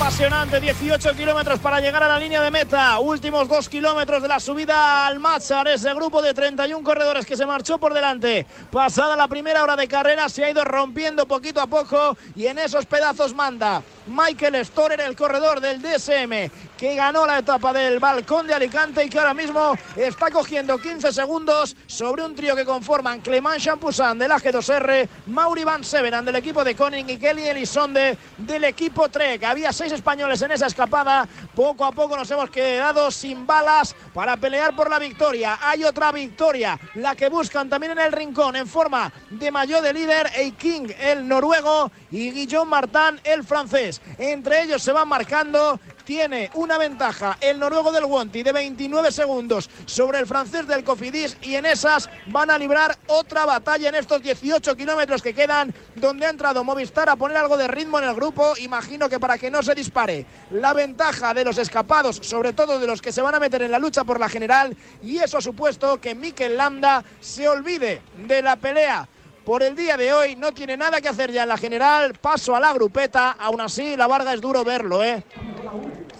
Apasionante, 0.00 0.60
18 0.60 1.14
kilómetros 1.14 1.58
para 1.58 1.78
llegar 1.78 2.02
a 2.02 2.08
la 2.08 2.18
línea 2.18 2.40
de 2.40 2.50
meta. 2.50 2.98
Últimos 3.00 3.46
dos 3.46 3.68
kilómetros 3.68 4.22
de 4.22 4.28
la 4.28 4.40
subida 4.40 5.06
al 5.06 5.20
Machar. 5.20 5.68
Ese 5.68 5.92
grupo 5.92 6.22
de 6.22 6.32
31 6.32 6.82
corredores 6.82 7.26
que 7.26 7.36
se 7.36 7.44
marchó 7.44 7.76
por 7.76 7.92
delante. 7.92 8.46
Pasada 8.70 9.14
la 9.14 9.28
primera 9.28 9.62
hora 9.62 9.76
de 9.76 9.86
carrera, 9.86 10.30
se 10.30 10.42
ha 10.42 10.50
ido 10.50 10.64
rompiendo 10.64 11.26
poquito 11.26 11.60
a 11.60 11.66
poco 11.66 12.16
y 12.34 12.46
en 12.46 12.58
esos 12.58 12.86
pedazos 12.86 13.34
manda. 13.34 13.82
Michael 14.06 14.64
Storer, 14.64 15.00
el 15.02 15.14
corredor 15.14 15.60
del 15.60 15.82
DSM, 15.82 16.50
que 16.78 16.94
ganó 16.94 17.26
la 17.26 17.38
etapa 17.38 17.72
del 17.72 17.98
Balcón 17.98 18.46
de 18.46 18.54
Alicante 18.54 19.04
y 19.04 19.10
que 19.10 19.18
ahora 19.18 19.34
mismo 19.34 19.74
está 19.96 20.30
cogiendo 20.30 20.78
15 20.78 21.12
segundos 21.12 21.76
sobre 21.86 22.24
un 22.24 22.34
trío 22.34 22.56
que 22.56 22.64
conforman 22.64 23.20
Clement 23.20 23.60
Champoussin 23.60 24.18
del 24.18 24.30
AG2R, 24.30 25.08
Mauri 25.26 25.62
Van 25.62 25.84
Severen 25.84 26.24
del 26.24 26.36
equipo 26.36 26.64
de 26.64 26.74
Koning 26.74 27.10
y 27.10 27.18
Kelly 27.18 27.48
Elisonde 27.48 28.16
del 28.38 28.64
equipo 28.64 29.08
Trek. 29.10 29.44
Había 29.44 29.72
seis 29.72 29.89
españoles 29.90 30.42
en 30.42 30.52
esa 30.52 30.66
escapada. 30.66 31.26
Poco 31.54 31.84
a 31.84 31.92
poco 31.92 32.16
nos 32.16 32.30
hemos 32.30 32.50
quedado 32.50 33.10
sin 33.10 33.46
balas 33.46 33.94
para 34.14 34.36
pelear 34.36 34.74
por 34.74 34.90
la 34.90 34.98
victoria. 34.98 35.58
Hay 35.62 35.84
otra 35.84 36.12
victoria, 36.12 36.78
la 36.94 37.14
que 37.14 37.28
buscan 37.28 37.68
también 37.68 37.92
en 37.92 38.00
el 38.00 38.12
rincón 38.12 38.56
en 38.56 38.66
forma 38.66 39.12
de 39.30 39.50
mayor 39.50 39.82
de 39.82 39.92
líder, 39.92 40.30
King, 40.58 40.88
el 41.00 41.26
noruego, 41.26 41.90
y 42.10 42.30
Guillaume 42.32 42.70
Martin, 42.70 43.20
el 43.24 43.44
francés. 43.44 44.00
Entre 44.18 44.62
ellos 44.62 44.82
se 44.82 44.92
van 44.92 45.08
marcando. 45.08 45.78
Tiene 46.10 46.50
una 46.54 46.76
ventaja 46.76 47.38
el 47.40 47.60
noruego 47.60 47.92
del 47.92 48.04
Wonti 48.04 48.42
de 48.42 48.50
29 48.50 49.12
segundos 49.12 49.70
sobre 49.86 50.18
el 50.18 50.26
francés 50.26 50.66
del 50.66 50.82
Cofidis 50.82 51.36
y 51.40 51.54
en 51.54 51.66
esas 51.66 52.10
van 52.26 52.50
a 52.50 52.58
librar 52.58 52.98
otra 53.06 53.46
batalla 53.46 53.90
en 53.90 53.94
estos 53.94 54.20
18 54.20 54.74
kilómetros 54.74 55.22
que 55.22 55.32
quedan 55.32 55.72
donde 55.94 56.26
ha 56.26 56.30
entrado 56.30 56.64
Movistar 56.64 57.08
a 57.08 57.14
poner 57.14 57.36
algo 57.36 57.56
de 57.56 57.68
ritmo 57.68 58.00
en 58.00 58.06
el 58.06 58.16
grupo, 58.16 58.54
imagino 58.58 59.08
que 59.08 59.20
para 59.20 59.38
que 59.38 59.52
no 59.52 59.62
se 59.62 59.72
dispare 59.72 60.26
la 60.50 60.72
ventaja 60.72 61.32
de 61.32 61.44
los 61.44 61.58
escapados, 61.58 62.16
sobre 62.16 62.54
todo 62.54 62.80
de 62.80 62.88
los 62.88 63.00
que 63.00 63.12
se 63.12 63.22
van 63.22 63.36
a 63.36 63.38
meter 63.38 63.62
en 63.62 63.70
la 63.70 63.78
lucha 63.78 64.02
por 64.02 64.18
la 64.18 64.28
general 64.28 64.76
y 65.04 65.18
eso 65.18 65.38
ha 65.38 65.40
supuesto 65.40 66.00
que 66.00 66.16
Mikel 66.16 66.56
Landa 66.56 67.04
se 67.20 67.48
olvide 67.48 68.02
de 68.16 68.42
la 68.42 68.56
pelea 68.56 69.08
por 69.44 69.62
el 69.62 69.76
día 69.76 69.96
de 69.96 70.12
hoy. 70.12 70.34
No 70.34 70.52
tiene 70.52 70.76
nada 70.76 71.00
que 71.00 71.08
hacer 71.08 71.30
ya 71.30 71.44
en 71.44 71.48
la 71.48 71.56
general. 71.56 72.14
Paso 72.20 72.54
a 72.54 72.60
la 72.60 72.72
grupeta. 72.72 73.32
Aún 73.32 73.60
así, 73.60 73.96
la 73.96 74.06
Varga 74.06 74.34
es 74.34 74.40
duro 74.40 74.62
verlo, 74.64 75.02
¿eh? 75.02 75.24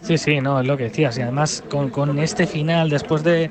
Sí, 0.03 0.19
sí, 0.19 0.41
no, 0.41 0.61
es 0.61 0.67
lo 0.67 0.77
que 0.77 0.85
decías. 0.85 1.17
Y 1.19 1.23
además 1.23 1.63
con, 1.69 1.91
con 1.91 2.19
este 2.19 2.47
final, 2.47 2.89
después 2.89 3.23
de, 3.23 3.51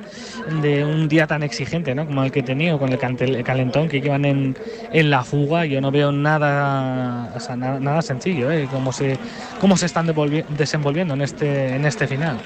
de 0.62 0.84
un 0.84 1.08
día 1.08 1.28
tan 1.28 1.44
exigente 1.44 1.94
¿no? 1.94 2.06
como 2.06 2.24
el 2.24 2.32
que 2.32 2.40
he 2.40 2.44
tenido, 2.44 2.80
con 2.80 2.92
el, 2.92 3.44
calentón 3.44 3.88
que 3.88 3.98
iban 3.98 4.26
en, 4.26 4.58
en 4.92 5.10
la 5.10 5.24
fuga, 5.24 5.66
yo 5.66 5.80
no 5.80 5.92
veo 5.92 6.12
nada, 6.12 7.32
o 7.36 7.40
sea, 7.40 7.56
nada, 7.56 7.80
nada 7.80 8.02
sencillo, 8.02 8.52
¿eh? 8.52 8.68
cómo, 8.72 8.92
se, 8.92 9.18
cómo 9.62 9.78
se 9.78 9.86
están 9.86 10.08
desenvolviendo 10.50 11.14
en 11.14 11.22
este, 11.22 11.76
en 11.76 11.86
este 11.86 12.08
final. 12.08 12.40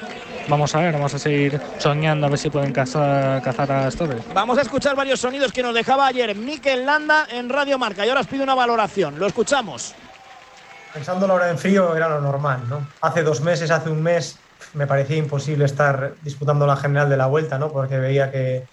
Vamos 0.49 0.75
a 0.75 0.81
ver, 0.81 0.93
vamos 0.93 1.13
a 1.13 1.19
seguir 1.19 1.59
soñando 1.77 2.27
a 2.27 2.29
ver 2.29 2.37
si 2.37 2.49
pueden 2.49 2.73
cazar, 2.73 3.41
cazar 3.41 3.71
a 3.71 3.89
Storer. 3.89 4.21
Vamos 4.33 4.57
a 4.57 4.61
escuchar 4.61 4.95
varios 4.95 5.21
sonidos 5.21 5.53
que 5.53 5.63
nos 5.63 5.73
dejaba 5.73 6.07
ayer 6.07 6.35
Mikel 6.35 6.85
Landa 6.85 7.25
en 7.31 7.47
Radio 7.47 7.79
Marca 7.79 8.05
y 8.05 8.09
ahora 8.09 8.21
os 8.21 8.27
pido 8.27 8.43
una 8.43 8.55
valoración. 8.55 9.17
Lo 9.17 9.25
escuchamos. 9.25 9.95
Pensando 10.93 11.25
la 11.25 11.33
hora 11.33 11.49
en 11.49 11.57
frío 11.57 11.95
era 11.95 12.07
lo 12.07 12.21
normal, 12.21 12.61
¿no? 12.69 12.85
Hace 13.01 13.23
dos 13.23 13.41
meses, 13.41 13.71
hace 13.71 13.89
un 13.89 14.03
mes, 14.03 14.37
me 14.75 14.85
parecía 14.85 15.17
imposible 15.17 15.65
estar 15.65 16.13
disputando 16.21 16.67
la 16.67 16.75
general 16.75 17.09
de 17.09 17.17
la 17.17 17.25
vuelta, 17.25 17.57
¿no? 17.57 17.71
Porque 17.71 17.97
veía 17.97 18.31
que, 18.31 18.67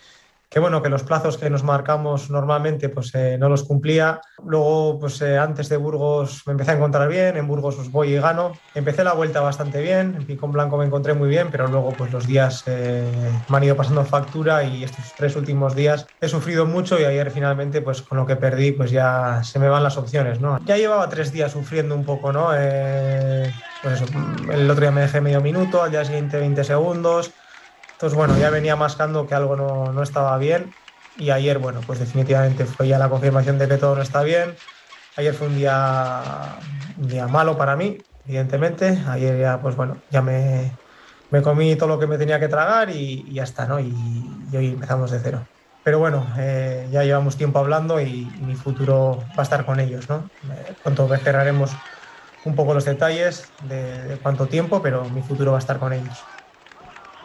que 0.50 0.58
bueno, 0.58 0.82
que 0.82 0.88
los 0.88 1.04
plazos 1.04 1.38
que 1.38 1.48
nos 1.48 1.62
marcamos 1.62 2.28
normalmente 2.28 2.88
pues 2.88 3.14
eh, 3.14 3.36
no 3.38 3.48
los 3.48 3.62
cumplía. 3.62 4.20
Luego, 4.44 4.98
pues 4.98 5.22
eh, 5.22 5.38
antes 5.38 5.68
de 5.68 5.76
Burgos 5.76 6.42
me 6.44 6.52
empecé 6.52 6.72
a 6.72 6.74
encontrar 6.74 7.08
bien, 7.08 7.36
en 7.36 7.46
Burgos 7.46 7.76
pues, 7.76 7.90
voy 7.90 8.14
y 8.14 8.16
gano. 8.16 8.52
Empecé 8.74 9.04
la 9.04 9.12
vuelta 9.12 9.40
bastante 9.40 9.80
bien, 9.80 10.16
en 10.18 10.26
Picón 10.26 10.50
Blanco 10.50 10.76
me 10.76 10.86
encontré 10.86 11.14
muy 11.14 11.28
bien, 11.28 11.48
pero 11.52 11.68
luego 11.68 11.92
pues 11.96 12.12
los 12.12 12.26
días 12.26 12.64
eh, 12.66 13.08
me 13.48 13.56
han 13.56 13.64
ido 13.64 13.76
pasando 13.76 14.04
factura 14.04 14.64
y 14.64 14.82
estos 14.82 15.04
tres 15.16 15.36
últimos 15.36 15.76
días 15.76 16.08
he 16.20 16.26
sufrido 16.26 16.66
mucho 16.66 16.98
y 16.98 17.04
ayer 17.04 17.30
finalmente 17.30 17.80
pues 17.80 18.02
con 18.02 18.18
lo 18.18 18.26
que 18.26 18.34
perdí 18.34 18.72
pues 18.72 18.90
ya 18.90 19.42
se 19.44 19.60
me 19.60 19.68
van 19.68 19.84
las 19.84 19.96
opciones, 19.98 20.40
¿no? 20.40 20.58
Ya 20.64 20.76
llevaba 20.76 21.08
tres 21.08 21.30
días 21.30 21.52
sufriendo 21.52 21.94
un 21.94 22.04
poco, 22.04 22.32
¿no? 22.32 22.50
Eh, 22.56 23.52
pues 23.82 24.02
eso, 24.02 24.06
el 24.52 24.68
otro 24.68 24.80
día 24.80 24.90
me 24.90 25.02
dejé 25.02 25.20
medio 25.20 25.40
minuto, 25.40 25.80
al 25.80 25.92
día 25.92 26.04
siguiente 26.04 26.38
20 26.38 26.64
segundos. 26.64 27.30
Entonces, 28.00 28.16
bueno, 28.16 28.38
ya 28.38 28.48
venía 28.48 28.76
mascando 28.76 29.26
que 29.26 29.34
algo 29.34 29.56
no, 29.56 29.92
no, 29.92 30.02
estaba 30.02 30.38
bien 30.38 30.72
y 31.18 31.28
ayer, 31.28 31.58
bueno, 31.58 31.82
pues 31.86 31.98
definitivamente 31.98 32.64
fue 32.64 32.88
ya 32.88 32.98
la 32.98 33.10
confirmación 33.10 33.58
de 33.58 33.68
que 33.68 33.76
todo 33.76 33.94
no 33.94 34.00
está 34.00 34.22
bien. 34.22 34.54
Ayer 35.18 35.34
fue 35.34 35.48
un 35.48 35.56
día, 35.56 36.56
día 36.96 37.28
malo 37.28 37.58
para 37.58 37.76
mí, 37.76 37.98
evidentemente. 38.24 38.98
Ayer 39.06 39.38
ya, 39.38 39.60
pues 39.60 39.76
bueno, 39.76 40.00
ya 40.08 40.22
me, 40.22 40.78
me 41.30 41.42
comí 41.42 41.76
todo 41.76 41.90
lo 41.90 41.98
que 41.98 42.06
me 42.06 42.16
tenía 42.16 42.40
que 42.40 42.48
tragar 42.48 42.88
y, 42.88 43.34
ya 43.34 43.42
está, 43.42 43.66
¿no? 43.66 43.78
Y, 43.78 43.92
hoy 44.56 44.68
empezamos 44.68 45.10
de 45.10 45.20
cero. 45.20 45.46
Pero 45.84 45.98
bueno, 45.98 46.26
eh, 46.38 46.88
ya 46.90 47.04
llevamos 47.04 47.36
tiempo 47.36 47.58
hablando 47.58 48.00
y, 48.00 48.06
y, 48.34 48.44
mi 48.46 48.54
futuro 48.54 49.18
va 49.36 49.40
a 49.40 49.42
estar 49.42 49.66
con 49.66 49.78
ellos, 49.78 50.08
¿no? 50.08 50.26
Eh, 50.50 50.74
pronto 50.82 51.06
cerraremos 51.18 51.70
un 52.46 52.54
poco 52.54 52.72
los 52.72 52.86
detalles 52.86 53.52
de, 53.64 54.04
de 54.04 54.16
cuánto 54.16 54.46
tiempo, 54.46 54.80
pero 54.80 55.04
mi 55.10 55.20
futuro 55.20 55.52
va 55.52 55.58
a 55.58 55.60
estar 55.60 55.78
con 55.78 55.92
ellos. 55.92 56.16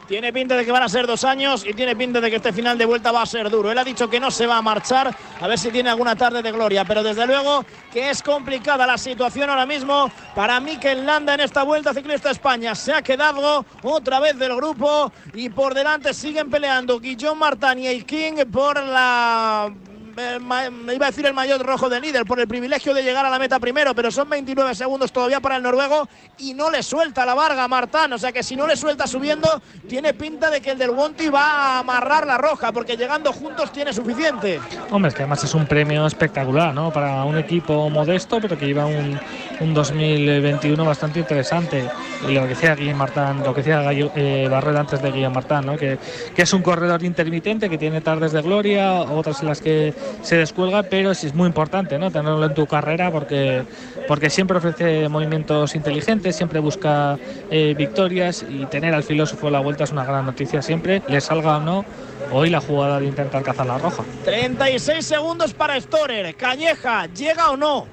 Tiene 0.07 0.31
pinta 0.31 0.55
de 0.55 0.63
que 0.63 0.71
van 0.71 0.83
a 0.83 0.89
ser 0.89 1.07
dos 1.07 1.23
años 1.23 1.65
y 1.65 1.73
tiene 1.73 1.95
pinta 1.95 2.21
de 2.21 2.29
que 2.29 2.35
este 2.35 2.53
final 2.53 2.77
de 2.77 2.85
vuelta 2.85 3.11
va 3.11 3.23
a 3.23 3.25
ser 3.25 3.49
duro. 3.49 3.71
Él 3.71 3.77
ha 3.77 3.83
dicho 3.83 4.07
que 4.07 4.19
no 4.19 4.29
se 4.29 4.45
va 4.45 4.57
a 4.57 4.61
marchar, 4.61 5.15
a 5.41 5.47
ver 5.47 5.57
si 5.57 5.71
tiene 5.71 5.89
alguna 5.89 6.15
tarde 6.15 6.43
de 6.43 6.51
gloria, 6.51 6.85
pero 6.85 7.01
desde 7.01 7.25
luego 7.25 7.65
que 7.91 8.11
es 8.11 8.21
complicada 8.21 8.85
la 8.85 8.99
situación 8.99 9.49
ahora 9.49 9.65
mismo 9.65 10.11
para 10.35 10.59
Mikel 10.59 11.05
Landa 11.05 11.33
en 11.33 11.39
esta 11.39 11.63
vuelta 11.63 11.91
ciclista 11.93 12.29
España. 12.29 12.75
Se 12.75 12.93
ha 12.93 13.01
quedado 13.01 13.65
otra 13.81 14.19
vez 14.19 14.37
del 14.37 14.55
grupo 14.55 15.11
y 15.33 15.49
por 15.49 15.73
delante 15.73 16.13
siguen 16.13 16.51
peleando 16.51 16.99
Guillaume 16.99 17.39
Martin 17.39 17.79
y 17.79 18.03
King 18.03 18.45
por 18.51 18.81
la 18.85 19.73
me 20.15 20.93
iba 20.93 21.07
a 21.07 21.09
decir 21.09 21.25
el 21.25 21.33
maillot 21.33 21.61
rojo 21.61 21.89
del 21.89 22.01
líder 22.01 22.25
por 22.25 22.39
el 22.39 22.47
privilegio 22.47 22.93
de 22.93 23.03
llegar 23.03 23.25
a 23.25 23.29
la 23.29 23.37
meta 23.37 23.59
primero, 23.59 23.93
pero 23.93 24.11
son 24.11 24.29
29 24.29 24.73
segundos 24.73 25.11
todavía 25.11 25.41
para 25.41 25.57
el 25.57 25.63
noruego 25.63 26.07
y 26.37 26.53
no 26.53 26.69
le 26.69 26.83
suelta 26.83 27.25
la 27.25 27.33
Varga 27.33 27.63
a 27.65 27.67
Martán. 27.67 28.13
O 28.13 28.17
sea 28.17 28.31
que 28.31 28.43
si 28.43 28.55
no 28.55 28.65
le 28.65 28.77
suelta 28.77 29.07
subiendo, 29.07 29.61
tiene 29.87 30.13
pinta 30.13 30.49
de 30.49 30.61
que 30.61 30.71
el 30.71 30.77
del 30.77 30.91
Wonti 30.91 31.27
va 31.29 31.45
a 31.45 31.79
amarrar 31.79 32.25
la 32.25 32.37
roja, 32.37 32.71
porque 32.71 32.95
llegando 32.95 33.33
juntos 33.33 33.71
tiene 33.71 33.91
suficiente. 33.91 34.59
Hombre, 34.89 35.09
es 35.09 35.15
que 35.15 35.23
además 35.23 35.43
es 35.43 35.53
un 35.53 35.65
premio 35.65 36.05
espectacular, 36.05 36.73
¿no? 36.73 36.91
Para 36.91 37.23
un 37.25 37.37
equipo 37.37 37.89
modesto, 37.89 38.39
pero 38.39 38.57
que 38.57 38.67
lleva 38.67 38.85
un, 38.85 39.19
un 39.59 39.73
2021 39.73 40.85
bastante 40.85 41.19
interesante. 41.19 41.89
Y 42.27 42.33
lo 42.33 42.43
que 42.43 42.49
decía 42.49 42.75
Guillem 42.75 42.97
Martán, 42.97 43.43
lo 43.43 43.53
que 43.53 43.61
decía 43.61 43.81
Gallo, 43.81 44.11
eh, 44.15 44.47
Barrera 44.49 44.79
antes 44.79 45.01
de 45.01 45.11
Guillem 45.11 45.33
Martán, 45.33 45.65
¿no? 45.65 45.77
Que, 45.77 45.97
que 46.33 46.41
es 46.41 46.53
un 46.53 46.61
corredor 46.61 47.03
intermitente, 47.03 47.69
que 47.69 47.77
tiene 47.77 48.01
tardes 48.01 48.31
de 48.31 48.41
gloria, 48.41 48.93
otras 49.01 49.41
en 49.41 49.47
las 49.47 49.61
que 49.61 49.93
se 50.21 50.37
descuelga, 50.37 50.83
pero 50.83 51.13
sí 51.13 51.27
es 51.27 51.35
muy 51.35 51.47
importante 51.47 51.99
¿no? 51.99 52.11
tenerlo 52.11 52.45
en 52.45 52.53
tu 52.53 52.65
carrera 52.65 53.11
porque, 53.11 53.63
porque 54.07 54.29
siempre 54.29 54.57
ofrece 54.57 55.07
movimientos 55.09 55.75
inteligentes, 55.75 56.35
siempre 56.35 56.59
busca 56.59 57.17
eh, 57.51 57.73
victorias 57.77 58.45
y 58.49 58.65
tener 58.65 58.93
al 58.93 59.03
filósofo 59.03 59.47
a 59.47 59.51
la 59.51 59.59
vuelta 59.59 59.83
es 59.83 59.91
una 59.91 60.05
gran 60.05 60.25
noticia 60.25 60.61
siempre, 60.61 61.01
le 61.07 61.21
salga 61.21 61.57
o 61.57 61.59
no. 61.59 61.85
Hoy 62.31 62.49
la 62.49 62.59
jugada 62.59 62.99
de 62.99 63.05
intentar 63.05 63.43
cazar 63.43 63.67
la 63.67 63.77
roja. 63.77 64.03
36 64.23 65.05
segundos 65.05 65.53
para 65.53 65.79
Storer. 65.79 66.35
Calleja, 66.35 67.07
¿llega 67.07 67.51
o 67.51 67.57
no? 67.57 67.85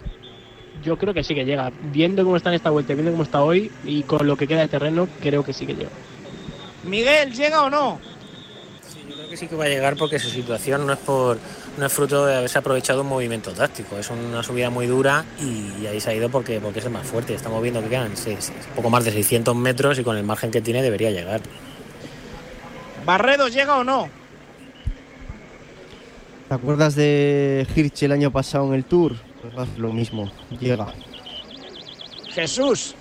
Yo 0.83 0.97
creo 0.97 1.15
que 1.15 1.23
sí 1.23 1.35
que 1.35 1.45
llega. 1.45 1.71
Viendo 1.93 2.25
cómo 2.25 2.37
está 2.37 2.49
en 2.49 2.57
esta 2.57 2.71
vuelta, 2.71 2.95
viendo 2.95 3.13
cómo 3.13 3.25
está 3.25 3.43
hoy 3.43 3.71
y 3.85 4.03
con 4.03 4.27
lo 4.27 4.37
que 4.37 4.47
queda 4.47 4.61
de 4.61 4.69
terreno, 4.69 5.09
creo 5.21 5.45
que 5.45 5.53
sí 5.53 5.67
que 5.67 5.75
llega. 5.75 5.91
Miguel, 6.85 7.33
¿llega 7.33 7.63
o 7.63 7.71
no? 7.71 8.01
Que 9.33 9.39
sí 9.39 9.49
que 9.49 9.57
va 9.57 9.65
a 9.65 9.69
llegar 9.69 9.97
porque 9.97 10.19
su 10.19 10.29
situación 10.29 10.87
no 10.87 10.93
es 10.93 10.99
por 10.99 11.39
no 11.79 11.87
es 11.87 11.93
fruto 11.93 12.27
de 12.27 12.37
haberse 12.37 12.59
aprovechado 12.59 13.01
un 13.01 13.09
movimiento 13.09 13.51
táctico, 13.53 13.97
es 13.97 14.11
una 14.11 14.43
subida 14.43 14.69
muy 14.69 14.87
dura 14.87 15.25
y 15.41 15.87
ahí 15.87 16.01
se 16.01 16.11
ha 16.11 16.15
ido 16.15 16.29
porque, 16.29 16.61
porque 16.61 16.81
es 16.81 16.85
el 16.85 16.91
más 16.91 17.07
fuerte. 17.07 17.33
Estamos 17.33 17.63
viendo 17.63 17.83
que 17.83 17.89
quedan 17.89 18.15
seis, 18.15 18.53
poco 18.77 18.91
más 18.91 19.07
de 19.07 19.11
600 19.11 19.57
metros 19.57 19.99
y 19.99 20.05
con 20.05 20.19
el 20.19 20.25
margen 20.25 20.51
que 20.51 20.61
tiene 20.61 20.83
debería 20.83 21.11
llegar. 21.11 21.41
¿Barredo 23.07 23.49
llega 23.49 23.79
o 23.79 23.85
no? 23.85 24.11
¿Te 26.49 26.55
acuerdas 26.55 26.95
de 26.95 27.67
Hirsch 27.75 28.03
el 28.03 28.13
año 28.13 28.31
pasado 28.31 28.67
en 28.67 28.75
el 28.75 28.85
Tour? 28.85 29.17
Pues 29.55 29.79
lo 29.79 29.95
mismo, 29.95 30.31
llega. 30.61 30.93
Jesús. 32.29 32.95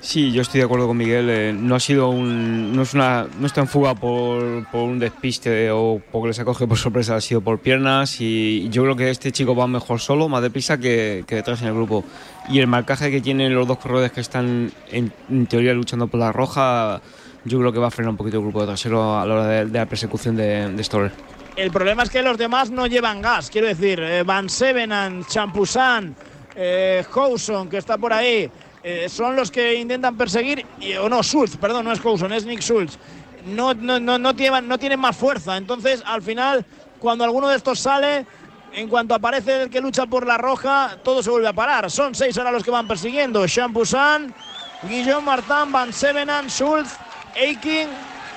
Sí, 0.00 0.32
yo 0.32 0.40
estoy 0.40 0.60
de 0.60 0.64
acuerdo 0.64 0.86
con 0.86 0.96
Miguel. 0.96 1.28
Eh, 1.28 1.52
no 1.52 1.74
ha 1.74 1.80
sido 1.80 2.08
un, 2.08 2.74
no 2.74 2.82
es 2.82 2.94
una, 2.94 3.26
no 3.38 3.46
está 3.46 3.60
en 3.60 3.68
fuga 3.68 3.94
por, 3.94 4.66
por, 4.70 4.80
un 4.82 4.98
despiste 4.98 5.70
o 5.70 6.00
porque 6.10 6.28
les 6.28 6.38
acoge 6.38 6.66
por 6.66 6.78
sorpresa, 6.78 7.16
ha 7.16 7.20
sido 7.20 7.42
por 7.42 7.58
piernas 7.58 8.18
y 8.20 8.68
yo 8.70 8.82
creo 8.82 8.96
que 8.96 9.10
este 9.10 9.30
chico 9.30 9.54
va 9.54 9.66
mejor 9.66 10.00
solo, 10.00 10.28
más 10.28 10.40
deprisa 10.40 10.78
que, 10.78 11.24
que 11.26 11.34
detrás 11.34 11.60
en 11.60 11.68
el 11.68 11.74
grupo. 11.74 12.02
Y 12.48 12.60
el 12.60 12.66
marcaje 12.66 13.10
que 13.10 13.20
tienen 13.20 13.54
los 13.54 13.68
dos 13.68 13.76
corredores 13.76 14.10
que 14.12 14.22
están 14.22 14.72
en, 14.90 15.12
en, 15.28 15.46
teoría 15.46 15.74
luchando 15.74 16.08
por 16.08 16.18
la 16.18 16.32
roja, 16.32 17.02
yo 17.44 17.58
creo 17.58 17.72
que 17.72 17.78
va 17.78 17.88
a 17.88 17.90
frenar 17.90 18.12
un 18.12 18.16
poquito 18.16 18.38
el 18.38 18.44
grupo 18.44 18.62
de 18.62 18.68
trasero 18.68 19.18
a 19.18 19.26
la 19.26 19.34
hora 19.34 19.46
de, 19.46 19.66
de 19.66 19.78
la 19.78 19.86
persecución 19.86 20.34
de, 20.34 20.68
de. 20.70 21.10
El 21.56 21.70
problema 21.70 22.04
es 22.04 22.10
que 22.10 22.22
los 22.22 22.38
demás 22.38 22.70
no 22.70 22.86
llevan 22.86 23.20
gas, 23.20 23.50
quiero 23.50 23.66
decir, 23.66 24.00
eh, 24.00 24.22
Van 24.22 24.48
Sevenan, 24.48 25.26
Champusan, 25.26 26.16
eh, 26.56 27.04
Houson, 27.10 27.68
que 27.68 27.76
está 27.76 27.98
por 27.98 28.14
ahí. 28.14 28.50
Eh, 28.82 29.08
son 29.10 29.36
los 29.36 29.50
que 29.50 29.74
intentan 29.74 30.16
perseguir, 30.16 30.64
o 31.00 31.08
no, 31.08 31.22
Schultz, 31.22 31.56
perdón, 31.56 31.84
no 31.84 31.92
es 31.92 32.00
Couson, 32.00 32.32
es 32.32 32.46
Nick 32.46 32.60
Schultz. 32.60 32.98
No, 33.44 33.74
no, 33.74 34.00
no, 34.00 34.18
no, 34.18 34.34
tienen, 34.34 34.66
no 34.66 34.78
tienen 34.78 34.98
más 34.98 35.16
fuerza. 35.16 35.56
Entonces, 35.56 36.02
al 36.06 36.22
final, 36.22 36.64
cuando 36.98 37.24
alguno 37.24 37.48
de 37.48 37.56
estos 37.56 37.78
sale, 37.78 38.26
en 38.72 38.88
cuanto 38.88 39.14
aparece 39.14 39.62
el 39.62 39.70
que 39.70 39.80
lucha 39.80 40.06
por 40.06 40.26
la 40.26 40.38
roja, 40.38 40.96
todo 41.02 41.22
se 41.22 41.30
vuelve 41.30 41.48
a 41.48 41.52
parar. 41.52 41.90
Son 41.90 42.14
seis 42.14 42.36
ahora 42.38 42.52
los 42.52 42.62
que 42.62 42.70
van 42.70 42.88
persiguiendo. 42.88 43.46
Champusan, 43.46 44.34
Guillaume 44.82 45.26
Martin, 45.26 45.72
Van 45.72 45.92
Sevenan, 45.92 46.48
Schultz, 46.48 46.96
Eiking 47.34 47.88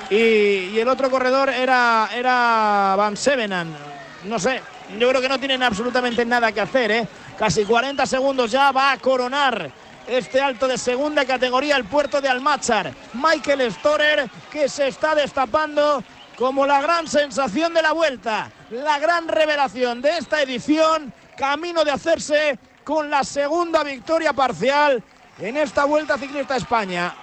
y, 0.09 0.15
y, 0.15 0.79
el 0.79 0.87
otro 0.87 1.09
corredor 1.09 1.49
era, 1.49 2.09
era 2.13 2.95
Van 2.97 3.15
Sevenan. 3.15 3.73
No 4.25 4.39
sé, 4.39 4.61
yo 4.99 5.09
creo 5.09 5.21
que 5.21 5.29
no 5.29 5.39
tienen 5.39 5.63
absolutamente 5.63 6.25
nada 6.25 6.51
que 6.51 6.61
hacer. 6.61 6.91
¿eh? 6.91 7.07
Casi 7.37 7.63
40 7.63 8.05
segundos 8.05 8.51
ya 8.51 8.71
va 8.71 8.91
a 8.91 8.97
coronar 8.97 9.82
este 10.07 10.41
alto 10.41 10.67
de 10.67 10.77
segunda 10.77 11.25
categoría, 11.25 11.75
el 11.75 11.85
puerto 11.85 12.21
de 12.21 12.29
Almachar. 12.29 12.93
Michael 13.13 13.71
Storer, 13.71 14.29
que 14.51 14.69
se 14.69 14.87
está 14.87 15.15
destapando 15.15 16.03
como 16.37 16.65
la 16.65 16.81
gran 16.81 17.07
sensación 17.07 17.73
de 17.73 17.81
la 17.81 17.93
vuelta, 17.93 18.51
la 18.71 18.99
gran 18.99 19.27
revelación 19.27 20.01
de 20.01 20.17
esta 20.17 20.41
edición, 20.41 21.13
camino 21.37 21.83
de 21.83 21.91
hacerse 21.91 22.57
con 22.83 23.09
la 23.09 23.23
segunda 23.23 23.83
victoria 23.83 24.33
parcial 24.33 25.03
en 25.39 25.57
esta 25.57 25.85
vuelta 25.85 26.17
ciclista 26.17 26.55
a 26.55 26.57
España. 26.57 27.15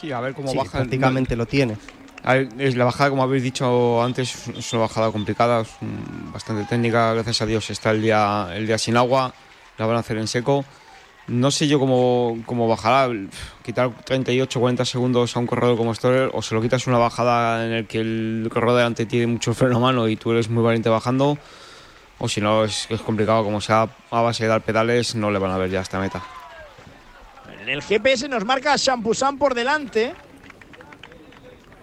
Sí, 0.00 0.12
a 0.12 0.20
ver 0.20 0.34
cómo 0.34 0.50
sí, 0.50 0.56
baja. 0.56 0.78
Prácticamente 0.78 1.36
lo 1.36 1.46
tiene. 1.46 1.76
Ver, 2.24 2.48
es 2.58 2.76
la 2.76 2.84
bajada, 2.84 3.10
como 3.10 3.22
habéis 3.22 3.42
dicho 3.42 4.02
antes, 4.02 4.48
es 4.48 4.72
una 4.72 4.82
bajada 4.82 5.10
complicada, 5.10 5.62
es 5.62 5.68
bastante 6.32 6.64
técnica. 6.64 7.12
Gracias 7.14 7.42
a 7.42 7.46
Dios 7.46 7.68
está 7.70 7.90
el 7.90 8.02
día, 8.02 8.48
el 8.54 8.66
día 8.66 8.78
sin 8.78 8.96
agua 8.96 9.34
la 9.80 9.86
van 9.86 9.96
a 9.96 10.00
hacer 10.00 10.18
en 10.18 10.28
seco. 10.28 10.64
No 11.26 11.50
sé 11.50 11.68
yo 11.68 11.78
cómo, 11.78 12.38
cómo 12.46 12.68
bajará. 12.68 13.12
Quitar 13.62 13.90
38 14.04 14.60
40 14.60 14.84
segundos 14.84 15.36
a 15.36 15.40
un 15.40 15.46
corredor 15.46 15.76
como 15.76 15.94
Storer 15.94 16.30
o 16.32 16.42
se 16.42 16.54
lo 16.54 16.60
quitas 16.60 16.86
una 16.86 16.98
bajada 16.98 17.64
en 17.66 17.72
el 17.72 17.86
que 17.86 17.98
el 18.00 18.48
corredor 18.52 18.76
delante 18.76 19.06
tiene 19.06 19.26
mucho 19.26 19.54
freno 19.54 19.76
a 19.76 19.80
mano 19.80 20.08
y 20.08 20.16
tú 20.16 20.32
eres 20.32 20.50
muy 20.50 20.62
valiente 20.62 20.88
bajando. 20.88 21.38
O 22.18 22.28
si 22.28 22.40
no, 22.40 22.64
es, 22.64 22.86
es 22.90 23.00
complicado. 23.00 23.42
Como 23.44 23.60
sea 23.60 23.88
a 24.10 24.20
base 24.20 24.44
de 24.44 24.50
dar 24.50 24.62
pedales, 24.62 25.14
no 25.14 25.30
le 25.30 25.38
van 25.38 25.52
a 25.52 25.56
ver 25.56 25.70
ya 25.70 25.80
esta 25.80 25.98
meta. 25.98 26.22
En 27.62 27.68
el 27.68 27.82
GPS 27.82 28.28
nos 28.28 28.44
marca 28.44 28.76
Champusan 28.76 29.38
por 29.38 29.54
delante. 29.54 30.14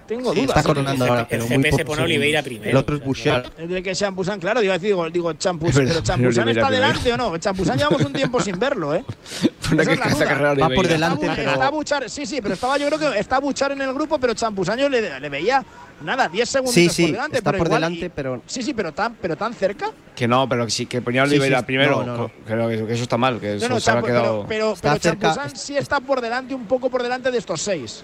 Tengo 0.07 0.33
sí, 0.33 0.41
dudas. 0.41 0.57
Está 0.57 0.63
coronando 0.67 1.03
el, 1.05 1.09
ahora, 1.11 1.27
pero 1.29 1.43
el 1.45 1.59
muy 1.59 1.69
poco 1.69 1.83
pone 1.85 2.03
Oliveira 2.03 2.41
primero. 2.41 2.69
El 2.71 2.77
otro 2.77 2.95
es 2.95 3.03
Bouchard. 3.03 3.45
Es 3.57 3.69
de 3.69 3.83
que 3.83 3.93
Champusan, 3.93 4.39
claro, 4.39 4.61
digo, 4.61 4.77
digo, 4.79 5.09
digo 5.09 5.33
Champusan, 5.33 5.85
pero 5.87 6.01
Champusan 6.01 6.43
Oliveira 6.43 6.61
está 6.61 6.71
delante 6.71 7.13
o 7.13 7.17
no. 7.17 7.37
Champusan 7.37 7.77
llevamos 7.77 8.01
un 8.05 8.13
tiempo 8.13 8.39
sin 8.39 8.57
verlo, 8.57 8.95
¿eh? 8.95 9.03
Una 9.71 9.83
Esa 9.83 9.95
que 9.97 10.07
es 10.07 10.19
la 10.41 10.53
duda. 10.55 10.67
Va 10.69 10.69
por 10.75 10.87
delante, 10.87 11.25
Está 11.25 11.35
pero- 11.35 11.51
está 11.51 11.69
Buchar, 11.69 12.09
sí, 12.09 12.25
sí, 12.25 12.39
pero 12.41 12.53
estaba 12.53 12.77
yo 12.77 12.87
creo 12.87 12.99
que 13.11 13.19
está 13.19 13.39
Buchar 13.39 13.71
en 13.73 13.81
el 13.81 13.93
grupo, 13.93 14.17
pero 14.17 14.33
Champusaño 14.33 14.87
le, 14.87 15.19
le 15.19 15.29
veía 15.29 15.63
nada, 16.03 16.29
10 16.29 16.47
segundos 16.47 16.73
Sí, 16.73 16.85
por 16.87 16.95
sí, 16.95 17.11
delante, 17.11 17.37
está 17.39 17.51
pero 17.51 17.57
por 17.63 17.67
igual- 17.67 17.81
delante, 17.81 18.05
y- 18.05 18.09
pero 18.09 18.41
Sí, 18.45 18.63
sí, 18.63 18.73
pero 18.73 18.93
tan, 18.93 19.15
pero 19.15 19.35
tan 19.35 19.53
cerca. 19.53 19.91
Que 20.15 20.25
no, 20.27 20.47
pero 20.47 20.63
que 20.65 20.71
sí, 20.71 20.85
que 20.85 21.01
ponía 21.01 21.23
a 21.23 21.25
Sí, 21.25 21.31
sí, 21.31 21.35
Oliveira 21.35 21.59
sí. 21.59 21.65
primero. 21.65 21.97
No, 21.97 22.05
no, 22.05 22.17
no. 22.17 22.31
Creo 22.45 22.69
que, 22.69 22.85
que 22.87 22.93
eso 22.93 23.03
está 23.03 23.17
mal, 23.17 23.39
que 23.41 23.49
No, 23.49 23.53
eso 23.55 23.69
no, 23.69 23.79
se 23.81 23.91
Champu- 23.91 24.05
quedado. 24.05 24.45
pero, 24.47 24.73
pero, 24.73 24.77
pero 24.81 24.97
Champuzán 24.97 25.55
sí 25.55 25.75
está 25.75 25.99
por 25.99 26.21
delante, 26.21 26.55
un 26.55 26.65
poco 26.65 26.89
por 26.89 27.03
delante 27.03 27.29
de 27.29 27.37
estos 27.37 27.61
seis. 27.61 28.03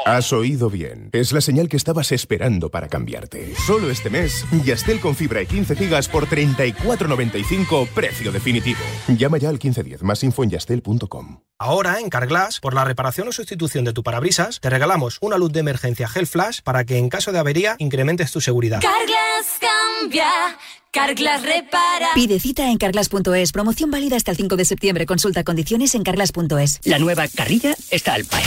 Has 0.06 0.32
oído 0.32 0.68
bien. 0.68 1.08
Es 1.12 1.32
la 1.32 1.40
señal 1.40 1.68
que 1.68 1.76
estabas 1.76 2.12
esperando 2.12 2.70
para 2.70 2.88
cambiarte. 2.88 3.54
Solo 3.66 3.90
este 3.90 4.10
mes, 4.10 4.44
Yastel 4.64 5.00
con 5.00 5.14
fibra 5.14 5.40
y 5.42 5.46
15 5.46 5.76
gigas 5.76 6.08
por 6.08 6.28
34.95, 6.28 7.88
precio 7.88 8.30
definitivo. 8.30 8.80
Llama 9.08 9.38
ya 9.38 9.48
al 9.48 9.54
1510, 9.54 10.02
más 10.02 10.22
info 10.22 10.44
en 10.44 10.50
yastel.com. 10.50 11.40
Ahora, 11.58 12.00
en 12.00 12.10
Carglass, 12.10 12.60
por 12.60 12.74
la 12.74 12.84
reparación 12.84 13.28
o 13.28 13.32
sustitución 13.32 13.84
de 13.84 13.92
tu 13.92 14.02
parabrisas, 14.02 14.60
te 14.60 14.68
regalamos 14.68 15.18
una 15.20 15.38
luz 15.38 15.52
de 15.52 15.60
emergencia 15.60 16.08
Gel 16.08 16.26
Flash 16.26 16.60
para 16.62 16.84
que 16.84 16.98
en 16.98 17.08
caso 17.08 17.32
de 17.32 17.38
avería 17.38 17.76
incrementes 17.78 18.30
tu 18.32 18.40
seguridad. 18.40 18.80
Carglass 18.82 19.60
cambia, 19.60 20.58
Carglass 20.94 21.42
repara. 21.42 22.10
Pide 22.14 22.38
cita 22.38 22.70
en 22.70 22.78
carglass.es. 22.78 23.50
Promoción 23.50 23.90
válida 23.90 24.14
hasta 24.16 24.30
el 24.30 24.36
5 24.36 24.54
de 24.56 24.64
septiembre. 24.64 25.06
Consulta 25.06 25.42
condiciones 25.42 25.94
en 25.96 26.04
carglass.es. 26.04 26.80
La 26.84 27.00
nueva 27.00 27.26
carrilla 27.26 27.74
está 27.90 28.14
al 28.14 28.24
paer. 28.24 28.46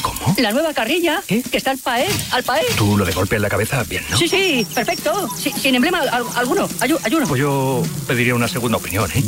¿Cómo? 0.00 0.36
La 0.38 0.52
nueva 0.52 0.72
carrilla, 0.74 1.20
que 1.26 1.42
está 1.56 1.72
al 1.72 1.78
paer, 1.78 2.08
al 2.30 2.44
paer. 2.44 2.64
Tú 2.76 2.96
lo 2.96 3.04
de 3.04 3.10
golpe 3.12 3.34
en 3.34 3.42
la 3.42 3.48
cabeza, 3.48 3.82
bien, 3.82 4.04
¿no? 4.10 4.16
Sí, 4.16 4.28
sí, 4.28 4.64
perfecto. 4.72 5.28
Sí, 5.36 5.50
sin 5.60 5.74
emblema 5.74 5.98
al- 5.98 6.24
alguno. 6.36 6.68
Ayuno. 6.80 7.26
Pues 7.26 7.40
yo 7.40 7.82
pediría 8.06 8.36
una 8.36 8.46
segunda 8.46 8.76
opinión, 8.78 9.10
¿eh? 9.12 9.22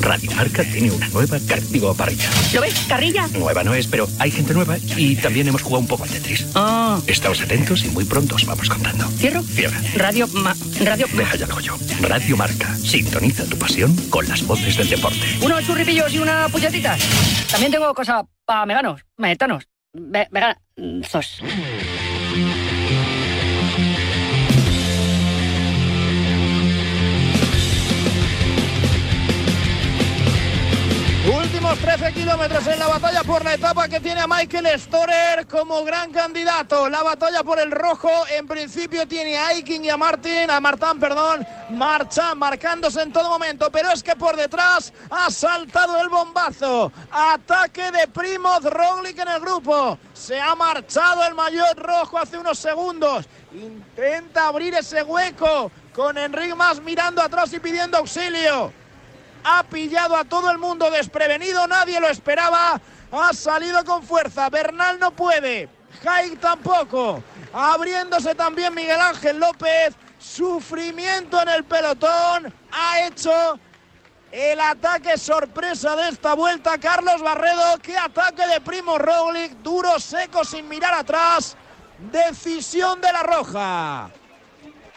Radio 0.00 0.30
Marca 0.32 0.64
tiene 0.64 0.90
una 0.90 1.08
nueva 1.08 1.38
car- 1.46 1.60
digo, 1.68 1.94
parrilla. 1.94 2.28
¿Lo 2.54 2.60
ves? 2.62 2.74
Carrilla. 2.88 3.28
Nueva 3.28 3.62
no 3.62 3.74
es, 3.74 3.86
pero 3.86 4.08
hay 4.18 4.30
gente 4.30 4.54
nueva 4.54 4.76
y 4.96 5.16
también 5.16 5.48
hemos 5.48 5.62
jugado 5.62 5.80
un 5.80 5.86
poco 5.86 6.04
al 6.04 6.10
Tetris. 6.10 6.46
Ah. 6.54 6.98
Estáos 7.06 7.40
atentos 7.42 7.84
y 7.84 7.88
muy 7.88 8.04
pronto 8.04 8.34
os 8.34 8.44
vamos 8.46 8.68
contando. 8.68 9.06
¿Cierro? 9.18 9.42
Cierra. 9.42 9.80
Radio, 9.96 10.26
ma- 10.28 10.56
radio. 10.84 11.06
Deja 11.12 11.36
ya 11.36 11.46
lo 11.46 11.60
yo. 11.60 11.76
Radio 12.02 12.36
Marca. 12.36 12.74
Sintoniza 12.76 13.44
tu 13.44 13.58
pasión 13.58 13.94
con 14.08 14.26
las 14.28 14.46
voces 14.46 14.76
del 14.76 14.88
deporte. 14.88 15.20
Unos 15.42 15.64
churripillos 15.66 16.12
y 16.14 16.18
una 16.18 16.48
puñetita. 16.48 16.96
También 17.50 17.70
tengo 17.72 17.92
cosa 17.94 18.24
para 18.44 18.64
veganos, 18.66 19.02
metanos. 19.18 19.64
Ve 19.92 20.26
veganos. 20.30 21.40
13 31.96 32.12
kilómetros 32.12 32.64
en 32.68 32.78
la 32.78 32.86
batalla 32.86 33.24
por 33.24 33.44
la 33.44 33.54
etapa 33.54 33.88
que 33.88 33.98
tiene 33.98 34.20
a 34.20 34.28
Michael 34.28 34.78
Storer 34.78 35.44
como 35.48 35.82
gran 35.82 36.12
candidato. 36.12 36.88
La 36.88 37.02
batalla 37.02 37.42
por 37.42 37.58
el 37.58 37.72
rojo 37.72 38.08
en 38.28 38.46
principio 38.46 39.08
tiene 39.08 39.36
a 39.36 39.48
Aiking 39.48 39.84
y 39.84 39.90
a 39.90 39.96
Martin, 39.96 40.52
a 40.52 40.60
Martán, 40.60 41.00
perdón, 41.00 41.44
marcha 41.70 42.36
marcándose 42.36 43.02
en 43.02 43.12
todo 43.12 43.28
momento, 43.28 43.72
pero 43.72 43.90
es 43.90 44.04
que 44.04 44.14
por 44.14 44.36
detrás 44.36 44.92
ha 45.10 45.32
saltado 45.32 46.00
el 46.00 46.08
bombazo. 46.08 46.92
Ataque 47.10 47.90
de 47.90 48.06
Primoz 48.06 48.62
Roglic 48.62 49.18
en 49.18 49.28
el 49.28 49.40
grupo. 49.40 49.98
Se 50.14 50.40
ha 50.40 50.54
marchado 50.54 51.24
el 51.24 51.34
mayor 51.34 51.76
rojo 51.76 52.18
hace 52.18 52.38
unos 52.38 52.60
segundos. 52.60 53.26
Intenta 53.52 54.46
abrir 54.46 54.74
ese 54.74 55.02
hueco 55.02 55.72
con 55.92 56.16
Enric 56.16 56.54
Mas 56.54 56.80
mirando 56.80 57.20
atrás 57.20 57.52
y 57.52 57.58
pidiendo 57.58 57.98
auxilio 57.98 58.79
ha 59.44 59.62
pillado 59.64 60.16
a 60.16 60.24
todo 60.24 60.50
el 60.50 60.58
mundo 60.58 60.90
desprevenido, 60.90 61.66
nadie 61.66 62.00
lo 62.00 62.08
esperaba, 62.08 62.80
ha 63.12 63.32
salido 63.32 63.84
con 63.84 64.02
fuerza, 64.02 64.48
Bernal 64.50 64.98
no 64.98 65.10
puede, 65.10 65.68
Haig 66.04 66.38
tampoco, 66.38 67.22
abriéndose 67.52 68.34
también 68.34 68.74
Miguel 68.74 69.00
Ángel 69.00 69.38
López, 69.38 69.94
sufrimiento 70.18 71.40
en 71.42 71.48
el 71.48 71.64
pelotón, 71.64 72.52
ha 72.72 73.06
hecho 73.06 73.58
el 74.32 74.60
ataque 74.60 75.18
sorpresa 75.18 75.96
de 75.96 76.10
esta 76.10 76.34
vuelta, 76.34 76.78
Carlos 76.78 77.20
Barredo, 77.20 77.78
qué 77.82 77.96
ataque 77.96 78.46
de 78.46 78.60
Primo 78.60 78.96
Roglic, 78.96 79.52
duro, 79.62 79.98
seco, 79.98 80.44
sin 80.44 80.68
mirar 80.68 80.94
atrás, 80.94 81.56
decisión 82.12 83.00
de 83.00 83.12
la 83.12 83.22
Roja. 83.22 84.10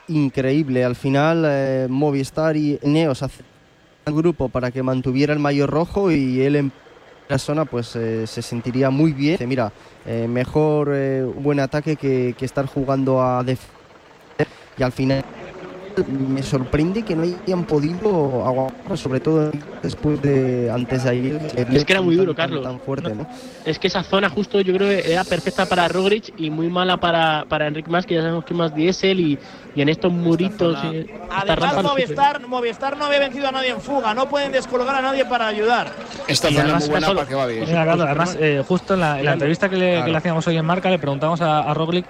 Increíble. 0.07 0.83
Al 0.83 0.95
final, 0.95 1.45
eh, 1.47 1.87
Movistar 1.89 2.55
y 2.55 2.79
Neos 2.83 3.23
el 4.05 4.13
grupo 4.13 4.49
para 4.49 4.71
que 4.71 4.83
mantuviera 4.83 5.33
el 5.33 5.39
mayor 5.39 5.69
rojo 5.69 6.11
y 6.11 6.41
él 6.41 6.55
en 6.55 6.71
persona 7.27 7.65
pues 7.65 7.95
eh, 7.95 8.27
se 8.27 8.41
sentiría 8.41 8.89
muy 8.89 9.13
bien. 9.13 9.37
Mira, 9.47 9.71
eh, 10.05 10.27
mejor 10.27 10.91
eh, 10.93 11.23
buen 11.23 11.59
ataque 11.59 11.95
que, 11.95 12.35
que 12.37 12.45
estar 12.45 12.65
jugando 12.65 13.21
a 13.21 13.43
defender. 13.43 13.73
Y 14.77 14.83
al 14.83 14.91
final 14.91 15.23
me 16.07 16.41
sorprende 16.41 17.03
que 17.03 17.15
no 17.15 17.23
hayan 17.23 17.63
podido 17.65 18.45
aguantar, 18.45 18.97
sobre 18.97 19.19
todo 19.19 19.51
después 19.81 20.21
de 20.21 20.71
antes 20.73 21.03
de 21.03 21.09
ayer. 21.09 21.39
Es 21.73 21.85
que 21.85 21.93
era 21.93 22.01
muy 22.01 22.15
duro, 22.15 22.33
tan- 22.33 22.49
Carlos. 22.49 22.63
Tan 22.63 22.79
fuerte, 22.79 23.13
¿no? 23.13 23.27
Es 23.65 23.77
que 23.79 23.87
esa 23.87 24.03
zona 24.03 24.29
justo 24.29 24.59
yo 24.61 24.73
creo 24.73 24.89
que 24.89 25.11
era 25.11 25.23
perfecta 25.23 25.65
para 25.67 25.87
Roglic 25.87 26.33
y 26.37 26.49
muy 26.49 26.67
mala 26.69 26.97
para, 26.97 27.45
para 27.47 27.67
Enric 27.67 27.87
Mas, 27.87 28.05
que 28.05 28.15
ya 28.15 28.21
sabemos 28.21 28.43
que 28.45 28.53
más 28.53 28.73
diésel 28.75 29.19
y, 29.19 29.39
y 29.75 29.81
en 29.81 29.89
estos 29.89 30.11
muritos. 30.11 30.77
eh, 30.85 31.05
esta 31.07 31.55
rampa 31.55 31.65
Además, 31.65 31.83
no. 31.83 31.89
Movistar, 31.89 32.47
Movistar 32.47 32.97
no 32.97 33.05
había 33.05 33.19
vencido 33.19 33.47
a 33.47 33.51
nadie 33.51 33.69
en 33.69 33.81
fuga, 33.81 34.13
no 34.13 34.27
pueden 34.27 34.51
descolgar 34.51 34.95
a 34.95 35.01
nadie 35.01 35.25
para 35.25 35.47
ayudar. 35.47 35.91
Esta 36.27 36.49
Y 36.49 36.53
zona 36.55 36.63
además, 36.65 36.83
es 36.83 36.89
muy 36.89 36.93
buena 36.93 37.07
solo- 37.07 37.19
para 37.19 37.29
que 37.29 37.35
va 37.35 37.45
bien. 37.45 37.65
Mira, 37.65 37.85
Carlos, 37.85 38.05
además, 38.07 38.37
eh, 38.39 38.63
justo 38.67 38.93
en 38.95 38.99
la, 38.99 39.19
en 39.19 39.25
la 39.25 39.33
entrevista 39.33 39.69
que 39.69 39.75
le, 39.75 39.85
que 39.91 39.95
le 39.97 40.03
Claro. 40.03 40.17
hacíamos 40.17 40.47
hoy 40.47 40.57
en 40.57 40.65
Marca, 40.65 40.89
le 40.89 40.99
preguntamos 40.99 41.39
a, 41.41 41.59
a 41.59 41.73
Roglic 41.73 42.05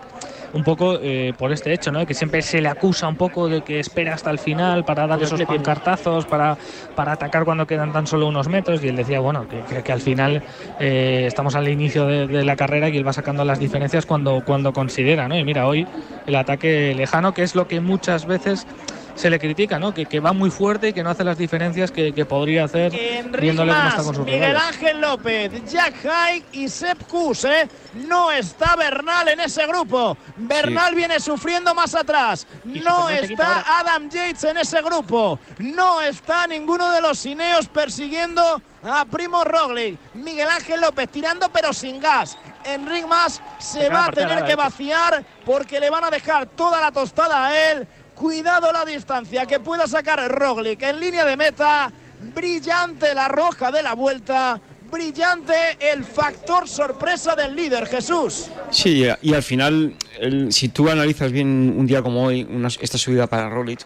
un 0.53 0.63
poco 0.63 0.99
eh, 1.01 1.33
por 1.37 1.51
este 1.51 1.73
hecho, 1.73 1.91
¿no? 1.91 2.05
Que 2.05 2.13
siempre 2.13 2.41
se 2.41 2.61
le 2.61 2.69
acusa 2.69 3.07
un 3.07 3.17
poco 3.17 3.49
de 3.49 3.61
que 3.63 3.79
espera 3.79 4.13
hasta 4.13 4.29
el 4.31 4.39
final 4.39 4.85
para 4.85 5.07
dar 5.07 5.21
esos 5.21 5.39
pancartazos, 5.45 6.25
para, 6.25 6.57
para 6.95 7.11
atacar 7.13 7.43
cuando 7.43 7.67
quedan 7.67 7.91
tan 7.91 8.07
solo 8.07 8.27
unos 8.27 8.47
metros. 8.47 8.83
Y 8.83 8.87
él 8.87 8.95
decía, 8.95 9.19
bueno, 9.19 9.47
que, 9.47 9.63
que- 9.65 9.83
que 9.83 9.91
al 9.91 10.01
final 10.01 10.43
eh, 10.79 11.25
estamos 11.27 11.55
al 11.55 11.67
inicio 11.67 12.05
de, 12.05 12.27
de 12.27 12.43
la 12.45 12.55
carrera 12.55 12.89
y 12.89 12.97
él 12.97 13.05
va 13.05 13.13
sacando 13.13 13.43
las 13.43 13.59
diferencias 13.59 14.05
cuando, 14.05 14.41
cuando 14.43 14.73
considera, 14.73 15.27
¿no? 15.27 15.37
Y 15.37 15.43
mira, 15.43 15.67
hoy 15.67 15.89
el 16.25 16.35
ataque 16.35 16.93
lejano, 16.95 17.33
que 17.33 17.43
es 17.43 17.55
lo 17.55 17.67
que 17.67 17.81
muchas 17.81 18.25
veces 18.25 18.67
se 19.15 19.29
le 19.29 19.39
critica, 19.39 19.79
¿no? 19.79 19.93
Que, 19.93 20.05
que 20.05 20.19
va 20.19 20.33
muy 20.33 20.49
fuerte 20.49 20.89
y 20.89 20.93
que 20.93 21.03
no 21.03 21.09
hace 21.09 21.23
las 21.23 21.37
diferencias 21.37 21.91
que, 21.91 22.13
que 22.13 22.25
podría 22.25 22.65
hacer 22.65 22.91
viéndole 23.39 23.73
cómo 23.73 23.87
está 23.87 24.03
con 24.03 24.15
sus 24.15 24.25
Miguel 24.25 24.49
rivales. 24.49 24.63
Ángel 24.63 25.01
López, 25.01 25.71
Jack 25.71 26.05
Haig 26.05 26.43
y 26.51 26.67
Sepp 26.67 27.03
Kuss, 27.03 27.45
¿eh? 27.45 27.69
No 27.93 28.31
está 28.31 28.75
Bernal 28.75 29.27
en 29.29 29.39
ese 29.39 29.67
grupo. 29.67 30.17
Bernal 30.35 30.95
viene 30.95 31.19
sufriendo 31.19 31.75
más 31.75 31.93
atrás. 31.93 32.47
No 32.63 33.09
está 33.09 33.79
Adam 33.79 34.09
Yates 34.09 34.43
en 34.45 34.57
ese 34.57 34.81
grupo. 34.81 35.39
No 35.59 36.01
está 36.01 36.47
ninguno 36.47 36.91
de 36.91 37.01
los 37.01 37.23
Ineos 37.25 37.67
persiguiendo 37.67 38.61
a 38.83 39.05
Primo 39.05 39.43
Roglic. 39.43 39.97
Miguel 40.15 40.49
Ángel 40.49 40.81
López 40.81 41.09
tirando 41.09 41.49
pero 41.49 41.71
sin 41.71 41.99
gas. 41.99 42.37
Enric 42.65 43.05
Mas 43.07 43.41
se 43.59 43.83
Se 43.83 43.89
va 43.89 44.05
a 44.05 44.11
tener 44.11 44.45
que 44.45 44.55
vaciar 44.55 45.23
porque 45.45 45.79
le 45.79 45.89
van 45.89 46.05
a 46.05 46.09
dejar 46.09 46.45
toda 46.47 46.79
la 46.79 46.91
tostada 46.91 47.47
a 47.47 47.71
él. 47.71 47.87
Cuidado 48.15 48.71
la 48.71 48.85
distancia 48.85 49.45
que 49.45 49.59
pueda 49.59 49.87
sacar 49.87 50.19
Roglic 50.31 50.81
en 50.83 50.99
línea 50.99 51.25
de 51.25 51.35
meta. 51.35 51.91
Brillante 52.33 53.13
la 53.13 53.27
roja 53.27 53.71
de 53.71 53.83
la 53.83 53.93
vuelta. 53.95 54.59
Brillante 54.91 55.53
el 55.79 56.03
factor 56.03 56.67
sorpresa 56.69 57.35
del 57.35 57.55
líder, 57.55 57.87
Jesús. 57.87 58.49
Sí, 58.69 59.05
y 59.21 59.33
al 59.33 59.41
final, 59.43 59.95
el- 60.19 60.53
si 60.53 60.69
tú 60.69 60.87
analizas 60.89 61.31
bien 61.31 61.73
un 61.75 61.87
día 61.87 62.03
como 62.03 62.23
hoy, 62.25 62.43
una- 62.49 62.67
esta 62.79 62.97
subida 62.99 63.25
para 63.25 63.49
Roglic, 63.49 63.79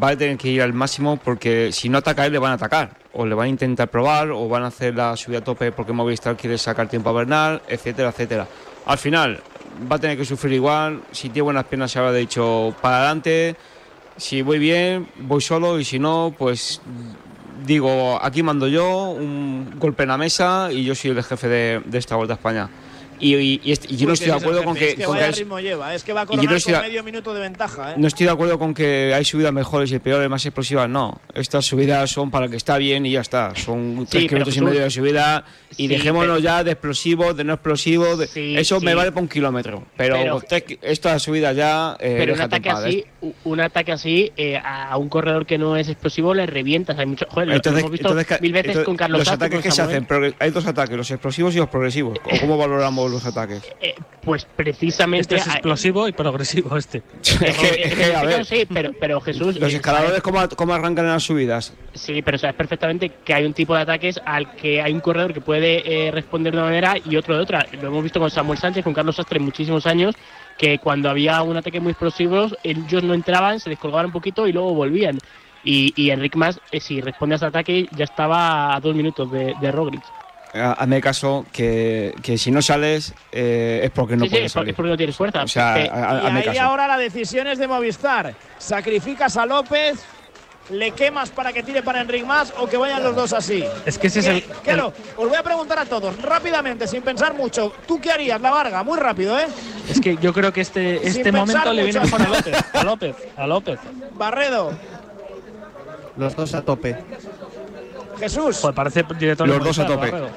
va 0.00 0.10
a 0.10 0.16
tener 0.16 0.38
que 0.38 0.48
ir 0.48 0.62
al 0.62 0.72
máximo 0.72 1.16
porque 1.16 1.70
si 1.72 1.88
no 1.88 1.98
ataca 1.98 2.24
él, 2.24 2.32
le 2.32 2.38
van 2.38 2.52
a 2.52 2.54
atacar. 2.54 2.96
O 3.12 3.26
le 3.26 3.34
van 3.34 3.46
a 3.46 3.48
intentar 3.48 3.88
probar, 3.88 4.30
o 4.30 4.48
van 4.48 4.62
a 4.62 4.68
hacer 4.68 4.94
la 4.94 5.16
subida 5.16 5.38
a 5.38 5.44
tope 5.44 5.72
porque 5.72 5.92
Movistar 5.92 6.36
quiere 6.36 6.56
sacar 6.56 6.88
tiempo 6.88 7.10
a 7.10 7.12
Bernal, 7.12 7.60
etcétera, 7.68 8.10
etcétera. 8.10 8.46
Al 8.86 8.98
final, 8.98 9.42
va 9.90 9.96
a 9.96 9.98
tener 9.98 10.16
que 10.16 10.24
sufrir 10.24 10.52
igual. 10.54 11.02
Si 11.10 11.28
tiene 11.28 11.42
buenas 11.42 11.64
piernas, 11.64 11.90
se 11.90 11.98
habrá 11.98 12.12
dicho 12.12 12.74
para 12.80 12.98
adelante. 12.98 13.56
Si 14.16 14.42
voy 14.42 14.58
bien, 14.58 15.08
voy 15.18 15.40
solo, 15.40 15.78
y 15.80 15.84
si 15.84 15.98
no, 15.98 16.34
pues 16.38 16.80
digo, 17.64 18.18
aquí 18.22 18.42
mando 18.42 18.68
yo, 18.68 19.10
un 19.10 19.74
golpe 19.78 20.02
en 20.04 20.10
la 20.10 20.18
mesa 20.18 20.68
y 20.72 20.84
yo 20.84 20.94
soy 20.94 21.10
el 21.12 21.22
jefe 21.22 21.48
de, 21.48 21.80
de 21.84 21.98
esta 21.98 22.16
Vuelta 22.16 22.34
a 22.34 22.36
España. 22.36 22.68
Y, 23.20 23.36
y- 23.36 23.60
y 23.62 23.70
est- 23.70 23.88
y 23.88 23.96
yo 23.96 24.08
no 24.08 24.14
estoy 24.14 24.30
de 24.30 24.34
acuerdo 24.34 24.64
con 24.64 24.74
que, 24.74 24.88
es 24.90 24.94
que 24.96 25.04
con 25.04 25.14
que 25.14 25.20
vaya 25.20 25.30
es- 25.30 25.38
ritmo 25.38 25.60
lleva, 25.60 25.94
es 25.94 26.02
que 26.02 26.12
va 26.12 26.22
a 26.22 26.24
no 26.24 26.30
con 26.32 26.40
medio 26.82 27.04
minuto 27.04 27.32
de 27.32 27.40
ventaja. 27.40 27.92
¿eh? 27.92 27.94
no 27.96 28.08
estoy 28.08 28.26
de 28.26 28.32
acuerdo 28.32 28.58
con 28.58 28.74
que 28.74 29.14
hay 29.14 29.24
subidas 29.24 29.52
mejores 29.52 29.92
y 29.92 30.00
peores, 30.00 30.28
más 30.28 30.44
explosivas. 30.44 30.88
No, 30.88 31.20
estas 31.32 31.64
subidas 31.64 32.10
son 32.10 32.32
para 32.32 32.46
el 32.46 32.50
que 32.50 32.56
está 32.56 32.78
bien 32.78 33.06
y 33.06 33.12
ya 33.12 33.20
está. 33.20 33.54
Son 33.54 34.06
tres 34.10 34.24
pero 34.28 34.44
kilómetros 34.44 34.56
y 34.56 34.60
medio 34.62 34.80
de 34.80 34.90
subida 34.90 35.44
y 35.70 35.74
Sí, 35.76 35.86
dejémonos 35.86 36.38
pero- 36.38 36.38
ya 36.40 36.64
de 36.64 36.72
explosivos, 36.72 37.36
de 37.36 37.44
no 37.44 37.52
explosivos. 37.52 38.18
de- 38.18 38.26
Sí, 38.26 38.56
Eso 38.56 38.80
me 38.80 38.90
sí. 38.90 38.96
vale 38.96 39.12
para 39.12 39.22
un 39.22 39.28
kilómetro. 39.28 39.84
Pero, 39.96 40.16
Pero- 40.16 40.40
tres 40.48 40.64
ki- 40.64 40.78
estas 40.82 41.22
subidas 41.22 41.54
ya. 41.54 41.96
eh, 42.00 42.16
pero 42.18 42.34
un 42.34 42.40
ataque 42.40 42.70
así, 42.70 42.98
¿eh? 42.98 43.06
Un 43.44 43.60
ataque 43.60 43.92
así 43.92 44.32
eh, 44.36 44.60
a 44.62 44.96
un 44.96 45.08
corredor 45.08 45.46
que 45.46 45.56
no 45.58 45.76
es 45.76 45.88
explosivo 45.88 46.34
le 46.34 46.46
revientas. 46.46 46.98
Hay 46.98 47.06
mucho, 47.06 47.26
joder, 47.28 47.48
lo 47.48 47.54
Entonces, 47.54 47.80
hemos 47.80 47.92
visto 47.92 48.08
entonces, 48.08 48.40
mil 48.40 48.52
veces 48.52 48.66
entonces, 48.70 48.84
con 48.86 48.96
Carlos 48.96 49.20
los 49.20 49.28
ataques 49.28 49.60
que 49.62 49.70
se 49.70 49.82
hacen, 49.82 50.06
hay 50.38 50.50
dos 50.50 50.66
ataques, 50.66 50.96
los 50.96 51.10
explosivos 51.10 51.54
y 51.54 51.58
los 51.58 51.68
progresivos. 51.68 52.18
¿O 52.24 52.40
¿Cómo 52.40 52.56
valoramos 52.58 53.10
los 53.10 53.24
ataques? 53.24 53.62
Eh, 53.80 53.94
pues 54.22 54.44
precisamente 54.44 55.20
Este 55.20 55.36
es 55.36 55.46
a- 55.46 55.52
explosivo 55.52 56.08
y 56.08 56.12
progresivo 56.12 56.76
este. 56.76 57.02
es 57.22 57.38
que, 57.38 57.82
es 57.82 57.94
que, 57.94 58.14
a 58.14 58.24
ver, 58.24 58.44
sí, 58.44 58.66
pero, 58.72 58.92
pero 58.98 59.20
Jesús. 59.20 59.58
los 59.58 59.72
eh, 59.72 59.76
escaladores, 59.76 60.20
¿cómo, 60.20 60.40
¿cómo 60.56 60.74
arrancan 60.74 61.04
en 61.04 61.12
las 61.12 61.22
subidas? 61.22 61.72
Sí, 61.94 62.22
pero 62.22 62.38
sabes 62.38 62.56
perfectamente 62.56 63.10
que 63.24 63.34
hay 63.34 63.44
un 63.44 63.52
tipo 63.52 63.74
de 63.74 63.82
ataques 63.82 64.20
al 64.24 64.52
que 64.56 64.82
hay 64.82 64.92
un 64.92 65.00
corredor 65.00 65.32
que 65.32 65.40
puede 65.40 66.06
eh, 66.06 66.10
responder 66.10 66.52
de 66.52 66.58
una 66.58 66.66
manera 66.66 66.94
y 67.04 67.16
otro 67.16 67.36
de 67.36 67.42
otra. 67.42 67.66
Lo 67.80 67.88
hemos 67.88 68.02
visto 68.02 68.18
con 68.18 68.30
Samuel 68.30 68.58
Sánchez, 68.58 68.82
con 68.84 68.94
Carlos 68.94 69.16
Sastre 69.16 69.38
muchísimos 69.38 69.86
años, 69.86 70.14
que 70.58 70.78
cuando 70.78 71.10
había 71.10 71.42
un 71.42 71.56
ataque 71.56 71.80
muy 71.80 71.92
explosivo, 71.92 72.48
ellos 72.62 73.02
no 73.02 73.14
entraban, 73.14 73.58
se 73.60 73.70
descolgaban 73.70 74.06
un 74.06 74.12
poquito 74.12 74.46
y 74.46 74.52
luego 74.52 74.74
volvían. 74.74 75.18
Y, 75.64 75.92
y 75.96 76.10
Enric 76.10 76.34
Mas, 76.36 76.60
eh, 76.72 76.80
si 76.80 77.00
responde 77.00 77.34
a 77.34 77.36
ese 77.36 77.46
ataque, 77.46 77.88
ya 77.96 78.04
estaba 78.04 78.74
a 78.74 78.80
dos 78.80 78.94
minutos 78.94 79.30
de, 79.30 79.54
de 79.60 79.72
Roglic. 79.72 80.02
Ha- 80.54 80.72
Hazme 80.72 81.00
caso 81.00 81.46
que, 81.52 82.14
que 82.22 82.36
si 82.36 82.50
no 82.50 82.60
sales 82.60 83.14
eh, 83.32 83.80
es 83.84 83.90
porque 83.90 84.16
no 84.16 84.24
Sí, 84.24 84.28
sí, 84.28 84.30
puedes 84.34 84.46
es 84.46 84.52
porque- 84.52 84.60
salir. 84.64 84.70
es 84.70 84.76
porque 84.76 84.90
no 84.90 84.96
tienes 84.96 85.16
fuerza. 85.16 85.42
O 85.44 85.48
sea, 85.48 85.78
Eh, 85.82 85.90
ha- 85.90 86.10
ha- 86.26 86.30
Y 86.30 86.36
ahí 86.38 86.44
caso. 86.44 86.60
ahora 86.62 86.86
la 86.88 86.98
decisión 86.98 87.46
es 87.46 87.58
de 87.58 87.68
Movistar. 87.68 88.34
¿Sacrificas 88.58 89.36
a 89.36 89.46
López? 89.46 90.04
¿Le 90.70 90.92
quemas 90.92 91.30
para 91.30 91.52
que 91.52 91.62
tire 91.62 91.82
para 91.82 92.00
Enric 92.00 92.24
Mas 92.24 92.52
o 92.58 92.66
que 92.68 92.76
vayan 92.76 93.02
los 93.02 93.14
dos 93.16 93.32
así? 93.32 93.64
Es 93.84 93.98
que 93.98 94.06
ese 94.06 94.20
es 94.20 94.26
el- 94.28 94.42
Claro, 94.62 94.92
os 95.16 95.28
voy 95.28 95.36
a 95.36 95.42
preguntar 95.42 95.78
a 95.78 95.84
todos, 95.84 96.20
rápidamente, 96.22 96.86
sin 96.86 97.02
pensar 97.02 97.34
mucho. 97.34 97.72
¿Tú 97.86 98.00
qué 98.00 98.10
harías, 98.12 98.40
La 98.40 98.50
Varga? 98.52 98.82
Muy 98.82 98.98
rápido, 98.98 99.38
¿eh? 99.38 99.46
Es 99.90 100.00
que 100.00 100.16
yo 100.16 100.32
creo 100.32 100.52
que 100.52 100.60
este, 100.60 100.98
Sin 101.00 101.08
este 101.18 101.32
momento 101.32 101.72
le 101.72 101.84
viene 101.84 102.00
mejor 102.00 102.22
a 102.22 102.28
López. 102.28 102.56
A 102.74 102.84
López, 102.84 103.16
a 103.36 103.46
López. 103.46 103.78
Barredo, 104.14 104.72
Los 106.16 106.36
dos 106.36 106.54
a 106.54 106.62
tope. 106.62 106.96
Jesús, 108.18 108.58
Pues 108.62 108.74
parece 108.74 109.04
director 109.18 109.48
Los 109.48 109.62
dos 109.64 109.78
a 109.80 109.86
tope. 109.86 110.10
Barredo. 110.10 110.28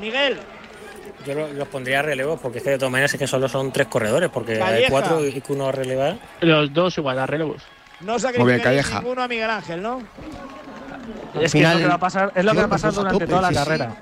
Miguel, 0.00 0.38
Yo 1.26 1.34
lo- 1.34 1.52
los 1.52 1.68
pondría 1.68 1.98
a 1.98 2.02
relevo 2.02 2.36
porque 2.38 2.58
es 2.58 2.64
que 2.64 2.70
de 2.70 2.78
todas 2.78 2.90
maneras 2.92 3.12
es 3.12 3.18
que 3.20 3.26
solo 3.26 3.48
son 3.48 3.70
tres 3.70 3.88
corredores, 3.88 4.30
porque 4.30 4.62
hay 4.62 4.86
cuatro 4.88 5.24
y 5.26 5.42
uno 5.48 5.68
a 5.68 5.72
relevar. 5.72 6.16
Los 6.40 6.72
dos 6.72 6.96
igual, 6.96 7.18
a 7.18 7.26
relevos. 7.26 7.62
No 8.00 8.18
sacrificaréis 8.18 8.92
ninguno 8.92 9.22
a 9.22 9.28
Miguel 9.28 9.50
Ángel, 9.50 9.82
¿no? 9.82 10.02
Es 11.40 11.52
que 11.52 11.62
es 11.62 11.72
lo 11.72 11.78
que 11.78 11.86
va 11.86 11.94
a 11.94 11.98
pasar, 11.98 12.32
es 12.34 12.44
lo 12.44 12.52
que 12.52 12.56
va 12.56 12.62
a 12.62 12.66
yo 12.66 12.70
pasar 12.70 12.92
durante 12.92 13.24
tope, 13.24 13.26
toda 13.26 13.42
la 13.42 13.48
sí, 13.48 13.54
sí. 13.54 13.60
carrera. 13.60 13.96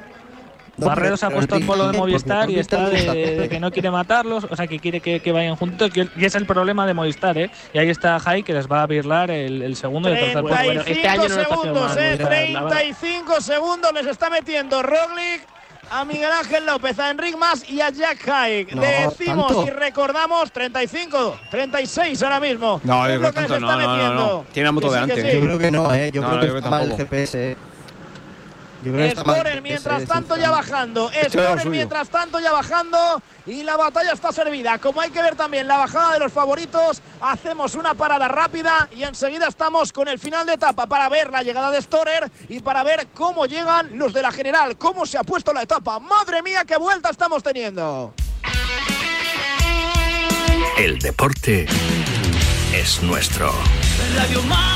No, 0.77 0.87
Barredo 0.89 1.17
se 1.17 1.25
ha 1.25 1.31
puesto 1.31 1.55
al 1.55 1.63
el 1.63 1.67
polo 1.67 1.91
de 1.91 1.97
Movistar 1.97 2.51
y 2.51 2.59
está 2.59 2.91
de, 2.91 3.49
que 3.49 3.59
no 3.59 3.71
quiere 3.71 3.91
matarlos, 3.91 4.45
o 4.45 4.55
sea 4.55 4.67
que 4.67 4.79
quiere 4.79 5.01
que, 5.01 5.21
que 5.21 5.33
vayan 5.33 5.57
juntos 5.57 5.91
y, 5.95 6.25
es 6.25 6.35
el 6.35 6.45
problema 6.45 6.87
de 6.87 6.93
Movistar, 6.93 7.39
¿eh? 7.39 7.51
Y 7.73 7.79
ahí 7.79 7.89
está 7.89 8.21
Jai 8.21 8.43
que 8.43 8.53
les 8.53 8.71
va 8.71 8.83
a 8.83 8.87
birlar 8.87 9.31
el, 9.31 9.63
el 9.63 9.75
segundo 9.77 10.11
y 10.11 10.13
el 10.13 10.19
tercer 10.19 10.43
puesto. 10.43 10.65
bueno, 10.65 10.83
35 10.83 10.91
este 10.93 11.09
año 11.09 11.29
no 11.29 11.35
lo 11.35 11.41
está 11.41 11.55
haciendo 11.55 11.89
segundos, 11.89 11.97
eh, 11.97 12.05
Movistar, 12.05 12.51
la 12.51 12.63
verdad. 12.63 12.79
35 12.79 13.41
segundos 13.41 13.93
les 13.95 14.07
está 14.07 14.29
metiendo 14.31 14.83
Roglic 14.83 15.56
a 15.91 16.05
Miguel 16.05 16.31
Ángel 16.33 16.67
López, 16.67 16.99
a 16.99 17.11
Enric 17.11 17.37
Mas 17.37 17.69
y 17.69 17.81
a 17.81 17.91
Jack 17.91 18.27
Haig. 18.29 18.75
No, 18.75 18.83
Decimos 18.83 19.47
¿tanto? 19.49 19.67
y 19.67 19.71
recordamos 19.71 20.51
35, 20.53 21.39
36 21.51 22.23
ahora 22.23 22.41
mismo. 22.41 22.81
No, 22.85 23.07
Es 23.07 23.15
yo 23.15 23.19
creo 23.21 23.33
que 23.33 23.35
tanto, 23.41 23.55
está 23.55 23.67
no, 23.67 23.73
no, 23.77 23.81
no, 23.83 23.89
metiendo. 23.93 24.15
no. 24.27 24.45
Tiene 24.53 24.65
la 24.69 24.73
moto 24.73 24.91
delante. 24.93 25.15
sí. 25.23 25.37
Yo 25.39 25.41
creo 25.45 25.59
que 25.59 25.71
no, 25.71 25.95
¿eh? 25.95 26.11
Yo 26.13 26.23
No, 26.23 26.29
creo 26.29 26.37
no, 26.37 26.41
que 26.41 26.47
yo 26.47 26.53
creo 26.53 26.59
está 26.59 26.71
mal 26.71 26.91
el. 26.91 26.97
GPS. 26.97 27.57
Yo 27.59 27.76
GPS, 28.93 29.61
mientras 29.63 30.05
tanto 30.05 30.37
ya 30.37 30.51
bajando. 30.51 31.11
Suyo. 31.31 31.71
mientras 31.71 32.09
tanto 32.09 32.41
ya 32.41 32.53
bajando. 32.53 33.23
Y 33.47 33.63
la 33.63 33.77
batalla 33.77 34.13
está 34.13 34.33
servida. 34.33 34.79
Como 34.79 35.01
hay 35.01 35.11
que 35.11 35.23
ver 35.23 35.37
también 35.37 35.69
la 35.69 35.79
bajada 35.79 36.15
de 36.15 36.19
los 36.19 36.33
favoritos, 36.33 37.01
hacemos 37.21 37.75
una 37.75 37.95
parada 37.95 38.29
rápida 38.29 38.89
y 38.95 39.05
enseguida 39.05 39.49
estamos 39.49 39.93
con 39.93 40.09
el 40.09 40.19
final 40.19 40.47
de 40.47 40.55
etapa 40.55 40.87
para 40.87 41.09
ver 41.09 41.31
la 41.31 41.43
llegada 41.43 41.71
de 41.71 41.81
Storer 41.81 42.31
y 42.49 42.61
para 42.61 42.83
ver 42.83 43.09
cómo 43.15 43.47
llegan 43.47 43.97
los 43.99 44.13
de 44.13 44.23
la 44.23 44.33
general, 44.33 44.77
cómo 44.77 45.07
se 45.07 45.19
ha 45.19 45.23
puesto 45.23 45.53
la 45.53 45.63
etapa. 45.63 45.99
Madre 46.01 46.43
mía, 46.43 46.65
qué 46.67 46.77
vuelta 46.77 47.11
estamos 47.11 47.43
teniendo. 47.43 48.15
El 50.79 50.99
deporte 50.99 51.67
es 52.75 53.03
nuestro. 53.03 53.53
Radio 54.15 54.43
Marca. 54.43 54.76